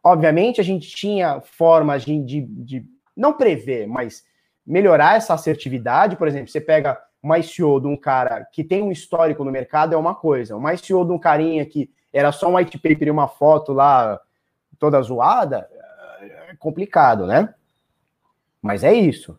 Obviamente, 0.04 0.60
a 0.60 0.64
gente 0.66 0.90
tinha 0.90 1.40
formas 1.40 2.04
de, 2.04 2.22
de, 2.22 2.42
de 2.42 2.86
não 3.16 3.32
prever, 3.32 3.88
mas 3.88 4.26
melhorar 4.68 5.16
essa 5.16 5.34
assertividade. 5.34 6.18
Por 6.18 6.28
exemplo, 6.28 6.50
você 6.50 6.60
pega 6.60 7.02
uma 7.22 7.38
ICO 7.38 7.80
de 7.80 7.88
um 7.88 7.98
cara 7.98 8.46
que 8.46 8.64
tem 8.64 8.82
um 8.82 8.92
histórico 8.92 9.44
no 9.44 9.52
mercado 9.52 9.94
é 9.94 9.98
uma 9.98 10.16
coisa. 10.16 10.56
Uma 10.56 10.74
ICO 10.74 11.06
de 11.06 11.12
um 11.12 11.20
carinha 11.20 11.66
que 11.66 11.92
era 12.12 12.32
só 12.32 12.50
um 12.50 12.56
white 12.56 12.78
paper 12.78 13.08
e 13.08 13.12
uma 13.12 13.28
foto 13.28 13.74
lá 13.74 14.20
toda 14.80 15.02
zoada, 15.02 15.70
é 16.22 16.56
complicado, 16.58 17.28
né? 17.28 17.54
Mas 18.62 18.84
é 18.84 18.94
isso. 18.94 19.38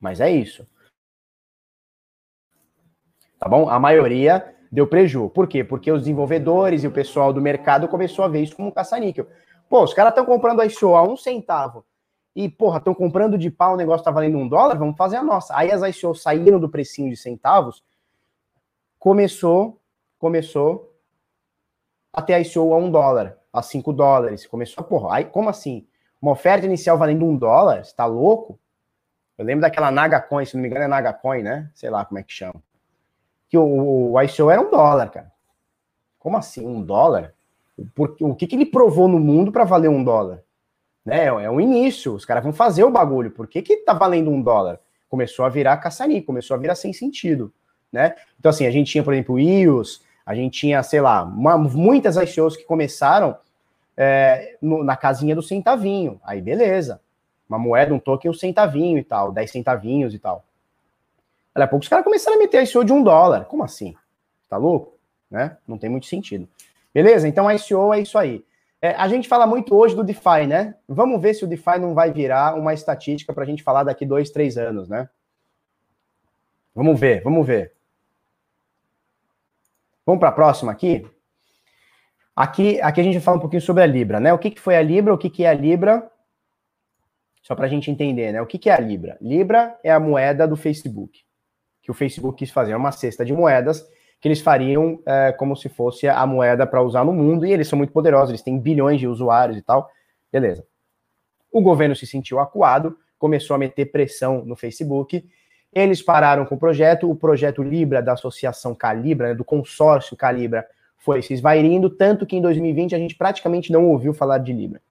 Mas 0.00 0.20
é 0.20 0.30
isso. 0.30 0.66
Tá 3.38 3.48
bom? 3.48 3.68
A 3.68 3.78
maioria 3.78 4.54
deu 4.70 4.86
preju. 4.86 5.28
Por 5.30 5.48
quê? 5.48 5.64
Porque 5.64 5.90
os 5.90 6.02
desenvolvedores 6.02 6.84
e 6.84 6.86
o 6.86 6.92
pessoal 6.92 7.32
do 7.32 7.40
mercado 7.40 7.88
começou 7.88 8.24
a 8.24 8.28
ver 8.28 8.42
isso 8.42 8.54
como 8.54 8.68
um 8.68 8.72
caça-níquel. 8.72 9.26
Pô, 9.68 9.82
os 9.82 9.92
caras 9.92 10.12
estão 10.12 10.24
comprando 10.24 10.60
a 10.60 10.66
ICO 10.66 10.94
a 10.94 11.02
um 11.02 11.16
centavo 11.16 11.84
e, 12.34 12.48
porra, 12.48 12.78
estão 12.78 12.94
comprando 12.94 13.36
de 13.36 13.50
pau, 13.50 13.74
o 13.74 13.76
negócio 13.76 14.04
tá 14.04 14.10
valendo 14.10 14.38
um 14.38 14.48
dólar, 14.48 14.78
vamos 14.78 14.96
fazer 14.96 15.16
a 15.16 15.22
nossa. 15.22 15.56
Aí 15.56 15.70
as 15.72 15.82
ICOs 15.82 16.22
saíram 16.22 16.60
do 16.60 16.68
precinho 16.68 17.10
de 17.10 17.16
centavos, 17.16 17.84
começou, 18.98 19.80
começou 20.18 20.94
a 22.12 22.22
ter 22.22 22.34
a 22.34 22.40
ICO 22.40 22.72
a 22.72 22.76
um 22.76 22.90
dólar, 22.90 23.38
a 23.52 23.62
cinco 23.62 23.92
dólares. 23.92 24.46
Começou, 24.46 24.84
porra, 24.84 25.16
aí 25.16 25.24
como 25.24 25.48
assim? 25.48 25.86
Uma 26.20 26.32
oferta 26.32 26.66
inicial 26.66 26.98
valendo 26.98 27.24
um 27.24 27.36
dólar? 27.36 27.84
Você 27.84 27.94
tá 27.94 28.06
louco? 28.06 28.58
Eu 29.36 29.44
lembro 29.44 29.62
daquela 29.62 29.90
Nagacoin, 29.90 30.44
se 30.44 30.54
não 30.54 30.62
me 30.62 30.68
engano 30.68 30.84
é 30.84 30.88
Nagacoin, 30.88 31.42
né? 31.42 31.70
Sei 31.74 31.88
lá 31.88 32.04
como 32.04 32.18
é 32.18 32.22
que 32.22 32.32
chama. 32.32 32.62
Que 33.48 33.56
o, 33.56 34.12
o 34.12 34.22
ICO 34.22 34.50
era 34.50 34.60
um 34.60 34.70
dólar, 34.70 35.10
cara. 35.10 35.32
Como 36.18 36.36
assim, 36.36 36.64
um 36.64 36.82
dólar? 36.82 37.34
Por, 37.94 38.14
o 38.20 38.34
que, 38.34 38.46
que 38.46 38.54
ele 38.54 38.66
provou 38.66 39.08
no 39.08 39.18
mundo 39.18 39.50
para 39.50 39.64
valer 39.64 39.88
um 39.88 40.04
dólar? 40.04 40.44
Né? 41.04 41.26
É 41.26 41.50
um 41.50 41.60
início, 41.60 42.14
os 42.14 42.24
caras 42.24 42.42
vão 42.42 42.52
fazer 42.52 42.84
o 42.84 42.90
bagulho. 42.90 43.30
Por 43.30 43.46
que, 43.46 43.62
que 43.62 43.76
tá 43.78 43.92
valendo 43.92 44.30
um 44.30 44.42
dólar? 44.42 44.78
Começou 45.08 45.44
a 45.44 45.48
virar 45.48 45.76
caçani, 45.78 46.22
começou 46.22 46.54
a 46.54 46.58
virar 46.58 46.74
sem 46.74 46.92
sentido. 46.92 47.52
Né? 47.92 48.14
Então, 48.38 48.50
assim, 48.50 48.66
a 48.66 48.70
gente 48.70 48.90
tinha, 48.90 49.02
por 49.02 49.12
exemplo, 49.12 49.38
IOS, 49.38 50.02
a 50.24 50.34
gente 50.34 50.60
tinha, 50.60 50.82
sei 50.82 51.00
lá, 51.00 51.24
uma, 51.24 51.58
muitas 51.58 52.16
ICOs 52.16 52.56
que 52.56 52.64
começaram 52.64 53.36
é, 53.96 54.56
no, 54.62 54.84
na 54.84 54.96
casinha 54.96 55.34
do 55.34 55.42
centavinho. 55.42 56.20
Aí, 56.22 56.40
beleza. 56.40 57.00
Uma 57.48 57.58
moeda, 57.58 57.92
um 57.92 57.98
token, 57.98 58.30
um 58.30 58.34
centavinho 58.34 58.96
e 58.96 59.02
tal, 59.02 59.32
10 59.32 59.50
centavinhos 59.50 60.14
e 60.14 60.18
tal. 60.18 60.44
Daqui 61.52 61.64
a 61.64 61.68
pouco 61.68 61.82
os 61.82 61.88
caras 61.88 62.04
começaram 62.04 62.36
a 62.36 62.40
meter 62.40 62.62
ICO 62.62 62.84
de 62.84 62.92
um 62.92 63.02
dólar. 63.02 63.46
Como 63.46 63.64
assim? 63.64 63.94
Tá 64.48 64.56
louco? 64.56 64.96
Né? 65.28 65.56
Não 65.66 65.76
tem 65.76 65.90
muito 65.90 66.06
sentido. 66.06 66.48
Beleza? 66.94 67.26
Então, 67.26 67.48
a 67.48 67.54
ICO 67.54 67.92
é 67.92 68.00
isso 68.00 68.16
aí. 68.16 68.44
É, 68.82 68.92
a 68.92 69.08
gente 69.08 69.28
fala 69.28 69.46
muito 69.46 69.76
hoje 69.76 69.94
do 69.94 70.02
DeFi, 70.02 70.46
né? 70.48 70.74
Vamos 70.88 71.20
ver 71.20 71.34
se 71.34 71.44
o 71.44 71.46
DeFi 71.46 71.78
não 71.78 71.94
vai 71.94 72.10
virar 72.10 72.54
uma 72.54 72.72
estatística 72.72 73.32
para 73.32 73.42
a 73.42 73.46
gente 73.46 73.62
falar 73.62 73.84
daqui 73.84 74.06
dois, 74.06 74.30
três 74.30 74.56
anos, 74.56 74.88
né? 74.88 75.08
Vamos 76.74 76.98
ver, 76.98 77.22
vamos 77.22 77.46
ver. 77.46 77.74
Vamos 80.06 80.18
para 80.18 80.30
a 80.30 80.32
próxima 80.32 80.72
aqui? 80.72 81.06
Aqui, 82.34 82.80
aqui 82.80 83.00
a 83.02 83.04
gente 83.04 83.20
fala 83.20 83.36
um 83.36 83.40
pouquinho 83.40 83.60
sobre 83.60 83.82
a 83.82 83.86
Libra, 83.86 84.18
né? 84.18 84.32
O 84.32 84.38
que, 84.38 84.50
que 84.50 84.60
foi 84.60 84.76
a 84.76 84.82
Libra, 84.82 85.12
o 85.12 85.18
que, 85.18 85.28
que 85.28 85.44
é 85.44 85.50
a 85.50 85.54
Libra? 85.54 86.10
Só 87.42 87.54
para 87.54 87.66
a 87.66 87.68
gente 87.68 87.90
entender, 87.90 88.32
né? 88.32 88.40
O 88.40 88.46
que, 88.46 88.58
que 88.58 88.70
é 88.70 88.72
a 88.72 88.80
Libra? 88.80 89.18
Libra 89.20 89.78
é 89.84 89.90
a 89.90 90.00
moeda 90.00 90.48
do 90.48 90.56
Facebook, 90.56 91.22
que 91.82 91.90
o 91.90 91.94
Facebook 91.94 92.38
quis 92.38 92.50
fazer, 92.50 92.72
é 92.72 92.76
uma 92.76 92.92
cesta 92.92 93.26
de 93.26 93.32
moedas 93.34 93.86
que 94.20 94.28
eles 94.28 94.40
fariam 94.40 95.00
é, 95.06 95.32
como 95.32 95.56
se 95.56 95.68
fosse 95.68 96.06
a 96.06 96.26
moeda 96.26 96.66
para 96.66 96.82
usar 96.82 97.04
no 97.04 97.12
mundo, 97.12 97.46
e 97.46 97.52
eles 97.52 97.66
são 97.66 97.78
muito 97.78 97.92
poderosos, 97.92 98.30
eles 98.30 98.42
têm 98.42 98.58
bilhões 98.58 99.00
de 99.00 99.06
usuários 99.06 99.56
e 99.56 99.62
tal. 99.62 99.90
Beleza. 100.30 100.64
O 101.50 101.60
governo 101.60 101.96
se 101.96 102.06
sentiu 102.06 102.38
acuado, 102.38 102.96
começou 103.18 103.54
a 103.54 103.58
meter 103.58 103.86
pressão 103.86 104.44
no 104.44 104.54
Facebook, 104.54 105.24
eles 105.72 106.02
pararam 106.02 106.44
com 106.44 106.54
o 106.54 106.58
projeto, 106.58 107.10
o 107.10 107.16
projeto 107.16 107.62
Libra 107.62 108.02
da 108.02 108.12
Associação 108.12 108.74
Calibra, 108.74 109.28
né, 109.28 109.34
do 109.34 109.44
consórcio 109.44 110.16
Calibra, 110.16 110.66
foi 110.98 111.22
se 111.22 111.32
esvairindo, 111.32 111.88
tanto 111.88 112.26
que 112.26 112.36
em 112.36 112.42
2020 112.42 112.94
a 112.94 112.98
gente 112.98 113.14
praticamente 113.14 113.72
não 113.72 113.86
ouviu 113.86 114.12
falar 114.12 114.38
de 114.38 114.52
Libra. 114.52 114.82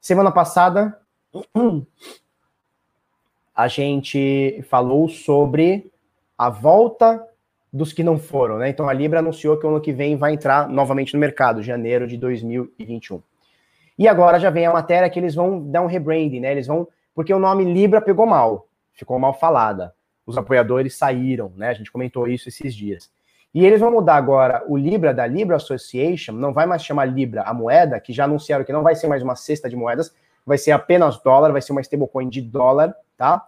Semana 0.00 0.32
passada, 0.32 0.98
a 3.54 3.68
gente 3.68 4.64
falou 4.68 5.08
sobre 5.08 5.92
a 6.38 6.48
volta 6.48 7.22
dos 7.76 7.92
que 7.92 8.02
não 8.02 8.18
foram, 8.18 8.58
né? 8.58 8.68
Então 8.68 8.88
a 8.88 8.92
Libra 8.92 9.18
anunciou 9.18 9.56
que 9.56 9.66
o 9.66 9.68
ano 9.68 9.80
que 9.80 9.92
vem 9.92 10.16
vai 10.16 10.32
entrar 10.32 10.68
novamente 10.68 11.14
no 11.14 11.20
mercado, 11.20 11.62
janeiro 11.62 12.06
de 12.06 12.16
2021. 12.16 13.22
E 13.98 14.08
agora 14.08 14.38
já 14.38 14.50
vem 14.50 14.66
a 14.66 14.72
matéria 14.72 15.08
que 15.08 15.18
eles 15.18 15.34
vão 15.34 15.60
dar 15.60 15.82
um 15.82 15.86
rebranding, 15.86 16.40
né? 16.40 16.52
Eles 16.52 16.66
vão. 16.66 16.88
Porque 17.14 17.32
o 17.32 17.38
nome 17.38 17.64
Libra 17.64 18.00
pegou 18.00 18.26
mal, 18.26 18.68
ficou 18.92 19.18
mal 19.18 19.34
falada. 19.34 19.94
Os 20.26 20.36
apoiadores 20.36 20.96
saíram, 20.96 21.52
né? 21.56 21.68
A 21.68 21.74
gente 21.74 21.92
comentou 21.92 22.26
isso 22.26 22.48
esses 22.48 22.74
dias. 22.74 23.10
E 23.54 23.64
eles 23.64 23.80
vão 23.80 23.90
mudar 23.90 24.16
agora 24.16 24.64
o 24.68 24.76
Libra 24.76 25.14
da 25.14 25.26
Libra 25.26 25.56
Association, 25.56 26.32
não 26.32 26.52
vai 26.52 26.66
mais 26.66 26.84
chamar 26.84 27.06
Libra 27.06 27.42
a 27.42 27.54
moeda, 27.54 27.98
que 28.00 28.12
já 28.12 28.24
anunciaram 28.24 28.64
que 28.64 28.72
não 28.72 28.82
vai 28.82 28.94
ser 28.94 29.06
mais 29.06 29.22
uma 29.22 29.34
cesta 29.34 29.68
de 29.68 29.76
moedas, 29.76 30.14
vai 30.44 30.58
ser 30.58 30.72
apenas 30.72 31.18
dólar, 31.22 31.52
vai 31.52 31.62
ser 31.62 31.72
uma 31.72 31.80
stablecoin 31.80 32.28
de 32.28 32.42
dólar, 32.42 32.94
tá? 33.16 33.46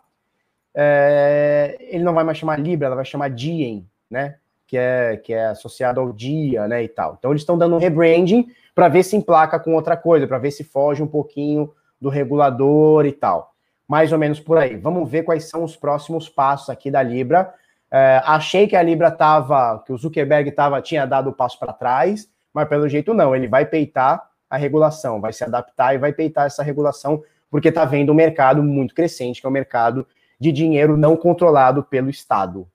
É, 0.74 1.76
ele 1.81 2.05
não 2.05 2.14
vai 2.14 2.24
mais 2.24 2.39
chamar 2.39 2.59
Libra, 2.59 2.87
ela 2.87 2.97
vai 2.97 3.05
chamar 3.05 3.29
Diem, 3.29 3.87
né? 4.11 4.37
Que 4.67 4.77
é, 4.77 5.17
que 5.17 5.33
é 5.33 5.47
associado 5.47 6.01
ao 6.01 6.13
dia, 6.13 6.69
né? 6.69 6.83
E 6.83 6.89
tal. 6.89 7.17
Então 7.19 7.31
eles 7.31 7.43
estão 7.43 7.57
dando 7.57 7.75
um 7.75 7.79
rebranding 7.79 8.49
para 8.75 8.89
ver 8.89 9.03
se 9.03 9.17
emplaca 9.17 9.59
com 9.59 9.75
outra 9.75 9.97
coisa, 9.97 10.27
para 10.27 10.39
ver 10.39 10.51
se 10.51 10.63
foge 10.63 11.03
um 11.03 11.07
pouquinho 11.07 11.73
do 12.01 12.09
regulador 12.09 13.07
e 13.07 13.13
tal. 13.13 13.55
Mais 13.87 14.13
ou 14.13 14.19
menos 14.19 14.39
por 14.39 14.59
aí. 14.59 14.77
Vamos 14.77 15.11
ver 15.11 15.23
quais 15.23 15.49
são 15.49 15.65
os 15.65 15.77
próximos 15.77 16.29
passos 16.29 16.69
aqui 16.69 16.91
da 16.91 17.03
Libra. 17.03 17.53
É, 17.91 18.21
achei 18.25 18.67
que 18.67 18.77
a 18.77 18.83
Libra 18.83 19.11
tava, 19.11 19.83
que 19.85 19.93
o 19.93 19.97
Zuckerberg 19.97 20.51
tava, 20.53 20.81
tinha 20.83 21.07
dado 21.07 21.31
o 21.31 21.33
passo 21.33 21.59
para 21.59 21.73
trás, 21.73 22.29
mas 22.53 22.69
pelo 22.69 22.89
jeito 22.89 23.15
não. 23.15 23.35
Ele 23.35 23.49
vai 23.49 23.65
peitar 23.65 24.29
a 24.49 24.57
regulação, 24.57 25.21
vai 25.21 25.33
se 25.33 25.45
adaptar 25.45 25.95
e 25.95 25.99
vai 25.99 26.13
peitar 26.13 26.47
essa 26.47 26.63
regulação, 26.63 27.23
porque 27.51 27.69
está 27.69 27.85
vendo 27.85 28.13
um 28.13 28.15
mercado 28.15 28.63
muito 28.63 28.95
crescente, 28.95 29.41
que 29.41 29.47
é 29.47 29.49
o 29.49 29.51
um 29.51 29.53
mercado 29.53 30.07
de 30.39 30.53
dinheiro 30.53 30.97
não 30.97 31.17
controlado 31.17 31.83
pelo 31.83 32.09
Estado, 32.09 32.69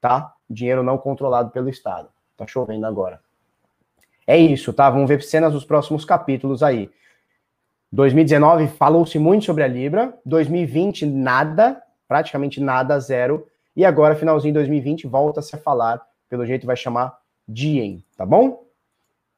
tá? 0.00 0.31
Dinheiro 0.52 0.82
não 0.82 0.98
controlado 0.98 1.50
pelo 1.50 1.68
Estado. 1.68 2.08
Tá 2.36 2.46
chovendo 2.46 2.86
agora. 2.86 3.20
É 4.26 4.36
isso, 4.36 4.72
tá? 4.72 4.88
Vamos 4.90 5.08
ver 5.08 5.22
cenas 5.22 5.52
dos 5.52 5.64
próximos 5.64 6.04
capítulos 6.04 6.62
aí. 6.62 6.90
2019 7.90 8.68
falou-se 8.68 9.18
muito 9.18 9.44
sobre 9.44 9.64
a 9.64 9.68
Libra, 9.68 10.14
2020 10.24 11.04
nada, 11.06 11.82
praticamente 12.08 12.60
nada, 12.60 12.98
zero. 12.98 13.46
E 13.76 13.84
agora, 13.84 14.14
finalzinho 14.14 14.52
de 14.52 14.60
2020, 14.60 15.06
volta-se 15.06 15.54
a 15.54 15.58
falar, 15.58 16.00
pelo 16.28 16.46
jeito 16.46 16.66
vai 16.66 16.76
chamar 16.76 17.18
Diem, 17.46 18.04
tá 18.16 18.24
bom? 18.24 18.64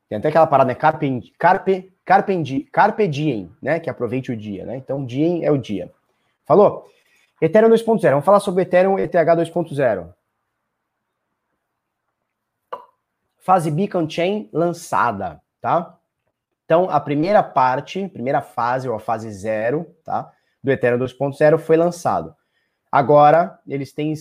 Tem 0.08 0.18
até 0.18 0.28
aquela 0.28 0.46
parada, 0.46 0.68
né? 0.68 0.74
Carpe, 0.74 1.32
carpe, 1.38 1.92
carpe, 2.04 2.68
carpe 2.70 3.08
diem, 3.08 3.50
né? 3.60 3.80
Que 3.80 3.88
aproveite 3.88 4.30
o 4.30 4.36
dia, 4.36 4.64
né? 4.64 4.76
Então, 4.76 5.04
diem 5.04 5.44
é 5.44 5.50
o 5.50 5.58
dia. 5.58 5.90
Falou? 6.44 6.88
Ethereum 7.40 7.70
2.0. 7.70 8.10
Vamos 8.10 8.24
falar 8.24 8.40
sobre 8.40 8.62
Ethereum 8.62 8.98
ETH 8.98 9.12
2.0. 9.12 10.08
Fase 13.44 13.70
Beacon 13.70 14.08
Chain 14.08 14.48
lançada, 14.50 15.38
tá? 15.60 15.98
Então, 16.64 16.88
a 16.88 16.98
primeira 16.98 17.42
parte, 17.42 18.08
primeira 18.08 18.40
fase, 18.40 18.88
ou 18.88 18.94
a 18.94 18.98
fase 18.98 19.30
zero, 19.30 19.86
tá? 20.02 20.32
Do 20.62 20.72
Ethereum 20.72 20.98
2.0 20.98 21.58
foi 21.58 21.76
lançado. 21.76 22.34
Agora, 22.90 23.58
eles 23.68 23.92
têm 23.92 24.14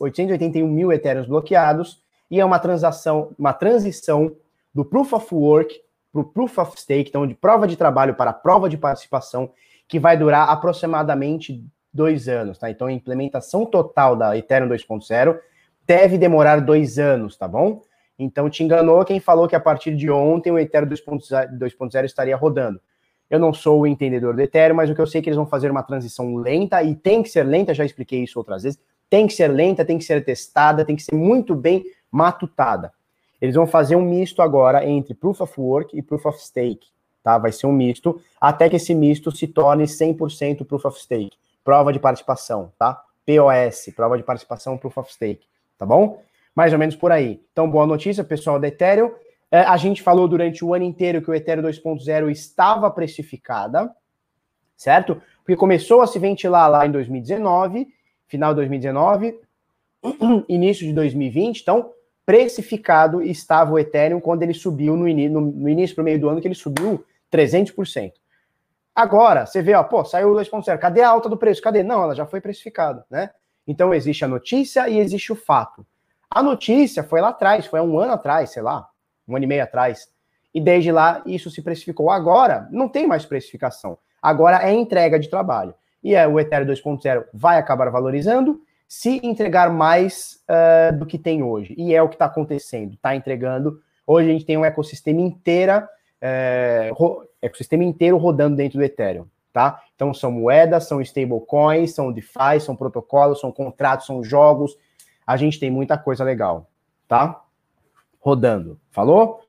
881 0.00 0.66
mil 0.66 0.92
Ethereums 0.92 1.28
bloqueados 1.28 2.02
e 2.28 2.40
é 2.40 2.44
uma 2.44 2.58
transação, 2.58 3.36
uma 3.38 3.52
transição 3.52 4.34
do 4.74 4.84
Proof 4.84 5.12
of 5.12 5.32
Work 5.32 5.80
para 6.12 6.20
o 6.20 6.24
Proof 6.24 6.58
of 6.58 6.80
Stake, 6.80 7.10
então 7.10 7.24
de 7.24 7.36
prova 7.36 7.68
de 7.68 7.76
trabalho 7.76 8.16
para 8.16 8.32
prova 8.32 8.68
de 8.68 8.76
participação, 8.76 9.52
que 9.86 10.00
vai 10.00 10.16
durar 10.16 10.48
aproximadamente 10.48 11.64
dois 11.94 12.26
anos, 12.26 12.58
tá? 12.58 12.68
Então 12.68 12.88
a 12.88 12.92
implementação 12.92 13.64
total 13.64 14.16
da 14.16 14.36
Ethereum 14.36 14.68
2.0 14.68 15.38
deve 15.86 16.18
demorar 16.18 16.60
dois 16.60 16.98
anos, 16.98 17.36
tá 17.36 17.46
bom? 17.46 17.80
Então 18.18 18.50
te 18.50 18.64
enganou 18.64 19.04
quem 19.04 19.20
falou 19.20 19.46
que 19.46 19.54
a 19.54 19.60
partir 19.60 19.94
de 19.94 20.10
ontem 20.10 20.50
o 20.50 20.58
Ethereum 20.58 20.88
2.0 20.88 22.04
estaria 22.04 22.36
rodando. 22.36 22.80
Eu 23.30 23.38
não 23.38 23.52
sou 23.52 23.80
o 23.80 23.86
entendedor 23.86 24.34
do 24.34 24.40
Ethereum, 24.40 24.74
mas 24.74 24.90
o 24.90 24.94
que 24.94 25.00
eu 25.00 25.06
sei 25.06 25.20
é 25.20 25.22
que 25.22 25.28
eles 25.28 25.36
vão 25.36 25.46
fazer 25.46 25.70
uma 25.70 25.82
transição 25.82 26.36
lenta 26.36 26.82
e 26.82 26.94
tem 26.94 27.22
que 27.22 27.28
ser 27.28 27.44
lenta, 27.44 27.74
já 27.74 27.84
expliquei 27.84 28.24
isso 28.24 28.38
outras 28.38 28.62
vezes. 28.62 28.80
Tem 29.08 29.26
que 29.26 29.32
ser 29.32 29.48
lenta, 29.48 29.84
tem 29.84 29.98
que 29.98 30.04
ser 30.04 30.24
testada, 30.24 30.84
tem 30.84 30.96
que 30.96 31.02
ser 31.02 31.14
muito 31.14 31.54
bem 31.54 31.84
matutada. 32.10 32.92
Eles 33.40 33.54
vão 33.54 33.66
fazer 33.66 33.96
um 33.96 34.02
misto 34.02 34.42
agora 34.42 34.84
entre 34.86 35.14
Proof 35.14 35.40
of 35.40 35.60
Work 35.60 35.96
e 35.96 36.02
Proof 36.02 36.26
of 36.26 36.42
Stake, 36.42 36.88
tá? 37.22 37.38
Vai 37.38 37.52
ser 37.52 37.66
um 37.66 37.72
misto, 37.72 38.20
até 38.40 38.68
que 38.68 38.76
esse 38.76 38.94
misto 38.94 39.30
se 39.30 39.46
torne 39.46 39.84
100% 39.84 40.64
Proof 40.64 40.84
of 40.86 41.00
Stake 41.00 41.36
prova 41.68 41.92
de 41.92 41.98
participação, 41.98 42.72
tá? 42.78 42.98
POS, 43.26 43.92
prova 43.94 44.16
de 44.16 44.24
participação 44.24 44.78
Proof 44.78 44.96
of 44.96 45.12
Stake, 45.12 45.46
tá 45.76 45.84
bom? 45.84 46.22
Mais 46.58 46.72
ou 46.72 46.78
menos 46.80 46.96
por 46.96 47.12
aí. 47.12 47.40
Então, 47.52 47.70
boa 47.70 47.86
notícia, 47.86 48.24
pessoal 48.24 48.58
da 48.58 48.66
Ethereum. 48.66 49.12
É, 49.48 49.60
a 49.60 49.76
gente 49.76 50.02
falou 50.02 50.26
durante 50.26 50.64
o 50.64 50.74
ano 50.74 50.84
inteiro 50.84 51.22
que 51.22 51.30
o 51.30 51.34
Ethereum 51.34 51.62
2.0 51.62 52.32
estava 52.32 52.90
precificada, 52.90 53.88
certo? 54.76 55.22
Porque 55.36 55.54
começou 55.54 56.02
a 56.02 56.06
se 56.08 56.18
ventilar 56.18 56.68
lá 56.68 56.84
em 56.84 56.90
2019, 56.90 57.86
final 58.26 58.50
de 58.50 58.56
2019, 58.56 59.38
início 60.48 60.84
de 60.84 60.92
2020, 60.94 61.60
então 61.60 61.92
precificado 62.26 63.22
estava 63.22 63.74
o 63.74 63.78
Ethereum 63.78 64.18
quando 64.18 64.42
ele 64.42 64.52
subiu 64.52 64.96
no, 64.96 65.06
no, 65.06 65.40
no 65.40 65.68
início 65.68 65.94
para 65.94 66.02
o 66.02 66.04
meio 66.04 66.18
do 66.18 66.28
ano, 66.28 66.40
que 66.40 66.48
ele 66.48 66.56
subiu 66.56 67.04
300%. 67.32 68.14
Agora, 68.96 69.46
você 69.46 69.62
vê, 69.62 69.74
ó, 69.74 69.84
pô, 69.84 70.04
saiu 70.04 70.32
o 70.32 70.34
2.0, 70.34 70.76
cadê 70.76 71.02
a 71.02 71.08
alta 71.08 71.28
do 71.28 71.36
preço? 71.36 71.62
Cadê? 71.62 71.84
Não, 71.84 72.02
ela 72.02 72.16
já 72.16 72.26
foi 72.26 72.40
precificada, 72.40 73.06
né? 73.08 73.30
Então 73.64 73.94
existe 73.94 74.24
a 74.24 74.28
notícia 74.28 74.88
e 74.88 74.98
existe 74.98 75.30
o 75.32 75.36
fato. 75.36 75.86
A 76.30 76.42
notícia 76.42 77.02
foi 77.02 77.20
lá 77.20 77.28
atrás, 77.28 77.66
foi 77.66 77.80
um 77.80 77.98
ano 77.98 78.12
atrás, 78.12 78.50
sei 78.50 78.62
lá, 78.62 78.88
um 79.26 79.36
ano 79.36 79.44
e 79.44 79.48
meio 79.48 79.62
atrás. 79.62 80.08
E 80.54 80.60
desde 80.60 80.92
lá 80.92 81.22
isso 81.26 81.50
se 81.50 81.62
precificou. 81.62 82.10
Agora 82.10 82.68
não 82.70 82.88
tem 82.88 83.06
mais 83.06 83.24
precificação. 83.24 83.98
Agora 84.20 84.62
é 84.62 84.72
entrega 84.72 85.18
de 85.18 85.28
trabalho. 85.28 85.74
E 86.02 86.14
é, 86.14 86.26
o 86.26 86.38
Ethereum 86.38 86.66
2.0 86.66 87.24
vai 87.32 87.58
acabar 87.58 87.90
valorizando 87.90 88.60
se 88.86 89.20
entregar 89.22 89.70
mais 89.70 90.42
uh, 90.48 90.96
do 90.96 91.04
que 91.04 91.18
tem 91.18 91.42
hoje. 91.42 91.74
E 91.76 91.94
é 91.94 92.02
o 92.02 92.08
que 92.08 92.14
está 92.14 92.24
acontecendo, 92.24 92.94
está 92.94 93.14
entregando. 93.14 93.80
Hoje 94.06 94.30
a 94.30 94.32
gente 94.32 94.46
tem 94.46 94.56
um 94.56 94.64
ecossistema 94.64 95.20
inteira 95.20 95.88
é, 96.20 96.90
ecossistema 97.40 97.84
inteiro 97.84 98.16
rodando 98.16 98.56
dentro 98.56 98.78
do 98.78 98.84
Ethereum, 98.84 99.26
tá? 99.52 99.80
Então 99.94 100.12
são 100.12 100.30
moedas, 100.30 100.86
são 100.86 101.00
stablecoins, 101.00 101.94
são 101.94 102.12
DeFi, 102.12 102.60
são 102.60 102.74
protocolos, 102.74 103.40
são 103.40 103.52
contratos, 103.52 104.06
são 104.06 104.22
jogos. 104.22 104.76
A 105.28 105.36
gente 105.36 105.60
tem 105.60 105.70
muita 105.70 105.98
coisa 105.98 106.24
legal, 106.24 106.70
tá? 107.06 107.44
Rodando. 108.18 108.80
Falou? 108.90 109.42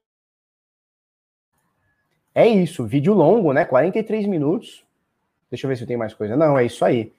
É 2.35 2.45
isso, 2.45 2.85
vídeo 2.85 3.13
longo, 3.13 3.53
né? 3.53 3.63
43 3.63 4.27
minutos. 4.27 4.83
Deixa 5.49 5.65
eu 5.65 5.69
ver 5.69 5.77
se 5.77 5.85
tenho 5.85 5.97
mais 5.97 6.13
coisa. 6.13 6.35
Não, 6.35 6.59
é 6.59 6.65
isso 6.65 6.83
aí. 6.83 7.13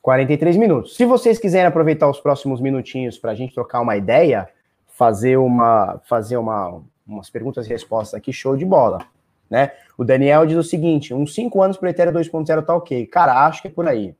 43 0.00 0.56
minutos. 0.56 0.94
Se 0.94 1.04
vocês 1.04 1.40
quiserem 1.40 1.66
aproveitar 1.66 2.08
os 2.08 2.20
próximos 2.20 2.60
minutinhos 2.60 3.18
para 3.18 3.32
a 3.32 3.34
gente 3.34 3.52
trocar 3.52 3.80
uma 3.80 3.96
ideia, 3.96 4.48
fazer 4.86 5.36
uma, 5.36 6.00
fazer 6.04 6.36
uma, 6.36 6.80
umas 7.04 7.28
perguntas 7.28 7.66
e 7.66 7.70
respostas 7.70 8.14
aqui, 8.14 8.32
show 8.32 8.56
de 8.56 8.64
bola. 8.64 9.04
Né? 9.50 9.72
O 9.98 10.04
Daniel 10.04 10.46
diz 10.46 10.56
o 10.56 10.62
seguinte: 10.62 11.12
uns 11.12 11.34
5 11.34 11.60
anos 11.60 11.76
para 11.76 11.88
o 11.88 11.90
Ethereum 11.90 12.12
2.0 12.12 12.64
tá 12.64 12.76
ok. 12.76 13.08
Cara, 13.08 13.44
acho 13.44 13.60
que 13.60 13.66
é 13.66 13.72
por 13.72 13.88
aí. 13.88 14.14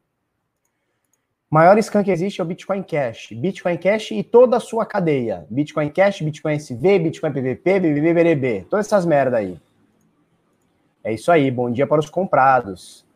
Maior 1.54 1.80
scan 1.80 2.02
que 2.02 2.10
existe 2.10 2.40
é 2.40 2.42
o 2.42 2.46
Bitcoin 2.48 2.82
Cash. 2.82 3.28
Bitcoin 3.30 3.76
Cash 3.76 4.10
e 4.10 4.24
toda 4.24 4.56
a 4.56 4.60
sua 4.60 4.84
cadeia. 4.84 5.46
Bitcoin 5.48 5.88
Cash, 5.88 6.20
Bitcoin 6.20 6.54
SV, 6.54 6.98
Bitcoin 6.98 7.32
PVP, 7.32 7.78
BBB, 7.78 8.12
BBB. 8.12 8.66
Todas 8.68 8.86
essas 8.86 9.06
merda 9.06 9.36
aí. 9.36 9.56
É 11.04 11.12
isso 11.12 11.30
aí. 11.30 11.52
Bom 11.52 11.70
dia 11.70 11.86
para 11.86 12.00
os 12.00 12.10
comprados. 12.10 13.06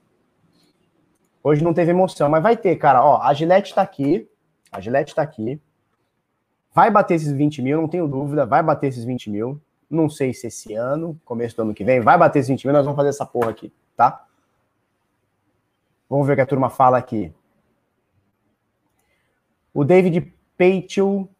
Hoje 1.43 1.65
não 1.65 1.75
teve 1.75 1.91
emoção, 1.91 2.29
mas 2.29 2.41
vai 2.41 2.57
ter, 2.57 2.77
cara. 2.77 3.05
Ó, 3.05 3.21
a 3.21 3.35
Gillette 3.35 3.71
está 3.71 3.83
aqui. 3.83 4.31
A 4.71 4.81
Gillette 4.81 5.11
está 5.11 5.23
aqui. 5.23 5.61
Vai 6.73 6.93
bater 6.93 7.15
esses 7.17 7.33
20 7.33 7.61
mil, 7.61 7.81
não 7.81 7.89
tenho 7.89 8.07
dúvida. 8.07 8.47
Vai 8.47 8.63
bater 8.63 8.87
esses 8.87 9.05
20 9.05 9.31
mil. 9.31 9.61
Não 9.91 10.09
sei 10.09 10.33
se 10.33 10.47
esse 10.47 10.75
ano, 10.75 11.21
começo 11.25 11.57
do 11.57 11.63
ano 11.63 11.75
que 11.75 11.83
vem, 11.83 11.99
vai 11.99 12.17
bater 12.17 12.45
20 12.45 12.65
mil, 12.67 12.73
nós 12.73 12.85
vamos 12.85 12.97
fazer 12.97 13.09
essa 13.09 13.27
porra 13.27 13.51
aqui, 13.51 13.73
tá? 13.97 14.25
Vamos 16.09 16.25
ver 16.25 16.35
o 16.35 16.37
que 16.37 16.43
a 16.43 16.47
turma 16.47 16.71
fala 16.71 16.99
aqui. 16.99 17.35
O 19.79 19.85
David 19.85 20.35
Peitel, 20.57 21.31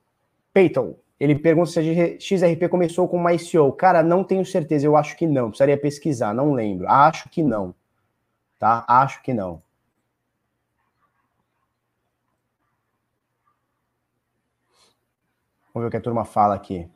Ele 1.19 1.35
pergunta 1.37 1.71
se 1.71 1.81
a 1.81 2.21
XRP 2.21 2.69
começou 2.69 3.09
com 3.09 3.17
uma 3.17 3.35
ICO. 3.35 3.73
Cara, 3.73 4.01
não 4.01 4.23
tenho 4.23 4.47
certeza, 4.47 4.87
eu 4.87 4.97
acho 4.97 5.17
que 5.17 5.27
não. 5.27 5.49
Precisaria 5.49 5.77
pesquisar, 5.77 6.33
não 6.33 6.53
lembro. 6.53 6.89
Acho 6.89 7.29
que 7.29 7.43
não. 7.43 7.75
Tá? 8.57 8.85
Acho 8.87 9.21
que 9.25 9.35
não. 9.35 9.61
Vamos 15.75 15.83
ver 15.83 15.89
o 15.89 15.91
que 15.91 15.97
a 15.97 16.01
turma 16.01 16.25
fala 16.25 16.55
aqui. 16.55 16.89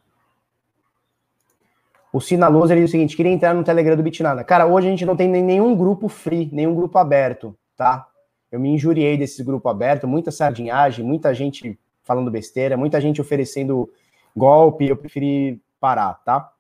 O 2.12 2.20
Sinaloso 2.20 2.72
ele 2.72 2.82
diz 2.82 2.90
o 2.90 2.93
seguinte: 2.93 3.16
queria 3.16 3.32
entrar 3.32 3.53
no 3.53 3.64
Telegram 3.64 3.97
do 3.97 4.03
Bitnada. 4.05 4.45
Cara, 4.45 4.66
hoje 4.66 4.86
a 4.86 4.90
gente 4.90 5.05
não 5.05 5.16
tem 5.16 5.26
nenhum 5.28 5.74
grupo 5.74 6.09
free, 6.09 6.49
nenhum 6.53 6.72
grupo 6.72 6.99
aberto, 6.99 7.59
tá? 7.76 8.11
Eu 8.53 8.61
me 8.61 8.68
injuriei 8.68 9.16
desse 9.16 9.42
grupo 9.42 9.66
aberto, 9.70 10.07
muita 10.07 10.30
sardinhagem, 10.30 11.03
muita 11.03 11.32
gente 11.32 11.78
falando 12.03 12.30
besteira, 12.30 12.76
muita 12.76 13.00
gente 13.00 13.18
oferecendo 13.18 13.90
golpe, 14.36 14.86
eu 14.86 14.96
preferi 14.96 15.59
parar, 15.80 16.22
tá? 16.22 16.53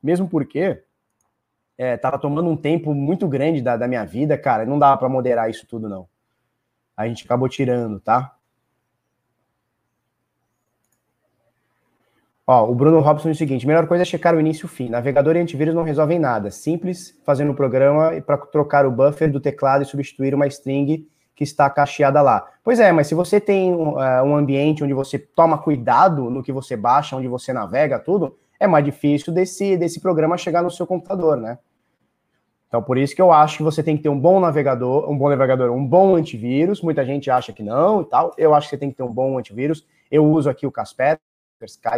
Mesmo 0.00 0.28
porque 0.28 0.84
é, 1.76 1.96
tava 1.96 2.16
tomando 2.16 2.48
um 2.48 2.56
tempo 2.56 2.94
muito 2.94 3.26
grande 3.26 3.60
da, 3.60 3.76
da 3.76 3.88
minha 3.88 4.04
vida, 4.04 4.38
cara, 4.38 4.64
não 4.64 4.78
dava 4.78 4.96
para 4.98 5.08
moderar 5.08 5.50
isso 5.50 5.66
tudo, 5.66 5.88
não. 5.88 6.08
A 6.96 7.08
gente 7.08 7.24
acabou 7.24 7.48
tirando, 7.48 7.98
tá? 7.98 8.36
Ó, 12.46 12.70
o 12.70 12.74
Bruno 12.76 13.00
Robson 13.00 13.30
diz 13.30 13.36
o 13.36 13.40
seguinte: 13.40 13.66
melhor 13.66 13.88
coisa 13.88 14.02
é 14.02 14.04
checar 14.04 14.36
o 14.36 14.40
início 14.40 14.64
e 14.64 14.66
o 14.66 14.68
fim. 14.68 14.88
Navegador 14.88 15.34
e 15.34 15.40
antivírus 15.40 15.74
não 15.74 15.82
resolvem 15.82 16.20
nada. 16.20 16.52
Simples 16.52 17.18
fazendo 17.26 17.50
o 17.50 17.56
programa 17.56 18.12
para 18.20 18.38
trocar 18.38 18.86
o 18.86 18.92
buffer 18.92 19.30
do 19.30 19.40
teclado 19.40 19.82
e 19.82 19.86
substituir 19.86 20.32
uma 20.32 20.46
string 20.46 21.08
que 21.36 21.44
está 21.44 21.68
cacheada 21.68 22.22
lá. 22.22 22.48
Pois 22.64 22.80
é, 22.80 22.90
mas 22.90 23.06
se 23.06 23.14
você 23.14 23.38
tem 23.38 23.74
uh, 23.74 24.24
um 24.24 24.34
ambiente 24.34 24.82
onde 24.82 24.94
você 24.94 25.18
toma 25.18 25.58
cuidado 25.58 26.30
no 26.30 26.42
que 26.42 26.50
você 26.50 26.74
baixa, 26.74 27.14
onde 27.14 27.28
você 27.28 27.52
navega, 27.52 27.98
tudo, 27.98 28.36
é 28.58 28.66
mais 28.66 28.82
difícil 28.82 29.32
desse, 29.32 29.76
desse 29.76 30.00
programa 30.00 30.38
chegar 30.38 30.62
no 30.62 30.70
seu 30.70 30.86
computador, 30.86 31.36
né? 31.36 31.58
Então, 32.68 32.82
por 32.82 32.96
isso 32.98 33.14
que 33.14 33.22
eu 33.22 33.30
acho 33.30 33.58
que 33.58 33.62
você 33.62 33.82
tem 33.82 33.96
que 33.96 34.02
ter 34.02 34.08
um 34.08 34.18
bom 34.18 34.40
navegador, 34.40 35.08
um 35.08 35.16
bom 35.16 35.28
navegador, 35.28 35.70
um 35.70 35.86
bom 35.86 36.16
antivírus. 36.16 36.82
Muita 36.82 37.04
gente 37.04 37.30
acha 37.30 37.52
que 37.52 37.62
não 37.62 38.00
e 38.00 38.04
tal. 38.06 38.34
Eu 38.36 38.54
acho 38.54 38.66
que 38.66 38.70
você 38.70 38.78
tem 38.78 38.90
que 38.90 38.96
ter 38.96 39.02
um 39.02 39.12
bom 39.12 39.38
antivírus. 39.38 39.86
Eu 40.10 40.24
uso 40.24 40.50
aqui 40.50 40.66
o 40.66 40.72
Kaspersky, 40.72 41.20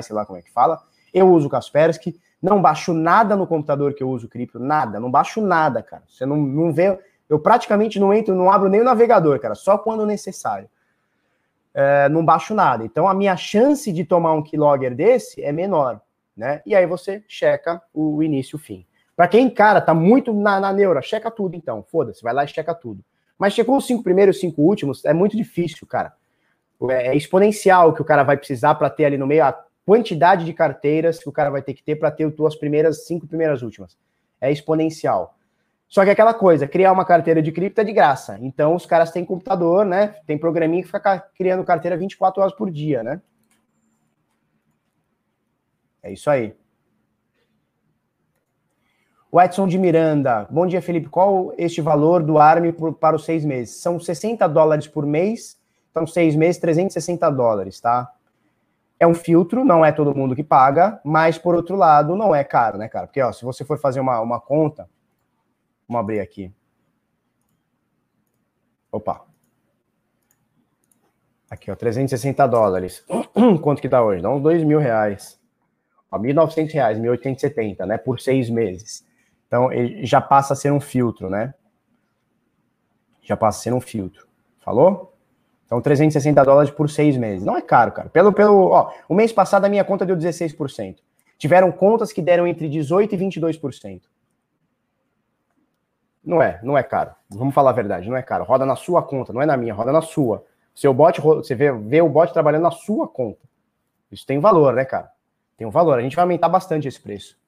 sei 0.03 0.15
lá 0.15 0.27
como 0.27 0.39
é 0.39 0.43
que 0.43 0.51
fala. 0.51 0.83
Eu 1.15 1.33
uso 1.33 1.47
o 1.47 1.51
Kaspersky. 1.51 2.21
Não 2.41 2.61
baixo 2.61 2.93
nada 2.93 3.35
no 3.35 3.47
computador 3.47 3.95
que 3.95 4.03
eu 4.03 4.11
uso 4.11 4.29
cripto, 4.29 4.59
nada. 4.59 5.01
Não 5.01 5.11
baixo 5.11 5.41
nada, 5.41 5.83
cara. 5.83 6.03
Você 6.07 6.27
não, 6.27 6.37
não 6.37 6.73
vê 6.73 6.99
eu 7.29 7.39
praticamente 7.39 8.01
não 8.01 8.13
entro, 8.13 8.35
não 8.35 8.51
abro 8.51 8.69
nem 8.69 8.81
o 8.81 8.85
navegador, 8.85 9.39
cara, 9.39 9.55
só 9.55 9.77
quando 9.77 10.07
necessário. 10.07 10.69
É, 11.75 12.09
não 12.09 12.25
baixo 12.25 12.55
nada. 12.55 12.85
Então 12.85 13.07
a 13.07 13.15
minha 13.15 13.37
chance 13.37 13.93
de 13.93 14.05
tomar 14.05 14.33
um 14.33 14.43
keylogger 14.43 14.95
desse 14.95 15.43
é 15.43 15.53
menor, 15.53 16.01
né? 16.37 16.63
E 16.65 16.75
aí 16.75 16.87
você 16.87 17.23
checa 17.29 17.81
o 17.93 18.23
início 18.23 18.57
e 18.57 18.57
o 18.57 18.59
fim. 18.59 18.87
Para 19.15 19.29
quem, 19.29 19.51
cara, 19.51 19.81
tá 19.81 19.93
muito 19.93 20.33
na, 20.33 20.59
na 20.59 20.73
neura, 20.73 21.03
checa 21.03 21.31
tudo 21.31 21.57
então. 21.57 21.85
Foda-se, 21.91 22.23
vai 22.23 22.33
lá 22.33 22.45
e 22.45 22.49
checa 22.49 22.75
tudo. 22.75 23.05
Mas 23.39 23.53
checou 23.53 23.77
os 23.77 23.87
cinco 23.87 24.03
primeiros, 24.03 24.37
os 24.37 24.41
cinco 24.41 24.63
últimos, 24.63 25.05
é 25.05 25.13
muito 25.13 25.37
difícil, 25.37 25.87
cara. 25.87 26.13
É, 26.91 27.09
é 27.09 27.17
exponencial 27.17 27.93
que 27.93 28.03
o 28.03 28.05
cara 28.05 28.23
vai 28.23 28.37
precisar 28.37 28.75
para 28.75 28.91
ter 28.91 29.05
ali 29.05 29.19
no 29.19 29.27
meio 29.27 29.45
a 29.45 29.65
quantidade 29.85 30.45
de 30.45 30.53
carteiras 30.53 31.19
que 31.19 31.29
o 31.29 31.33
cara 31.33 31.51
vai 31.51 31.63
ter 31.63 31.75
que 31.75 31.83
ter 31.83 31.97
para 31.97 32.11
ter 32.11 32.25
as 32.25 32.35
tuas 32.35 32.57
primeiras 32.57 33.07
cinco 33.07 33.27
primeiras 33.27 33.63
últimas. 33.63 33.97
É 34.41 34.51
exponencial. 34.51 35.38
Só 35.89 36.05
que 36.05 36.11
aquela 36.11 36.35
coisa, 36.35 36.69
criar 36.69 36.93
uma 36.93 37.05
carteira 37.05 37.41
de 37.41 37.51
cripto 37.51 37.81
é 37.81 37.85
de 37.85 37.93
graça. 37.93 38.39
Então 38.43 38.75
os 38.75 38.85
caras 38.85 39.11
têm 39.11 39.25
computador, 39.25 39.87
né? 39.87 40.15
Tem 40.27 40.37
programinha 40.37 40.83
que 40.83 40.89
fica 40.89 41.19
criando 41.35 41.65
carteira 41.65 41.97
24 41.97 42.43
horas 42.43 42.55
por 42.55 42.71
dia, 42.71 43.03
né? 43.03 43.23
É 46.03 46.13
isso 46.13 46.29
aí. 46.29 46.55
O 49.33 49.41
Edson 49.41 49.67
de 49.67 49.79
Miranda. 49.79 50.47
Bom 50.51 50.67
dia, 50.67 50.81
Felipe. 50.81 51.09
Qual 51.09 51.53
este 51.57 51.81
valor 51.81 52.23
do 52.23 52.39
ARM 52.39 52.73
para 52.99 53.17
os 53.17 53.25
seis 53.25 53.45
meses? 53.45 53.77
São 53.77 53.99
60 53.99 54.47
dólares 54.47 54.87
por 54.87 55.07
mês. 55.07 55.59
Então, 55.91 56.07
seis 56.07 56.37
meses, 56.37 56.61
360 56.61 57.31
dólares, 57.31 57.81
tá? 57.81 58.13
É 59.01 59.07
um 59.07 59.15
filtro, 59.15 59.65
não 59.65 59.85
é 59.85 59.93
todo 59.93 60.15
mundo 60.15 60.37
que 60.37 60.43
paga, 60.43 61.01
mas 61.05 61.39
por 61.39 61.55
outro 61.55 61.77
lado, 61.77 62.15
não 62.15 62.35
é 62.35 62.45
caro, 62.45 62.79
né, 62.79 62.89
cara? 62.89 63.07
Porque, 63.07 63.21
ó, 63.21 63.33
se 63.33 63.45
você 63.45 63.65
for 63.65 63.79
fazer 63.79 64.01
uma, 64.01 64.21
uma 64.21 64.41
conta, 64.41 64.89
Vamos 65.89 66.01
abrir 66.01 66.21
aqui. 66.21 66.53
Opa. 68.93 69.25
Aqui, 71.51 71.71
ó, 71.71 71.75
360 71.75 72.47
dólares. 72.47 73.05
Quanto 73.63 73.81
que 73.81 73.89
dá 73.89 74.03
hoje? 74.03 74.23
Dá 74.23 74.31
uns 74.31 74.43
2 74.43 74.65
mil 74.65 74.79
reais. 74.79 75.41
Ó, 76.11 76.19
1.900 76.19 76.73
reais, 76.73 76.99
1.870, 76.99 77.87
né? 77.87 77.97
Por 77.97 78.21
seis 78.21 78.51
meses. 78.51 79.07
Então, 79.47 79.73
ele 79.73 80.05
já 80.05 80.21
passa 80.21 80.53
a 80.53 80.57
ser 80.57 80.71
um 80.71 80.81
filtro, 80.81 81.31
né? 81.31 81.55
Já 83.23 83.37
passa 83.37 83.61
a 83.61 83.63
ser 83.63 83.73
um 83.73 83.81
filtro. 83.81 84.27
Falou? 84.61 85.15
Então, 85.65 85.81
360 85.81 86.45
dólares 86.45 86.71
por 86.71 86.91
seis 86.91 87.17
meses. 87.17 87.45
Não 87.45 87.57
é 87.57 87.63
caro, 87.63 87.93
cara. 87.93 88.11
Pelo, 88.11 88.33
pelo, 88.33 88.69
ó, 88.69 88.93
o 89.09 89.15
mês 89.15 89.33
passado 89.33 89.65
a 89.65 89.69
minha 89.71 89.85
conta 89.85 90.05
deu 90.05 90.17
16%. 90.17 90.97
Tiveram 91.39 91.73
contas 91.73 92.13
que 92.13 92.21
deram 92.21 92.47
entre 92.47 92.69
18% 92.69 93.13
e 93.13 93.17
22%. 93.17 94.03
Não 96.29 96.43
é, 96.43 96.61
não 96.63 96.77
é 96.77 96.83
caro. 96.83 97.15
Vamos 97.31 97.55
falar 97.55 97.71
a 97.71 97.73
verdade, 97.73 98.07
não 98.07 98.15
é 98.15 98.21
caro. 98.21 98.45
Roda 98.45 98.67
na 98.67 98.77
sua 98.77 99.03
conta, 99.03 99.33
não 99.33 99.41
é 99.41 99.47
na 99.47 99.57
minha, 99.57 99.73
roda 99.73 99.91
na 99.91 100.03
sua. 100.03 100.45
Seu 100.75 100.93
bot, 100.93 101.19
você 101.23 101.55
vê, 101.55 101.73
vê 101.73 102.03
o 102.03 102.09
bot 102.11 102.31
trabalhando 102.35 102.65
na 102.65 102.71
sua 102.71 103.09
conta. 103.09 103.41
Isso 104.13 104.27
tem 104.27 104.39
valor, 104.39 104.75
né, 104.75 104.85
cara? 104.85 105.11
Tem 105.57 105.67
um 105.67 105.71
valor. 105.71 105.99
A 105.99 106.03
gente 106.03 106.15
vai 106.15 106.25
aumentar 106.25 106.51
bastante 106.51 106.87
esse 106.87 107.01
preço. 107.01 107.39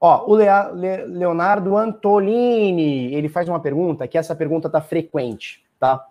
Ó, 0.00 0.24
o 0.26 0.34
Lea, 0.34 0.70
Le, 0.72 1.04
Leonardo 1.04 1.76
Antolini, 1.76 3.12
ele 3.14 3.28
faz 3.28 3.46
uma 3.46 3.60
pergunta, 3.60 4.08
que 4.08 4.16
essa 4.16 4.34
pergunta 4.34 4.70
tá 4.70 4.80
frequente, 4.80 5.66
tá? 5.78 6.02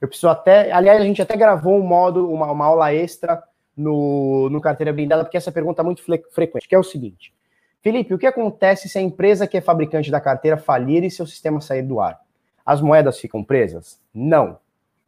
Eu 0.00 0.08
preciso 0.08 0.30
até, 0.30 0.72
aliás, 0.72 1.02
a 1.02 1.04
gente 1.04 1.20
até 1.20 1.36
gravou 1.36 1.76
um 1.76 1.86
modo, 1.86 2.32
uma, 2.32 2.50
uma 2.50 2.64
aula 2.64 2.94
extra 2.94 3.42
no, 3.76 4.48
no 4.48 4.58
Carteira 4.58 4.90
Blindada, 4.90 5.22
porque 5.22 5.36
essa 5.36 5.52
pergunta 5.52 5.82
é 5.82 5.84
muito 5.84 6.02
frequente, 6.02 6.66
que 6.66 6.74
é 6.74 6.78
o 6.78 6.82
seguinte. 6.82 7.34
Felipe, 7.80 8.12
o 8.12 8.18
que 8.18 8.26
acontece 8.26 8.88
se 8.88 8.98
a 8.98 9.02
empresa 9.02 9.46
que 9.46 9.56
é 9.56 9.60
fabricante 9.60 10.10
da 10.10 10.20
carteira 10.20 10.56
falir 10.56 11.02
e 11.02 11.10
seu 11.10 11.26
sistema 11.26 11.60
sair 11.60 11.82
do 11.82 12.00
ar? 12.00 12.20
As 12.64 12.80
moedas 12.80 13.18
ficam 13.18 13.42
presas? 13.42 14.00
Não. 14.12 14.58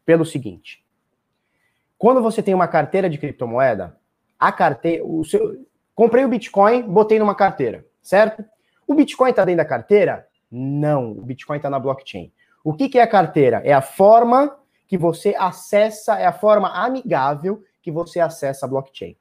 Pelo 0.04 0.24
seguinte: 0.24 0.84
quando 1.98 2.22
você 2.22 2.42
tem 2.42 2.54
uma 2.54 2.66
carteira 2.66 3.08
de 3.08 3.18
criptomoeda, 3.18 3.96
a 4.38 4.50
carteira, 4.50 5.04
o 5.04 5.24
seu, 5.24 5.64
comprei 5.94 6.24
o 6.24 6.28
Bitcoin, 6.28 6.82
botei 6.82 7.18
numa 7.18 7.34
carteira, 7.34 7.86
certo? 8.02 8.44
O 8.86 8.94
Bitcoin 8.94 9.30
está 9.30 9.44
dentro 9.44 9.58
da 9.58 9.68
carteira? 9.68 10.26
Não, 10.50 11.12
o 11.12 11.22
Bitcoin 11.22 11.58
está 11.58 11.70
na 11.70 11.78
blockchain. 11.78 12.32
O 12.64 12.72
que, 12.72 12.88
que 12.88 12.98
é 12.98 13.02
a 13.02 13.06
carteira? 13.06 13.62
É 13.64 13.72
a 13.72 13.80
forma 13.80 14.56
que 14.88 14.98
você 14.98 15.34
acessa, 15.38 16.18
é 16.18 16.26
a 16.26 16.32
forma 16.32 16.68
amigável 16.68 17.62
que 17.80 17.90
você 17.90 18.20
acessa 18.20 18.66
a 18.66 18.68
blockchain. 18.68 19.16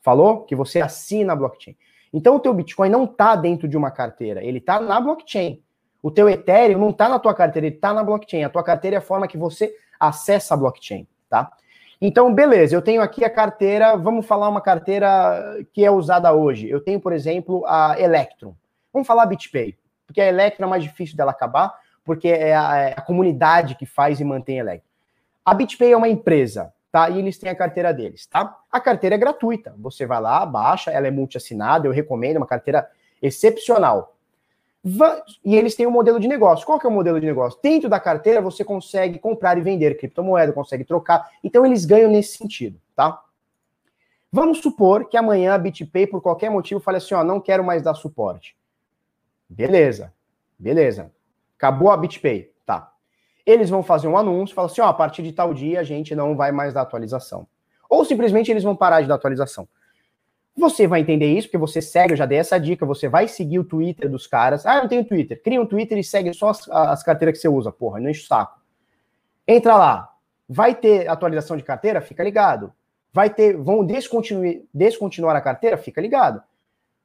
Falou? 0.00 0.44
Que 0.44 0.54
você 0.54 0.80
assina 0.80 1.32
a 1.32 1.36
blockchain. 1.36 1.76
Então 2.12 2.36
o 2.36 2.40
teu 2.40 2.54
Bitcoin 2.54 2.88
não 2.88 3.04
está 3.04 3.36
dentro 3.36 3.68
de 3.68 3.76
uma 3.76 3.90
carteira, 3.90 4.42
ele 4.42 4.58
está 4.58 4.80
na 4.80 5.00
blockchain. 5.00 5.62
O 6.02 6.10
teu 6.10 6.28
Ethereum 6.28 6.78
não 6.78 6.90
está 6.90 7.08
na 7.08 7.18
tua 7.18 7.34
carteira, 7.34 7.66
ele 7.66 7.76
está 7.76 7.92
na 7.92 8.04
blockchain. 8.04 8.44
A 8.44 8.48
tua 8.48 8.62
carteira 8.62 8.96
é 8.96 8.98
a 8.98 9.02
forma 9.02 9.26
que 9.26 9.36
você 9.36 9.74
acessa 9.98 10.54
a 10.54 10.56
blockchain, 10.56 11.06
tá? 11.28 11.50
Então, 12.00 12.32
beleza, 12.32 12.76
eu 12.76 12.82
tenho 12.82 13.00
aqui 13.00 13.24
a 13.24 13.30
carteira, 13.30 13.96
vamos 13.96 14.26
falar 14.26 14.48
uma 14.48 14.60
carteira 14.60 15.66
que 15.72 15.84
é 15.84 15.90
usada 15.90 16.32
hoje. 16.32 16.68
Eu 16.68 16.80
tenho, 16.80 17.00
por 17.00 17.12
exemplo, 17.12 17.64
a 17.66 17.98
Electrum. 17.98 18.54
Vamos 18.92 19.08
falar 19.08 19.26
BitPay, 19.26 19.76
porque 20.06 20.20
a 20.20 20.26
Electrum 20.26 20.66
é 20.66 20.68
mais 20.68 20.82
difícil 20.82 21.16
dela 21.16 21.30
acabar, 21.30 21.74
porque 22.04 22.28
é 22.28 22.54
a, 22.54 22.76
é 22.76 22.94
a 22.96 23.00
comunidade 23.00 23.74
que 23.74 23.86
faz 23.86 24.20
e 24.20 24.24
mantém 24.24 24.60
a 24.60 24.62
Electrum. 24.62 24.90
A 25.44 25.54
BitPay 25.54 25.92
é 25.92 25.96
uma 25.96 26.08
empresa, 26.08 26.72
tá? 26.90 27.10
E 27.10 27.18
eles 27.18 27.38
têm 27.38 27.50
a 27.50 27.54
carteira 27.54 27.92
deles, 27.92 28.26
tá? 28.26 28.58
A 28.70 28.80
carteira 28.80 29.14
é 29.14 29.18
gratuita. 29.18 29.74
Você 29.78 30.06
vai 30.06 30.20
lá, 30.20 30.44
baixa, 30.46 30.90
ela 30.90 31.06
é 31.06 31.10
multi-assinada, 31.10 31.86
eu 31.86 31.92
recomendo, 31.92 32.38
uma 32.38 32.46
carteira 32.46 32.88
excepcional. 33.20 34.16
E 35.44 35.56
eles 35.56 35.74
têm 35.74 35.86
um 35.86 35.90
modelo 35.90 36.20
de 36.20 36.28
negócio. 36.28 36.64
Qual 36.64 36.78
que 36.78 36.86
é 36.86 36.88
o 36.88 36.92
modelo 36.92 37.20
de 37.20 37.26
negócio? 37.26 37.58
Dentro 37.60 37.88
da 37.88 37.98
carteira 37.98 38.40
você 38.40 38.64
consegue 38.64 39.18
comprar 39.18 39.58
e 39.58 39.60
vender 39.60 39.96
criptomoeda, 39.96 40.52
consegue 40.52 40.84
trocar. 40.84 41.28
Então 41.42 41.66
eles 41.66 41.84
ganham 41.84 42.10
nesse 42.10 42.38
sentido, 42.38 42.80
tá? 42.94 43.22
Vamos 44.30 44.58
supor 44.58 45.08
que 45.08 45.16
amanhã 45.16 45.54
a 45.54 45.58
BitPay, 45.58 46.06
por 46.06 46.20
qualquer 46.20 46.50
motivo, 46.50 46.80
fale 46.80 46.98
assim: 46.98 47.14
ó, 47.14 47.24
não 47.24 47.40
quero 47.40 47.64
mais 47.64 47.82
dar 47.82 47.94
suporte. 47.94 48.56
Beleza, 49.48 50.12
beleza. 50.58 51.10
Acabou 51.56 51.90
a 51.90 51.96
BitPay 51.96 52.52
eles 53.46 53.70
vão 53.70 53.82
fazer 53.82 54.08
um 54.08 54.18
anúncio, 54.18 54.54
falar 54.54 54.66
assim, 54.66 54.80
ó, 54.80 54.88
a 54.88 54.92
partir 54.92 55.22
de 55.22 55.32
tal 55.32 55.54
dia 55.54 55.78
a 55.80 55.84
gente 55.84 56.14
não 56.14 56.36
vai 56.36 56.50
mais 56.50 56.74
dar 56.74 56.82
atualização. 56.82 57.46
Ou 57.88 58.04
simplesmente 58.04 58.50
eles 58.50 58.64
vão 58.64 58.74
parar 58.74 59.00
de 59.00 59.06
dar 59.06 59.14
atualização. 59.14 59.68
Você 60.56 60.86
vai 60.86 61.00
entender 61.00 61.26
isso, 61.26 61.46
porque 61.46 61.58
você 61.58 61.80
segue, 61.80 62.14
eu 62.14 62.16
já 62.16 62.26
dei 62.26 62.38
essa 62.38 62.58
dica, 62.58 62.84
você 62.84 63.08
vai 63.08 63.28
seguir 63.28 63.58
o 63.58 63.64
Twitter 63.64 64.10
dos 64.10 64.26
caras. 64.26 64.66
Ah, 64.66 64.76
eu 64.76 64.82
não 64.82 64.88
tenho 64.88 65.04
Twitter. 65.04 65.40
Cria 65.42 65.60
um 65.60 65.66
Twitter 65.66 65.96
e 65.98 66.02
segue 66.02 66.32
só 66.32 66.48
as, 66.48 66.68
as 66.68 67.02
carteiras 67.02 67.36
que 67.36 67.42
você 67.42 67.48
usa, 67.48 67.70
porra, 67.70 68.00
não 68.00 68.10
enche 68.10 68.24
o 68.24 68.26
saco. 68.26 68.58
Entra 69.46 69.76
lá. 69.76 70.12
Vai 70.48 70.74
ter 70.74 71.08
atualização 71.08 71.56
de 71.56 71.62
carteira? 71.62 72.00
Fica 72.00 72.24
ligado. 72.24 72.72
vai 73.12 73.30
ter, 73.30 73.56
vão 73.56 73.84
descontinuar, 73.84 74.54
descontinuar 74.72 75.36
a 75.36 75.40
carteira, 75.40 75.76
fica 75.76 76.00
ligado. 76.00 76.42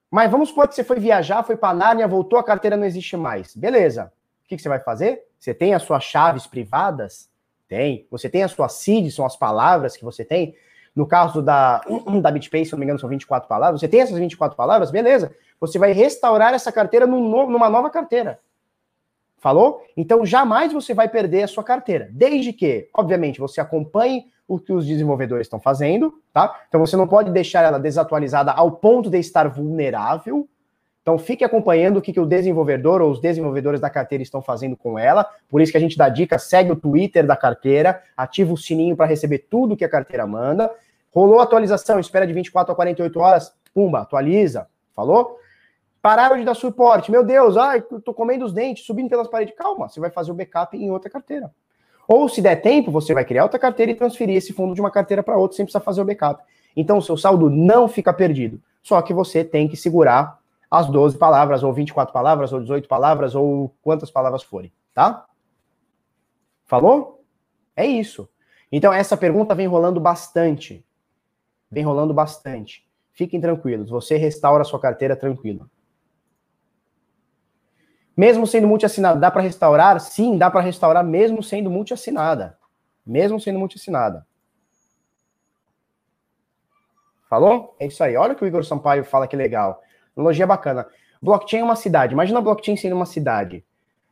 Mas 0.10 0.32
vamos 0.32 0.50
supor 0.50 0.68
que 0.68 0.76
você 0.76 0.84
foi 0.84 1.00
viajar, 1.00 1.44
foi 1.44 1.56
para 1.56 1.74
Nárnia, 1.74 2.08
voltou, 2.08 2.39
a 2.39 2.44
carteira 2.44 2.76
não 2.76 2.86
existe 2.86 3.16
mais. 3.16 3.56
Beleza. 3.56 4.12
O 4.46 4.48
que, 4.48 4.56
que 4.56 4.62
você 4.62 4.70
vai 4.70 4.80
fazer? 4.80 5.24
Você 5.42 5.56
tem 5.56 5.74
as 5.74 5.82
suas 5.82 6.04
chaves 6.04 6.46
privadas? 6.46 7.28
Tem. 7.68 8.06
Você 8.12 8.30
tem 8.30 8.44
as 8.44 8.52
suas 8.52 8.74
seeds, 8.74 9.16
são 9.16 9.26
as 9.26 9.36
palavras 9.36 9.98
que 9.98 10.06
você 10.06 10.24
tem. 10.24 10.54
No 10.96 11.08
caso 11.08 11.42
da, 11.42 11.82
da 12.22 12.30
BitPay, 12.30 12.64
se 12.64 12.72
não 12.74 12.78
me 12.80 12.86
engano, 12.86 13.00
são 13.00 13.10
24 13.10 13.50
palavras. 13.50 13.82
Você 13.82 13.88
tem 13.88 14.02
essas 14.02 14.20
24 14.20 14.56
palavras? 14.56 14.92
Beleza. 14.92 15.36
Você 15.60 15.80
vai 15.80 15.94
restaurar 15.94 16.54
essa 16.54 16.72
carteira 16.72 17.08
num, 17.08 17.50
numa 17.50 17.72
nova 17.72 17.89
carteira. 17.89 18.39
Falou? 19.39 19.84
Então 19.98 20.24
jamais 20.24 20.72
você 20.72 20.94
vai 20.94 21.10
perder 21.10 21.42
a 21.42 21.48
sua 21.48 21.64
carteira. 21.64 22.08
Desde 22.12 22.54
que, 22.54 22.88
obviamente, 22.94 23.39
você 23.39 23.60
acompanhe 23.60 24.26
o 24.48 24.60
que 24.60 24.72
os 24.72 24.86
desenvolvedores 24.86 25.48
estão 25.48 25.60
fazendo, 25.60 26.14
tá? 26.32 26.62
Então 26.68 26.80
você 26.80 26.96
não 26.96 27.08
pode 27.08 27.32
deixar 27.32 27.64
ela 27.64 27.80
desatualizada 27.80 28.52
ao 28.52 28.74
ponto 28.74 29.10
de 29.10 29.18
estar 29.18 29.48
vulnerável. 29.48 30.48
Então 31.02 31.18
fique 31.18 31.43
acompanhando 31.43 31.97
o 31.97 32.02
que, 32.02 32.14
que 32.14 32.20
o 32.20 32.26
desenvolvedor 32.26 33.02
ou 33.02 33.10
os 33.10 33.20
desenvolvedores 33.20 33.82
da 33.82 33.89
carteira 33.89 34.22
estão 34.22 34.41
fazendo 34.41 34.78
com 34.78 34.99
ela. 34.99 35.28
Por 35.49 35.60
isso 35.60 35.72
que 35.72 35.78
a 35.78 35.82
gente 35.82 35.97
dá 35.97 36.08
dica, 36.10 36.38
segue 36.38 36.72
o 36.72 36.76
Twitter 36.76 37.26
da 37.26 37.36
carteira, 37.36 38.02
ativa 38.16 38.54
o 38.54 38.58
sininho 38.58 38.95
para 38.95 39.08
receber 39.08 39.39
tudo 39.49 39.76
que 39.76 39.84
a 39.84 39.89
carteira 39.89 40.28
manda. 40.28 40.72
Rolou 41.14 41.39
atualização, 41.39 41.99
espera 41.99 42.28
de 42.28 42.34
24 42.34 42.72
a 42.72 42.76
48 42.76 43.20
horas, 43.20 43.54
pumba, 43.74 44.02
atualiza. 44.02 44.68
Falou? 44.95 45.38
Pararam 46.02 46.38
de 46.38 46.45
dar 46.45 46.54
suporte. 46.54 47.12
Meu 47.12 47.24
Deus, 47.24 47.58
ai, 47.58 47.82
tô 47.82 48.14
comendo 48.14 48.45
os 48.45 48.54
dentes, 48.54 48.86
subindo 48.86 49.10
pelas 49.10 49.28
paredes. 49.28 49.56
Calma, 49.56 49.89
você 49.89 49.99
vai 49.99 50.10
fazer 50.10 50.32
o 50.32 50.36
backup 50.36 50.78
em 50.78 50.91
outra 50.91 51.10
carteira. 51.10 51.52
Ou, 52.08 52.28
se 52.28 52.41
der 52.41 52.58
tempo, 52.58 52.91
você 52.91 53.14
vai 53.14 53.24
criar 53.24 53.43
outra 53.43 53.60
carteira 53.60 53.91
e 53.91 53.95
transferir 53.95 54.36
esse 54.36 54.54
fundo 54.54 54.74
de 54.74 54.82
uma 54.82 54.91
carteira 54.91 55.24
para 55.24 55.38
outra 55.38 55.56
sem 55.56 55.66
precisar 55.66 55.80
fazer 55.80 56.02
o 56.02 56.06
backup. 56.06 56.43
Então, 56.76 56.97
o 56.97 57.02
seu 57.02 57.16
saldo 57.18 57.49
não 57.49 57.88
fica 57.88 58.12
perdido. 58.12 58.60
Só 58.82 59.02
que 59.02 59.14
você 59.14 59.43
tem 59.43 59.68
que 59.68 59.78
segurar 59.78 60.41
as 60.72 60.88
12 60.88 61.17
palavras, 61.17 61.63
ou 61.63 61.74
24 61.74 62.13
palavras, 62.13 62.53
ou 62.53 62.61
18 62.61 62.88
palavras, 62.88 63.36
ou 63.36 63.76
quantas 63.82 64.09
palavras 64.09 64.41
forem, 64.41 64.72
tá? 64.93 65.26
Falou? 66.63 67.26
É 67.76 67.86
isso. 67.86 68.30
Então, 68.72 68.93
essa 68.93 69.17
pergunta 69.17 69.53
vem 69.53 69.67
rolando 69.67 69.99
bastante. 69.99 70.86
Vem 71.69 71.84
rolando 71.84 72.13
bastante. 72.13 72.89
Fiquem 73.11 73.41
tranquilos, 73.41 73.89
você 73.89 74.15
restaura 74.15 74.61
a 74.61 74.65
sua 74.65 74.80
carteira 74.80 75.15
tranquilo. 75.15 75.69
Mesmo 78.15 78.47
sendo 78.47 78.67
multiassinada, 78.67 79.19
dá 79.19 79.30
para 79.30 79.41
restaurar? 79.41 79.99
Sim, 79.99 80.38
dá 80.38 80.49
para 80.49 80.61
restaurar 80.61 81.03
mesmo 81.03 81.43
sendo 81.43 81.69
multiassinada. 81.69 82.57
Mesmo 83.05 83.39
sendo 83.39 83.59
multiassinada. 83.59 84.26
Falou? 87.30 87.76
É 87.80 87.88
isso 87.88 88.03
aí. 88.03 88.15
Olha 88.15 88.34
o 88.34 88.36
que 88.36 88.43
o 88.43 88.47
Igor 88.47 88.63
Sampaio 88.63 89.03
fala 89.03 89.28
que 89.28 89.36
legal. 89.36 89.82
Analogia 90.16 90.45
bacana. 90.47 90.88
Blockchain 91.22 91.62
é 91.62 91.64
uma 91.64 91.76
cidade. 91.76 92.14
Imagina 92.14 92.39
a 92.39 92.41
blockchain 92.41 92.76
sendo 92.76 92.95
uma 92.95 93.05
cidade. 93.05 93.64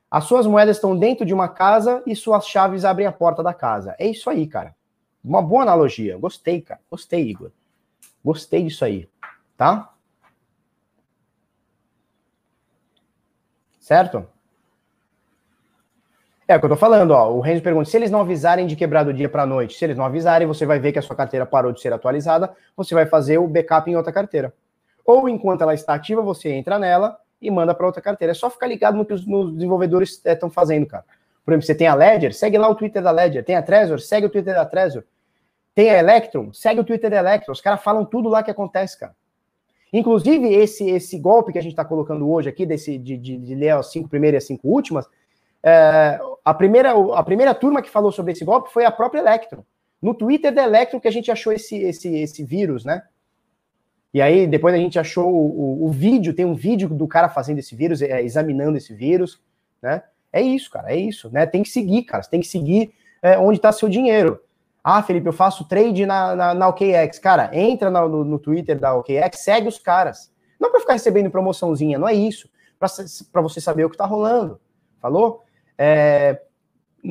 As 0.09 0.23
suas 0.23 0.47
moedas 0.47 0.77
estão 0.77 0.97
dentro 0.97 1.25
de 1.25 1.33
uma 1.33 1.47
casa 1.47 2.01
e 2.05 2.15
suas 2.15 2.47
chaves 2.47 2.85
abrem 2.85 3.07
a 3.07 3.11
porta 3.11 3.43
da 3.43 3.53
casa. 3.53 3.95
É 3.99 4.07
isso 4.07 4.29
aí, 4.29 4.47
cara. 4.47 4.75
Uma 5.23 5.41
boa 5.41 5.63
analogia. 5.63 6.17
Gostei, 6.17 6.61
cara. 6.61 6.79
Gostei, 6.89 7.29
Igor. 7.29 7.51
Gostei 8.23 8.63
disso 8.63 8.85
aí. 8.85 9.07
Tá? 9.57 9.93
Certo? 13.79 14.27
É 16.47 16.55
o 16.55 16.59
que 16.59 16.65
eu 16.65 16.69
tô 16.69 16.75
falando, 16.75 17.11
ó. 17.11 17.31
O 17.31 17.41
Renzo 17.41 17.61
pergunta: 17.61 17.89
se 17.89 17.95
eles 17.95 18.09
não 18.09 18.21
avisarem 18.21 18.65
de 18.65 18.75
quebrar 18.75 19.03
do 19.03 19.13
dia 19.13 19.29
para 19.29 19.45
noite, 19.45 19.77
se 19.77 19.85
eles 19.85 19.97
não 19.97 20.05
avisarem, 20.05 20.47
você 20.47 20.65
vai 20.65 20.79
ver 20.79 20.91
que 20.91 20.99
a 20.99 21.01
sua 21.01 21.15
carteira 21.15 21.45
parou 21.45 21.71
de 21.71 21.79
ser 21.79 21.93
atualizada, 21.93 22.55
você 22.75 22.95
vai 22.95 23.05
fazer 23.05 23.37
o 23.37 23.47
backup 23.47 23.89
em 23.89 23.95
outra 23.95 24.11
carteira. 24.11 24.53
Ou 25.09 25.27
enquanto 25.27 25.61
ela 25.61 25.73
está 25.73 25.95
ativa, 25.95 26.21
você 26.21 26.49
entra 26.51 26.77
nela 26.77 27.17
e 27.41 27.49
manda 27.49 27.73
para 27.73 27.87
outra 27.87 27.99
carteira. 27.99 28.31
É 28.31 28.35
só 28.35 28.47
ficar 28.47 28.67
ligado 28.67 28.95
no 28.95 29.03
que 29.03 29.11
os, 29.11 29.25
os 29.25 29.53
desenvolvedores 29.53 30.21
estão 30.23 30.49
é, 30.49 30.51
fazendo, 30.51 30.85
cara. 30.85 31.03
Por 31.43 31.51
exemplo, 31.51 31.65
você 31.65 31.73
tem 31.73 31.87
a 31.87 31.95
Ledger, 31.95 32.31
segue 32.31 32.59
lá 32.59 32.69
o 32.69 32.75
Twitter 32.75 33.01
da 33.01 33.09
Ledger. 33.09 33.43
Tem 33.43 33.55
a 33.55 33.63
Trezor, 33.63 33.99
segue 33.99 34.27
o 34.27 34.29
Twitter 34.29 34.53
da 34.53 34.67
Trezor. 34.67 35.03
Tem 35.73 35.89
a 35.89 35.97
Electron, 35.97 36.53
segue 36.53 36.79
o 36.79 36.83
Twitter 36.83 37.09
da 37.09 37.17
Electron. 37.17 37.51
Os 37.51 37.59
caras 37.59 37.81
falam 37.81 38.05
tudo 38.05 38.29
lá 38.29 38.43
que 38.43 38.51
acontece, 38.51 38.99
cara. 38.99 39.15
Inclusive, 39.91 40.47
esse, 40.53 40.87
esse 40.87 41.17
golpe 41.17 41.53
que 41.53 41.57
a 41.57 41.63
gente 41.63 41.71
está 41.71 41.83
colocando 41.83 42.29
hoje 42.29 42.47
aqui, 42.47 42.63
desse, 42.63 42.95
de, 42.99 43.17
de, 43.17 43.35
de 43.35 43.55
ler 43.55 43.71
as 43.71 43.91
cinco 43.91 44.07
primeiras 44.07 44.43
e 44.43 44.45
as 44.45 44.47
cinco 44.47 44.67
últimas, 44.67 45.07
é, 45.63 46.19
a, 46.45 46.53
primeira, 46.53 46.91
a 47.15 47.23
primeira 47.23 47.55
turma 47.55 47.81
que 47.81 47.89
falou 47.89 48.11
sobre 48.11 48.33
esse 48.33 48.45
golpe 48.45 48.71
foi 48.71 48.85
a 48.85 48.91
própria 48.91 49.21
Electron. 49.21 49.63
No 49.99 50.13
Twitter 50.13 50.53
da 50.53 50.65
Electron 50.65 50.99
que 50.99 51.07
a 51.07 51.11
gente 51.11 51.31
achou 51.31 51.51
esse, 51.51 51.77
esse, 51.77 52.15
esse 52.15 52.43
vírus, 52.43 52.85
né? 52.85 53.01
E 54.13 54.21
aí, 54.21 54.47
depois 54.47 54.73
a 54.73 54.77
gente 54.77 54.97
achou 54.97 55.31
o, 55.31 55.83
o, 55.83 55.85
o 55.85 55.91
vídeo, 55.91 56.33
tem 56.33 56.45
um 56.45 56.55
vídeo 56.55 56.89
do 56.89 57.07
cara 57.07 57.29
fazendo 57.29 57.59
esse 57.59 57.75
vírus, 57.75 58.01
é, 58.01 58.23
examinando 58.23 58.77
esse 58.77 58.93
vírus, 58.93 59.39
né? 59.81 60.03
É 60.31 60.41
isso, 60.41 60.69
cara, 60.69 60.91
é 60.91 60.95
isso, 60.95 61.29
né? 61.31 61.45
Tem 61.45 61.63
que 61.63 61.69
seguir, 61.69 62.03
cara, 62.03 62.23
você 62.23 62.29
tem 62.29 62.39
que 62.39 62.47
seguir 62.47 62.93
é, 63.21 63.37
onde 63.37 63.57
está 63.57 63.71
seu 63.71 63.89
dinheiro. 63.89 64.39
Ah, 64.83 65.03
Felipe, 65.03 65.27
eu 65.27 65.33
faço 65.33 65.67
trade 65.67 66.05
na, 66.05 66.35
na, 66.35 66.53
na 66.53 66.67
OKX. 66.69 67.19
Cara, 67.19 67.49
entra 67.53 67.89
no, 67.89 68.23
no 68.23 68.39
Twitter 68.39 68.79
da 68.79 68.95
OKX, 68.95 69.39
segue 69.39 69.67
os 69.67 69.77
caras. 69.77 70.31
Não 70.59 70.71
para 70.71 70.79
ficar 70.79 70.93
recebendo 70.93 71.29
promoçãozinha, 71.29 71.99
não 71.99 72.07
é 72.07 72.13
isso. 72.13 72.49
Para 72.79 73.41
você 73.41 73.59
saber 73.59 73.85
o 73.85 73.89
que 73.89 73.95
está 73.95 74.05
rolando. 74.05 74.59
Falou? 75.01 75.43
É, 75.77 76.41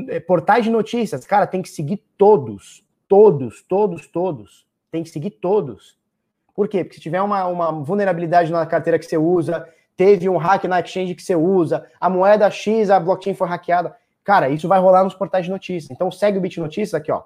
é, 0.08 0.20
portais 0.20 0.64
de 0.64 0.70
notícias, 0.70 1.26
cara, 1.26 1.46
tem 1.46 1.62
que 1.62 1.68
seguir 1.68 2.02
todos. 2.16 2.84
Todos, 3.06 3.62
todos, 3.62 4.06
todos. 4.06 4.66
Tem 4.90 5.02
que 5.02 5.10
seguir 5.10 5.30
todos. 5.30 5.97
Por 6.58 6.66
quê? 6.66 6.82
Porque 6.82 6.96
se 6.96 7.00
tiver 7.00 7.22
uma, 7.22 7.46
uma 7.46 7.70
vulnerabilidade 7.70 8.50
na 8.50 8.66
carteira 8.66 8.98
que 8.98 9.06
você 9.06 9.16
usa, 9.16 9.64
teve 9.96 10.28
um 10.28 10.36
hack 10.36 10.64
na 10.64 10.80
exchange 10.80 11.14
que 11.14 11.22
você 11.22 11.36
usa, 11.36 11.86
a 12.00 12.10
moeda 12.10 12.50
X, 12.50 12.90
a 12.90 12.98
blockchain 12.98 13.32
foi 13.32 13.46
hackeada. 13.46 13.94
Cara, 14.24 14.48
isso 14.48 14.66
vai 14.66 14.80
rolar 14.80 15.04
nos 15.04 15.14
portais 15.14 15.44
de 15.44 15.52
notícias. 15.52 15.88
Então 15.92 16.10
segue 16.10 16.36
o 16.36 16.40
Bit 16.40 16.58
Notícias 16.58 16.94
aqui, 16.94 17.12
ó 17.12 17.22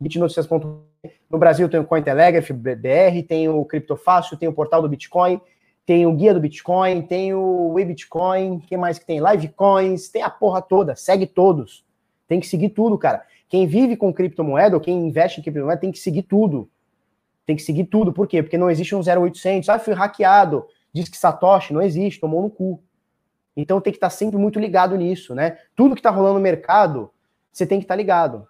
bitnoticias.com. 0.00 0.80
No 1.30 1.38
Brasil 1.38 1.68
tem 1.68 1.80
o 1.80 1.84
Cointelegraph 1.84 2.50
BR, 2.50 3.22
tem 3.28 3.46
o 3.46 3.62
Criptofácil, 3.66 4.38
tem 4.38 4.48
o 4.48 4.52
portal 4.54 4.80
do 4.80 4.88
Bitcoin, 4.88 5.38
tem 5.84 6.06
o 6.06 6.14
guia 6.14 6.32
do 6.32 6.40
Bitcoin, 6.40 7.02
tem 7.02 7.34
o 7.34 7.72
WeBitcoin, 7.72 8.58
que 8.60 8.74
mais 8.74 8.98
que 8.98 9.04
tem? 9.04 9.20
Livecoins, 9.20 10.08
tem 10.08 10.22
a 10.22 10.30
porra 10.30 10.62
toda, 10.62 10.96
segue 10.96 11.26
todos. 11.26 11.84
Tem 12.26 12.40
que 12.40 12.46
seguir 12.46 12.70
tudo, 12.70 12.96
cara. 12.96 13.22
Quem 13.48 13.66
vive 13.66 13.96
com 13.96 14.12
criptomoeda 14.12 14.74
ou 14.74 14.80
quem 14.80 15.06
investe 15.06 15.38
em 15.38 15.42
criptomoeda 15.42 15.80
tem 15.80 15.92
que 15.92 15.98
seguir 15.98 16.22
tudo. 16.22 16.68
Tem 17.44 17.56
que 17.56 17.62
seguir 17.62 17.84
tudo. 17.84 18.12
Por 18.12 18.26
quê? 18.26 18.42
Porque 18.42 18.58
não 18.58 18.70
existe 18.70 18.94
um 18.94 19.00
0800. 19.00 19.68
Ah, 19.68 19.78
fui 19.78 19.94
hackeado. 19.94 20.66
Diz 20.92 21.08
que 21.08 21.16
Satoshi 21.16 21.72
não 21.72 21.82
existe, 21.82 22.20
tomou 22.20 22.42
no 22.42 22.50
cu. 22.50 22.82
Então 23.56 23.80
tem 23.80 23.92
que 23.92 23.96
estar 23.96 24.10
sempre 24.10 24.38
muito 24.38 24.58
ligado 24.58 24.96
nisso, 24.96 25.34
né? 25.34 25.58
Tudo 25.74 25.94
que 25.94 26.00
está 26.00 26.10
rolando 26.10 26.34
no 26.34 26.40
mercado, 26.40 27.10
você 27.52 27.66
tem 27.66 27.78
que 27.78 27.84
estar 27.84 27.96
ligado. 27.96 28.46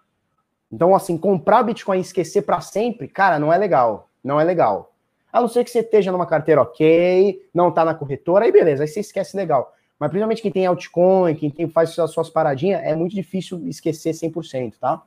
Então, 0.71 0.95
assim, 0.95 1.19
comprar 1.19 1.63
Bitcoin 1.63 1.99
e 1.99 2.01
esquecer 2.01 2.43
para 2.43 2.61
sempre, 2.61 3.07
cara, 3.07 3.39
não 3.39 3.53
é 3.53 3.59
legal. 3.59 4.09
Não 4.25 4.41
é 4.41 4.45
legal. 4.45 4.95
A 5.33 5.41
não 5.41 5.49
ser 5.49 5.65
que 5.65 5.71
você 5.71 5.81
esteja 5.81 6.13
numa 6.13 6.27
carteira 6.27 6.63
ok, 6.63 7.43
não 7.53 7.73
tá 7.73 7.85
na 7.85 7.95
corretora, 7.95 8.45
aí 8.45 8.53
beleza, 8.53 8.85
aí 8.85 8.89
você 8.89 9.01
esquece 9.01 9.37
legal. 9.37 9.75
Mas 9.99 10.11
principalmente 10.11 10.43
quem 10.43 10.51
tem 10.51 10.67
altcoin, 10.67 11.35
quem 11.35 11.51
tem, 11.51 11.69
faz 11.69 11.99
as 11.99 12.11
suas 12.11 12.29
paradinhas, 12.29 12.83
é 12.83 12.95
muito 12.95 13.15
difícil 13.15 13.67
esquecer 13.67 14.13
100%, 14.13 14.75
tá? 14.79 15.03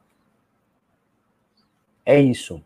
É 2.05 2.19
isso. 2.19 2.63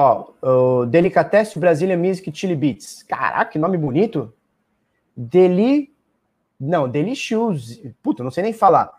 Ó, 0.00 0.30
o 0.40 0.86
Delicatesse 0.86 1.58
Brasília 1.58 1.98
Music 1.98 2.30
Chili 2.32 2.54
Beats. 2.54 3.02
Caraca, 3.02 3.50
que 3.50 3.58
nome 3.58 3.76
bonito. 3.76 4.32
Deli 5.16 5.92
não, 6.58 6.88
Deliciose. 6.88 7.94
Puta, 8.02 8.24
não 8.24 8.30
sei 8.30 8.44
nem 8.44 8.52
falar. 8.52 8.92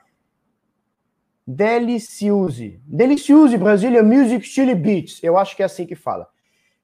Deliciose. 1.47 2.81
Deliciose, 2.85 3.57
Brasília 3.57 4.03
Music 4.03 4.45
Chili 4.45 4.75
Beats. 4.75 5.23
Eu 5.23 5.37
acho 5.37 5.55
que 5.55 5.63
é 5.63 5.65
assim 5.65 5.85
que 5.85 5.95
fala. 5.95 6.27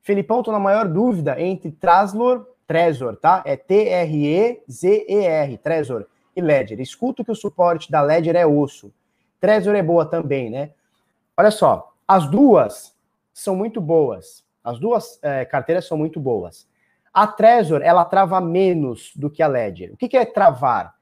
Felipão, 0.01 0.41
tô 0.41 0.51
na 0.51 0.59
maior 0.59 0.87
dúvida 0.87 1.39
entre 1.41 1.71
Traslor, 1.71 2.47
Trezor, 2.65 3.17
tá? 3.17 3.43
É 3.45 3.57
T-R-E-Z-E-R, 3.57 5.57
Trezor 5.59 6.05
e 6.35 6.41
Ledger. 6.41 6.79
Escuto 6.79 7.23
que 7.23 7.31
o 7.31 7.35
suporte 7.35 7.91
da 7.91 8.01
Ledger 8.01 8.35
é 8.35 8.45
osso. 8.45 8.91
Trezor 9.39 9.75
é 9.75 9.83
boa 9.83 10.05
também, 10.05 10.49
né? 10.49 10.71
Olha 11.37 11.51
só, 11.51 11.93
as 12.07 12.29
duas 12.29 12.94
são 13.35 13.53
muito 13.53 13.81
boas. 13.81 14.45
As 14.63 14.79
duas 14.79 15.19
é, 15.21 15.43
carteiras 15.43 15.85
são 15.85 15.97
muito 15.97 16.21
boas. 16.21 16.67
A 17.13 17.27
Trezor, 17.27 17.81
ela 17.83 18.05
trava 18.05 18.39
menos 18.39 19.11
do 19.13 19.29
que 19.29 19.43
a 19.43 19.47
Ledger. 19.47 19.93
O 19.93 19.97
que, 19.97 20.07
que 20.07 20.17
é 20.17 20.25
travar? 20.25 20.95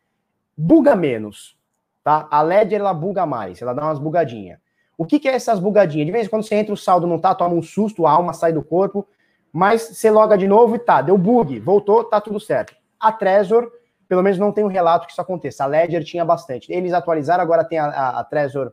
Buga 0.58 0.96
menos, 0.96 1.56
tá? 2.04 2.28
A 2.30 2.42
Ledger, 2.42 2.80
ela 2.80 2.94
buga 2.94 3.26
mais, 3.26 3.62
ela 3.62 3.74
dá 3.74 3.84
umas 3.84 4.00
bugadinhas. 4.00 4.60
O 4.98 5.06
que, 5.06 5.20
que 5.20 5.30
é 5.30 5.34
essas 5.34 5.60
bugadinhas? 5.60 6.08
De 6.08 6.12
vez 6.12 6.26
em 6.26 6.30
quando 6.30 6.44
você 6.44 6.56
entra, 6.56 6.74
o 6.74 6.78
saldo 6.78 7.06
não 7.06 7.20
tá, 7.20 7.34
toma 7.36 7.56
um 7.56 7.62
susto, 7.62 8.06
a 8.06 8.12
alma 8.12 8.34
sai 8.34 8.52
do 8.52 8.64
corpo, 8.64 9.08
mas 9.52 9.82
você 9.82 10.10
loga 10.10 10.36
de 10.36 10.48
novo 10.48 10.76
e 10.76 10.80
tá, 10.80 11.02
deu 11.02 11.18
bug, 11.18 11.60
voltou, 11.60 12.04
tá 12.04 12.20
tudo 12.20 12.40
certo. 12.40 12.76
A 13.00 13.12
Trezor, 13.12 13.72
pelo 14.08 14.24
menos 14.24 14.40
não 14.40 14.52
tem 14.52 14.64
um 14.64 14.68
relato 14.68 15.06
que 15.06 15.12
isso 15.12 15.22
aconteça. 15.22 15.64
A 15.64 15.68
Ledger 15.68 16.04
tinha 16.04 16.26
bastante. 16.26 16.72
Eles 16.72 16.94
atualizaram, 16.94 17.44
agora 17.44 17.64
tem 17.64 17.78
a, 17.78 17.86
a, 17.86 18.20
a 18.20 18.24
Trezor, 18.24 18.72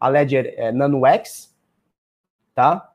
a 0.00 0.08
Ledger 0.08 0.54
é, 0.56 0.72
Nano 0.72 1.06
X, 1.06 1.54
tá? 2.54 2.90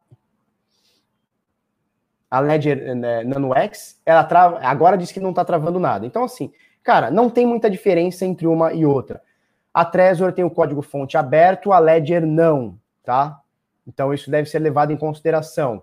A 2.30 2.40
Ledger 2.40 2.96
né, 2.96 3.24
Nano 3.24 3.56
X, 3.56 4.00
ela 4.06 4.24
trava, 4.24 4.60
agora 4.62 4.98
diz 4.98 5.12
que 5.12 5.20
não 5.20 5.32
está 5.32 5.44
travando 5.44 5.80
nada. 5.80 6.06
Então, 6.06 6.24
assim, 6.24 6.52
cara, 6.84 7.10
não 7.10 7.30
tem 7.30 7.46
muita 7.46 7.70
diferença 7.70 8.26
entre 8.26 8.46
uma 8.46 8.72
e 8.74 8.86
outra. 8.86 9.22
A 9.74 9.84
Trezor 9.84 10.32
tem 10.32 10.44
o 10.44 10.50
código 10.50 10.82
fonte 10.82 11.18
aberto, 11.18 11.72
a 11.72 11.80
Ledger 11.80 12.26
não, 12.26 12.78
tá? 13.04 13.40
Então, 13.88 14.14
isso 14.14 14.30
deve 14.30 14.50
ser 14.50 14.60
levado 14.60 14.92
em 14.92 14.98
consideração. 14.98 15.82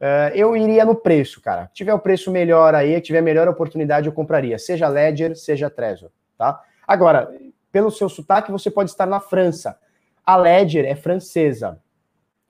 Uh, 0.00 0.32
eu 0.34 0.56
iria 0.56 0.84
no 0.84 0.94
preço, 0.94 1.40
cara. 1.40 1.66
Se 1.66 1.74
tiver 1.74 1.92
o 1.92 1.98
preço 1.98 2.30
melhor 2.30 2.74
aí, 2.74 3.00
tiver 3.00 3.20
melhor 3.20 3.48
oportunidade, 3.48 4.06
eu 4.06 4.12
compraria. 4.12 4.58
Seja 4.58 4.88
Ledger, 4.88 5.36
seja 5.36 5.68
Trezor, 5.68 6.10
tá? 6.38 6.62
Agora, 6.86 7.30
pelo 7.70 7.90
seu 7.90 8.08
sotaque, 8.08 8.50
você 8.50 8.70
pode 8.70 8.90
estar 8.90 9.06
na 9.06 9.20
França. 9.20 9.78
A 10.24 10.36
Ledger 10.36 10.84
é 10.84 10.94
francesa. 10.94 11.80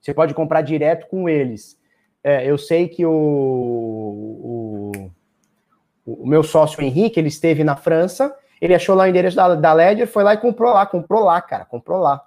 Você 0.00 0.14
pode 0.14 0.34
comprar 0.34 0.62
direto 0.62 1.06
com 1.08 1.28
eles. 1.28 1.79
É, 2.22 2.48
eu 2.48 2.58
sei 2.58 2.88
que 2.88 3.04
o, 3.04 3.10
o, 3.12 4.92
o, 6.06 6.26
meu 6.26 6.42
sócio 6.42 6.82
Henrique, 6.82 7.18
ele 7.18 7.28
esteve 7.28 7.64
na 7.64 7.76
França, 7.76 8.36
ele 8.60 8.74
achou 8.74 8.94
lá 8.94 9.04
o 9.04 9.06
endereço 9.06 9.36
da, 9.36 9.54
da 9.54 9.72
Ledger, 9.72 10.06
foi 10.06 10.22
lá 10.22 10.34
e 10.34 10.38
comprou 10.38 10.72
lá, 10.72 10.84
comprou 10.84 11.24
lá, 11.24 11.40
cara, 11.40 11.64
comprou 11.64 11.98
lá. 11.98 12.22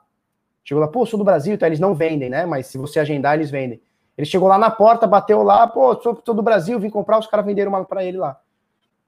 Chegou 0.63 0.81
lá, 0.81 0.87
pô, 0.87 1.05
sou 1.05 1.19
do 1.19 1.25
Brasil, 1.25 1.53
então 1.53 1.67
eles 1.67 1.79
não 1.79 1.93
vendem, 1.93 2.29
né? 2.29 2.45
Mas 2.45 2.67
se 2.67 2.77
você 2.77 2.99
agendar, 2.99 3.35
eles 3.35 3.51
vendem. 3.51 3.81
Ele 4.17 4.25
chegou 4.25 4.47
lá 4.47 4.57
na 4.57 4.71
porta, 4.71 5.05
bateu 5.05 5.43
lá, 5.43 5.67
pô, 5.67 5.99
sou, 6.01 6.19
sou 6.25 6.33
do 6.33 6.41
Brasil, 6.41 6.79
vim 6.79 6.89
comprar, 6.89 7.19
os 7.19 7.27
caras 7.27 7.45
venderam 7.45 7.69
uma 7.71 7.83
para 7.83 8.03
ele 8.03 8.17
lá. 8.17 8.39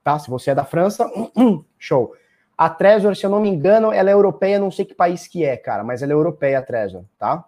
Tá? 0.04 0.18
Se 0.18 0.28
você 0.28 0.50
é 0.50 0.54
da 0.54 0.64
França, 0.64 1.10
show. 1.78 2.14
A 2.56 2.70
Trezor, 2.70 3.14
se 3.14 3.24
eu 3.24 3.30
não 3.30 3.40
me 3.40 3.48
engano, 3.48 3.92
ela 3.92 4.10
é 4.10 4.12
europeia, 4.12 4.58
não 4.58 4.70
sei 4.70 4.84
que 4.84 4.94
país 4.94 5.26
que 5.26 5.44
é, 5.44 5.56
cara, 5.56 5.84
mas 5.84 6.02
ela 6.02 6.12
é 6.12 6.14
europeia, 6.14 6.58
a 6.58 6.62
Trezor, 6.62 7.04
tá? 7.18 7.44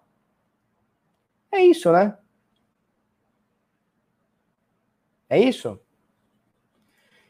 É 1.51 1.61
isso, 1.61 1.91
né? 1.91 2.15
É 5.29 5.39
isso? 5.39 5.79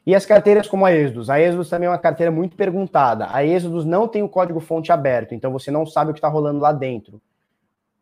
E 0.05 0.15
as 0.15 0.25
carteiras 0.25 0.67
como 0.67 0.85
a 0.85 0.91
Exodus? 0.93 1.29
A 1.29 1.39
Exodus 1.39 1.69
também 1.69 1.87
é 1.87 1.89
uma 1.91 1.97
carteira 1.97 2.31
muito 2.31 2.55
perguntada. 2.55 3.27
A 3.29 3.45
Exodus 3.45 3.85
não 3.85 4.07
tem 4.07 4.23
o 4.23 4.29
código 4.29 4.59
fonte 4.59 4.91
aberto, 4.91 5.35
então 5.35 5.51
você 5.51 5.69
não 5.69 5.85
sabe 5.85 6.11
o 6.11 6.13
que 6.13 6.19
está 6.19 6.27
rolando 6.27 6.59
lá 6.59 6.71
dentro. 6.71 7.21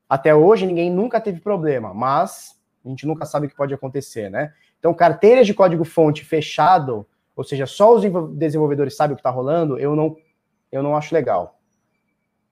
Até 0.08 0.34
hoje 0.34 0.66
ninguém 0.66 0.90
nunca 0.90 1.20
teve 1.20 1.42
problema, 1.42 1.94
mas 1.94 2.56
a 2.86 2.90
gente 2.90 3.06
nunca 3.06 3.26
sabe 3.26 3.48
o 3.48 3.50
que 3.50 3.56
pode 3.56 3.74
acontecer, 3.74 4.30
né? 4.30 4.54
Então, 4.80 4.94
carteiras 4.94 5.46
de 5.46 5.54
código 5.54 5.84
fonte 5.84 6.24
fechado, 6.24 7.06
ou 7.36 7.44
seja, 7.44 7.66
só 7.66 7.94
os 7.94 8.04
desenvolvedores 8.36 8.96
sabem 8.96 9.14
o 9.14 9.16
que 9.18 9.20
está 9.20 9.30
rolando, 9.30 9.78
eu 9.78 9.96
não, 9.96 10.16
eu 10.72 10.82
não 10.82 10.96
acho 10.96 11.14
legal. 11.14 11.60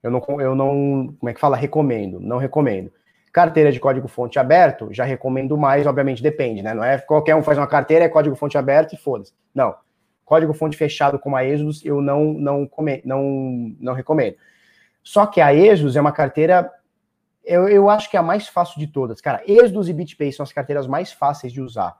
Eu 0.04 0.12
não, 0.12 0.42
eu 0.42 0.54
não, 0.54 1.16
como 1.20 1.30
é 1.30 1.34
que 1.34 1.40
fala? 1.40 1.56
Recomendo, 1.56 2.20
não 2.20 2.38
recomendo. 2.38 2.92
Carteira 3.36 3.70
de 3.70 3.82
código 3.82 4.08
fonte 4.08 4.40
aberto, 4.40 4.88
já 4.92 5.04
recomendo 5.04 5.58
mais, 5.58 5.86
obviamente 5.86 6.24
depende, 6.24 6.62
né? 6.62 6.74
Não 6.74 6.86
é 6.86 6.98
qualquer 6.98 7.36
um 7.36 7.44
faz 7.44 7.58
uma 7.58 7.68
carteira, 7.68 8.06
é 8.06 8.08
código 8.08 8.34
fonte 8.34 8.58
aberto 8.58 8.94
e 8.94 8.98
foda-se. 8.98 9.34
Não. 9.54 9.76
Código 10.24 10.54
fonte 10.54 10.78
fechado 10.78 11.20
como 11.20 11.36
a 11.36 11.44
Exodus, 11.44 11.84
eu 11.84 12.00
não, 12.00 12.32
não, 12.34 12.70
não, 13.04 13.76
não 13.78 13.94
recomendo. 13.94 14.38
Só 15.04 15.26
que 15.26 15.42
a 15.42 15.54
Exodus 15.54 15.98
é 15.98 16.02
uma 16.02 16.14
carteira 16.14 16.72
eu, 17.44 17.68
eu 17.68 17.90
acho 17.90 18.10
que 18.10 18.16
é 18.16 18.20
a 18.22 18.24
mais 18.24 18.48
fácil 18.48 18.80
de 18.80 18.88
todas. 18.88 19.20
Cara, 19.20 19.44
Exodus 19.46 19.90
e 19.90 19.94
BitPay 19.94 20.32
são 20.32 20.46
as 20.46 20.54
carteiras 20.54 20.88
mais 20.88 21.12
fáceis 21.12 21.52
de 21.52 21.62
usar. 21.62 21.98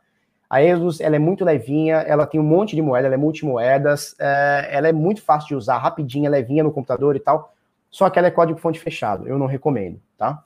A 0.50 0.64
Exodus, 0.64 1.02
ela 1.02 1.18
é 1.18 1.20
muito 1.20 1.44
levinha, 1.44 1.98
ela 1.98 2.26
tem 2.26 2.40
um 2.40 2.44
monte 2.44 2.78
de 2.78 2.82
moeda, 2.82 3.08
ela 3.08 3.16
é 3.16 3.18
multimoedas, 3.18 4.16
é, 4.20 4.70
ela 4.72 4.88
é 4.88 4.94
muito 4.94 5.22
fácil 5.22 5.50
de 5.50 5.56
usar, 5.56 5.78
rapidinha, 5.80 6.30
levinha 6.30 6.64
no 6.64 6.72
computador 6.72 7.16
e 7.18 7.20
tal. 7.20 7.54
Só 7.92 8.10
que 8.10 8.18
ela 8.18 8.30
é 8.30 8.32
código 8.32 8.58
fonte 8.58 8.80
fechado, 8.80 9.28
eu 9.28 9.38
não 9.38 9.48
recomendo, 9.48 10.00
tá? 10.18 10.42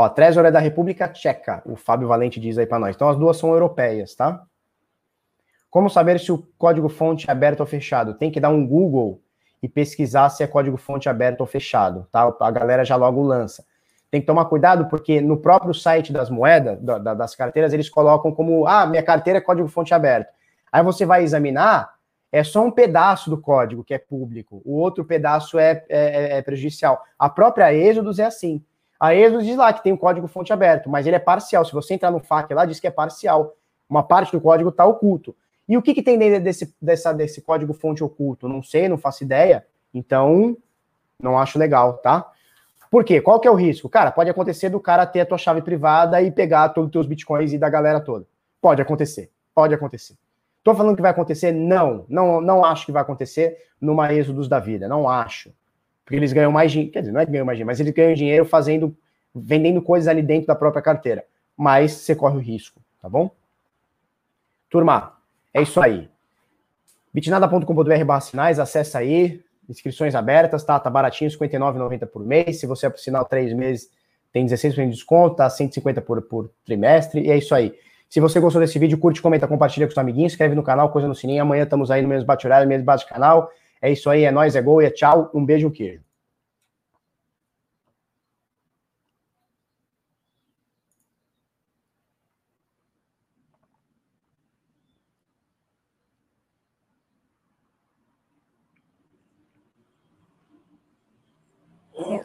Ó, 0.00 0.08
Trezor 0.08 0.46
é 0.46 0.50
da 0.52 0.60
República 0.60 1.08
Tcheca, 1.08 1.60
o 1.66 1.74
Fábio 1.74 2.06
Valente 2.06 2.38
diz 2.38 2.56
aí 2.56 2.64
para 2.64 2.78
nós. 2.78 2.94
Então 2.94 3.08
as 3.08 3.16
duas 3.16 3.36
são 3.36 3.50
europeias, 3.50 4.14
tá? 4.14 4.44
Como 5.68 5.90
saber 5.90 6.20
se 6.20 6.30
o 6.30 6.38
código 6.56 6.88
fonte 6.88 7.28
é 7.28 7.32
aberto 7.32 7.58
ou 7.58 7.66
fechado? 7.66 8.14
Tem 8.14 8.30
que 8.30 8.38
dar 8.38 8.50
um 8.50 8.64
Google 8.64 9.20
e 9.60 9.68
pesquisar 9.68 10.28
se 10.28 10.44
é 10.44 10.46
código-fonte 10.46 11.08
aberto 11.08 11.40
ou 11.40 11.48
fechado, 11.48 12.06
tá? 12.12 12.32
A 12.38 12.50
galera 12.52 12.84
já 12.84 12.94
logo 12.94 13.20
lança. 13.24 13.64
Tem 14.08 14.20
que 14.20 14.26
tomar 14.28 14.44
cuidado 14.44 14.86
porque 14.86 15.20
no 15.20 15.36
próprio 15.36 15.74
site 15.74 16.12
das 16.12 16.30
moedas, 16.30 16.80
da, 16.80 17.14
das 17.14 17.34
carteiras, 17.34 17.72
eles 17.72 17.90
colocam 17.90 18.30
como, 18.30 18.68
ah, 18.68 18.86
minha 18.86 19.02
carteira 19.02 19.40
é 19.40 19.42
código-fonte 19.42 19.92
aberto. 19.92 20.32
Aí 20.70 20.84
você 20.84 21.04
vai 21.04 21.24
examinar, 21.24 21.92
é 22.30 22.44
só 22.44 22.64
um 22.64 22.70
pedaço 22.70 23.28
do 23.28 23.36
código 23.36 23.82
que 23.82 23.94
é 23.94 23.98
público, 23.98 24.62
o 24.64 24.76
outro 24.76 25.04
pedaço 25.04 25.58
é, 25.58 25.84
é, 25.88 26.34
é, 26.34 26.38
é 26.38 26.42
prejudicial. 26.42 27.02
A 27.18 27.28
própria 27.28 27.74
Êxodos 27.74 28.20
é 28.20 28.26
assim. 28.26 28.62
A 28.98 29.14
Êxodos 29.14 29.46
diz 29.46 29.56
lá 29.56 29.72
que 29.72 29.82
tem 29.82 29.92
um 29.92 29.96
código-fonte 29.96 30.52
aberto, 30.52 30.90
mas 30.90 31.06
ele 31.06 31.16
é 31.16 31.20
parcial. 31.20 31.64
Se 31.64 31.72
você 31.72 31.94
entrar 31.94 32.10
no 32.10 32.18
FAQ 32.18 32.54
lá, 32.54 32.64
diz 32.64 32.80
que 32.80 32.86
é 32.86 32.90
parcial. 32.90 33.54
Uma 33.88 34.02
parte 34.02 34.32
do 34.32 34.40
código 34.40 34.70
está 34.70 34.84
oculto. 34.84 35.34
E 35.68 35.76
o 35.76 35.82
que, 35.82 35.94
que 35.94 36.02
tem 36.02 36.18
dentro 36.18 36.42
desse, 36.42 36.74
dessa, 36.80 37.12
desse 37.12 37.42
código 37.42 37.72
fonte 37.72 38.02
oculto? 38.02 38.48
Não 38.48 38.62
sei, 38.62 38.88
não 38.88 38.98
faço 38.98 39.22
ideia. 39.22 39.66
Então, 39.94 40.56
não 41.22 41.38
acho 41.38 41.58
legal, 41.58 41.98
tá? 41.98 42.30
Por 42.90 43.04
quê? 43.04 43.20
Qual 43.20 43.38
que 43.38 43.46
é 43.46 43.50
o 43.50 43.54
risco? 43.54 43.88
Cara, 43.88 44.10
pode 44.10 44.30
acontecer 44.30 44.70
do 44.70 44.80
cara 44.80 45.06
ter 45.06 45.20
a 45.20 45.26
tua 45.26 45.36
chave 45.36 45.60
privada 45.60 46.22
e 46.22 46.30
pegar 46.30 46.70
todos 46.70 46.88
os 46.88 46.92
teus 46.92 47.06
bitcoins 47.06 47.52
e 47.52 47.58
da 47.58 47.68
galera 47.68 48.00
toda. 48.00 48.26
Pode 48.60 48.80
acontecer. 48.80 49.30
Pode 49.54 49.74
acontecer. 49.74 50.14
Tô 50.64 50.74
falando 50.74 50.96
que 50.96 51.02
vai 51.02 51.10
acontecer? 51.10 51.52
Não. 51.52 52.06
Não, 52.08 52.40
não 52.40 52.64
acho 52.64 52.86
que 52.86 52.92
vai 52.92 53.02
acontecer 53.02 53.58
numa 53.80 54.12
êxodos 54.12 54.48
da 54.48 54.58
vida. 54.58 54.88
Não 54.88 55.08
acho. 55.08 55.52
Porque 56.08 56.16
eles 56.16 56.32
ganham 56.32 56.50
mais 56.50 56.72
dinheiro. 56.72 56.90
Quer 56.90 57.00
dizer, 57.00 57.12
não 57.12 57.20
é 57.20 57.26
que 57.26 57.32
ganham 57.32 57.44
mais 57.44 57.58
dinheiro, 57.58 57.66
mas 57.66 57.78
eles 57.78 57.92
ganham 57.92 58.14
dinheiro 58.14 58.46
fazendo, 58.46 58.96
vendendo 59.34 59.82
coisas 59.82 60.08
ali 60.08 60.22
dentro 60.22 60.46
da 60.46 60.54
própria 60.54 60.80
carteira. 60.80 61.22
Mas 61.54 61.92
você 61.92 62.16
corre 62.16 62.38
o 62.38 62.40
risco, 62.40 62.80
tá 63.02 63.10
bom? 63.10 63.30
Turma, 64.70 65.18
é 65.52 65.60
isso 65.60 65.78
aí. 65.78 66.08
bitnada.com.br 67.12 68.04
barra 68.06 68.20
sinais, 68.22 68.58
acessa 68.58 69.00
aí, 69.00 69.42
inscrições 69.68 70.14
abertas, 70.14 70.64
tá? 70.64 70.80
Tá 70.80 70.88
baratinho, 70.88 71.30
R$ 71.30 71.36
59,90 71.36 72.06
por 72.06 72.24
mês. 72.24 72.58
Se 72.58 72.66
você 72.66 72.90
sinal 72.96 73.26
três 73.26 73.52
meses, 73.52 73.90
tem 74.32 74.46
16% 74.46 74.84
de 74.84 74.90
desconto, 74.92 75.36
tá? 75.36 75.50
150 75.50 76.00
por, 76.00 76.22
por 76.22 76.50
trimestre, 76.64 77.20
e 77.20 77.30
é 77.30 77.36
isso 77.36 77.54
aí. 77.54 77.78
Se 78.08 78.18
você 78.18 78.40
gostou 78.40 78.62
desse 78.62 78.78
vídeo, 78.78 78.96
curte, 78.96 79.20
comenta, 79.20 79.46
compartilha 79.46 79.86
com 79.86 79.92
os 79.92 79.98
amiguinhos, 79.98 80.32
inscreve 80.32 80.54
no 80.54 80.62
canal, 80.62 80.88
coisa 80.88 81.06
no 81.06 81.14
sininho. 81.14 81.42
Amanhã 81.42 81.64
estamos 81.64 81.90
aí 81.90 82.00
no 82.00 82.08
mesmo 82.08 82.24
bate-horário, 82.24 82.66
mesmo 82.66 82.86
bate-canal. 82.86 83.50
É 83.80 83.90
isso 83.92 84.10
aí, 84.10 84.24
é 84.24 84.30
nóis, 84.30 84.56
é 84.56 84.62
gol 84.62 84.82
é 84.82 84.90
tchau. 84.90 85.30
Um 85.34 85.44
beijo, 85.44 85.68
um 85.68 85.70
queijo. 85.70 86.07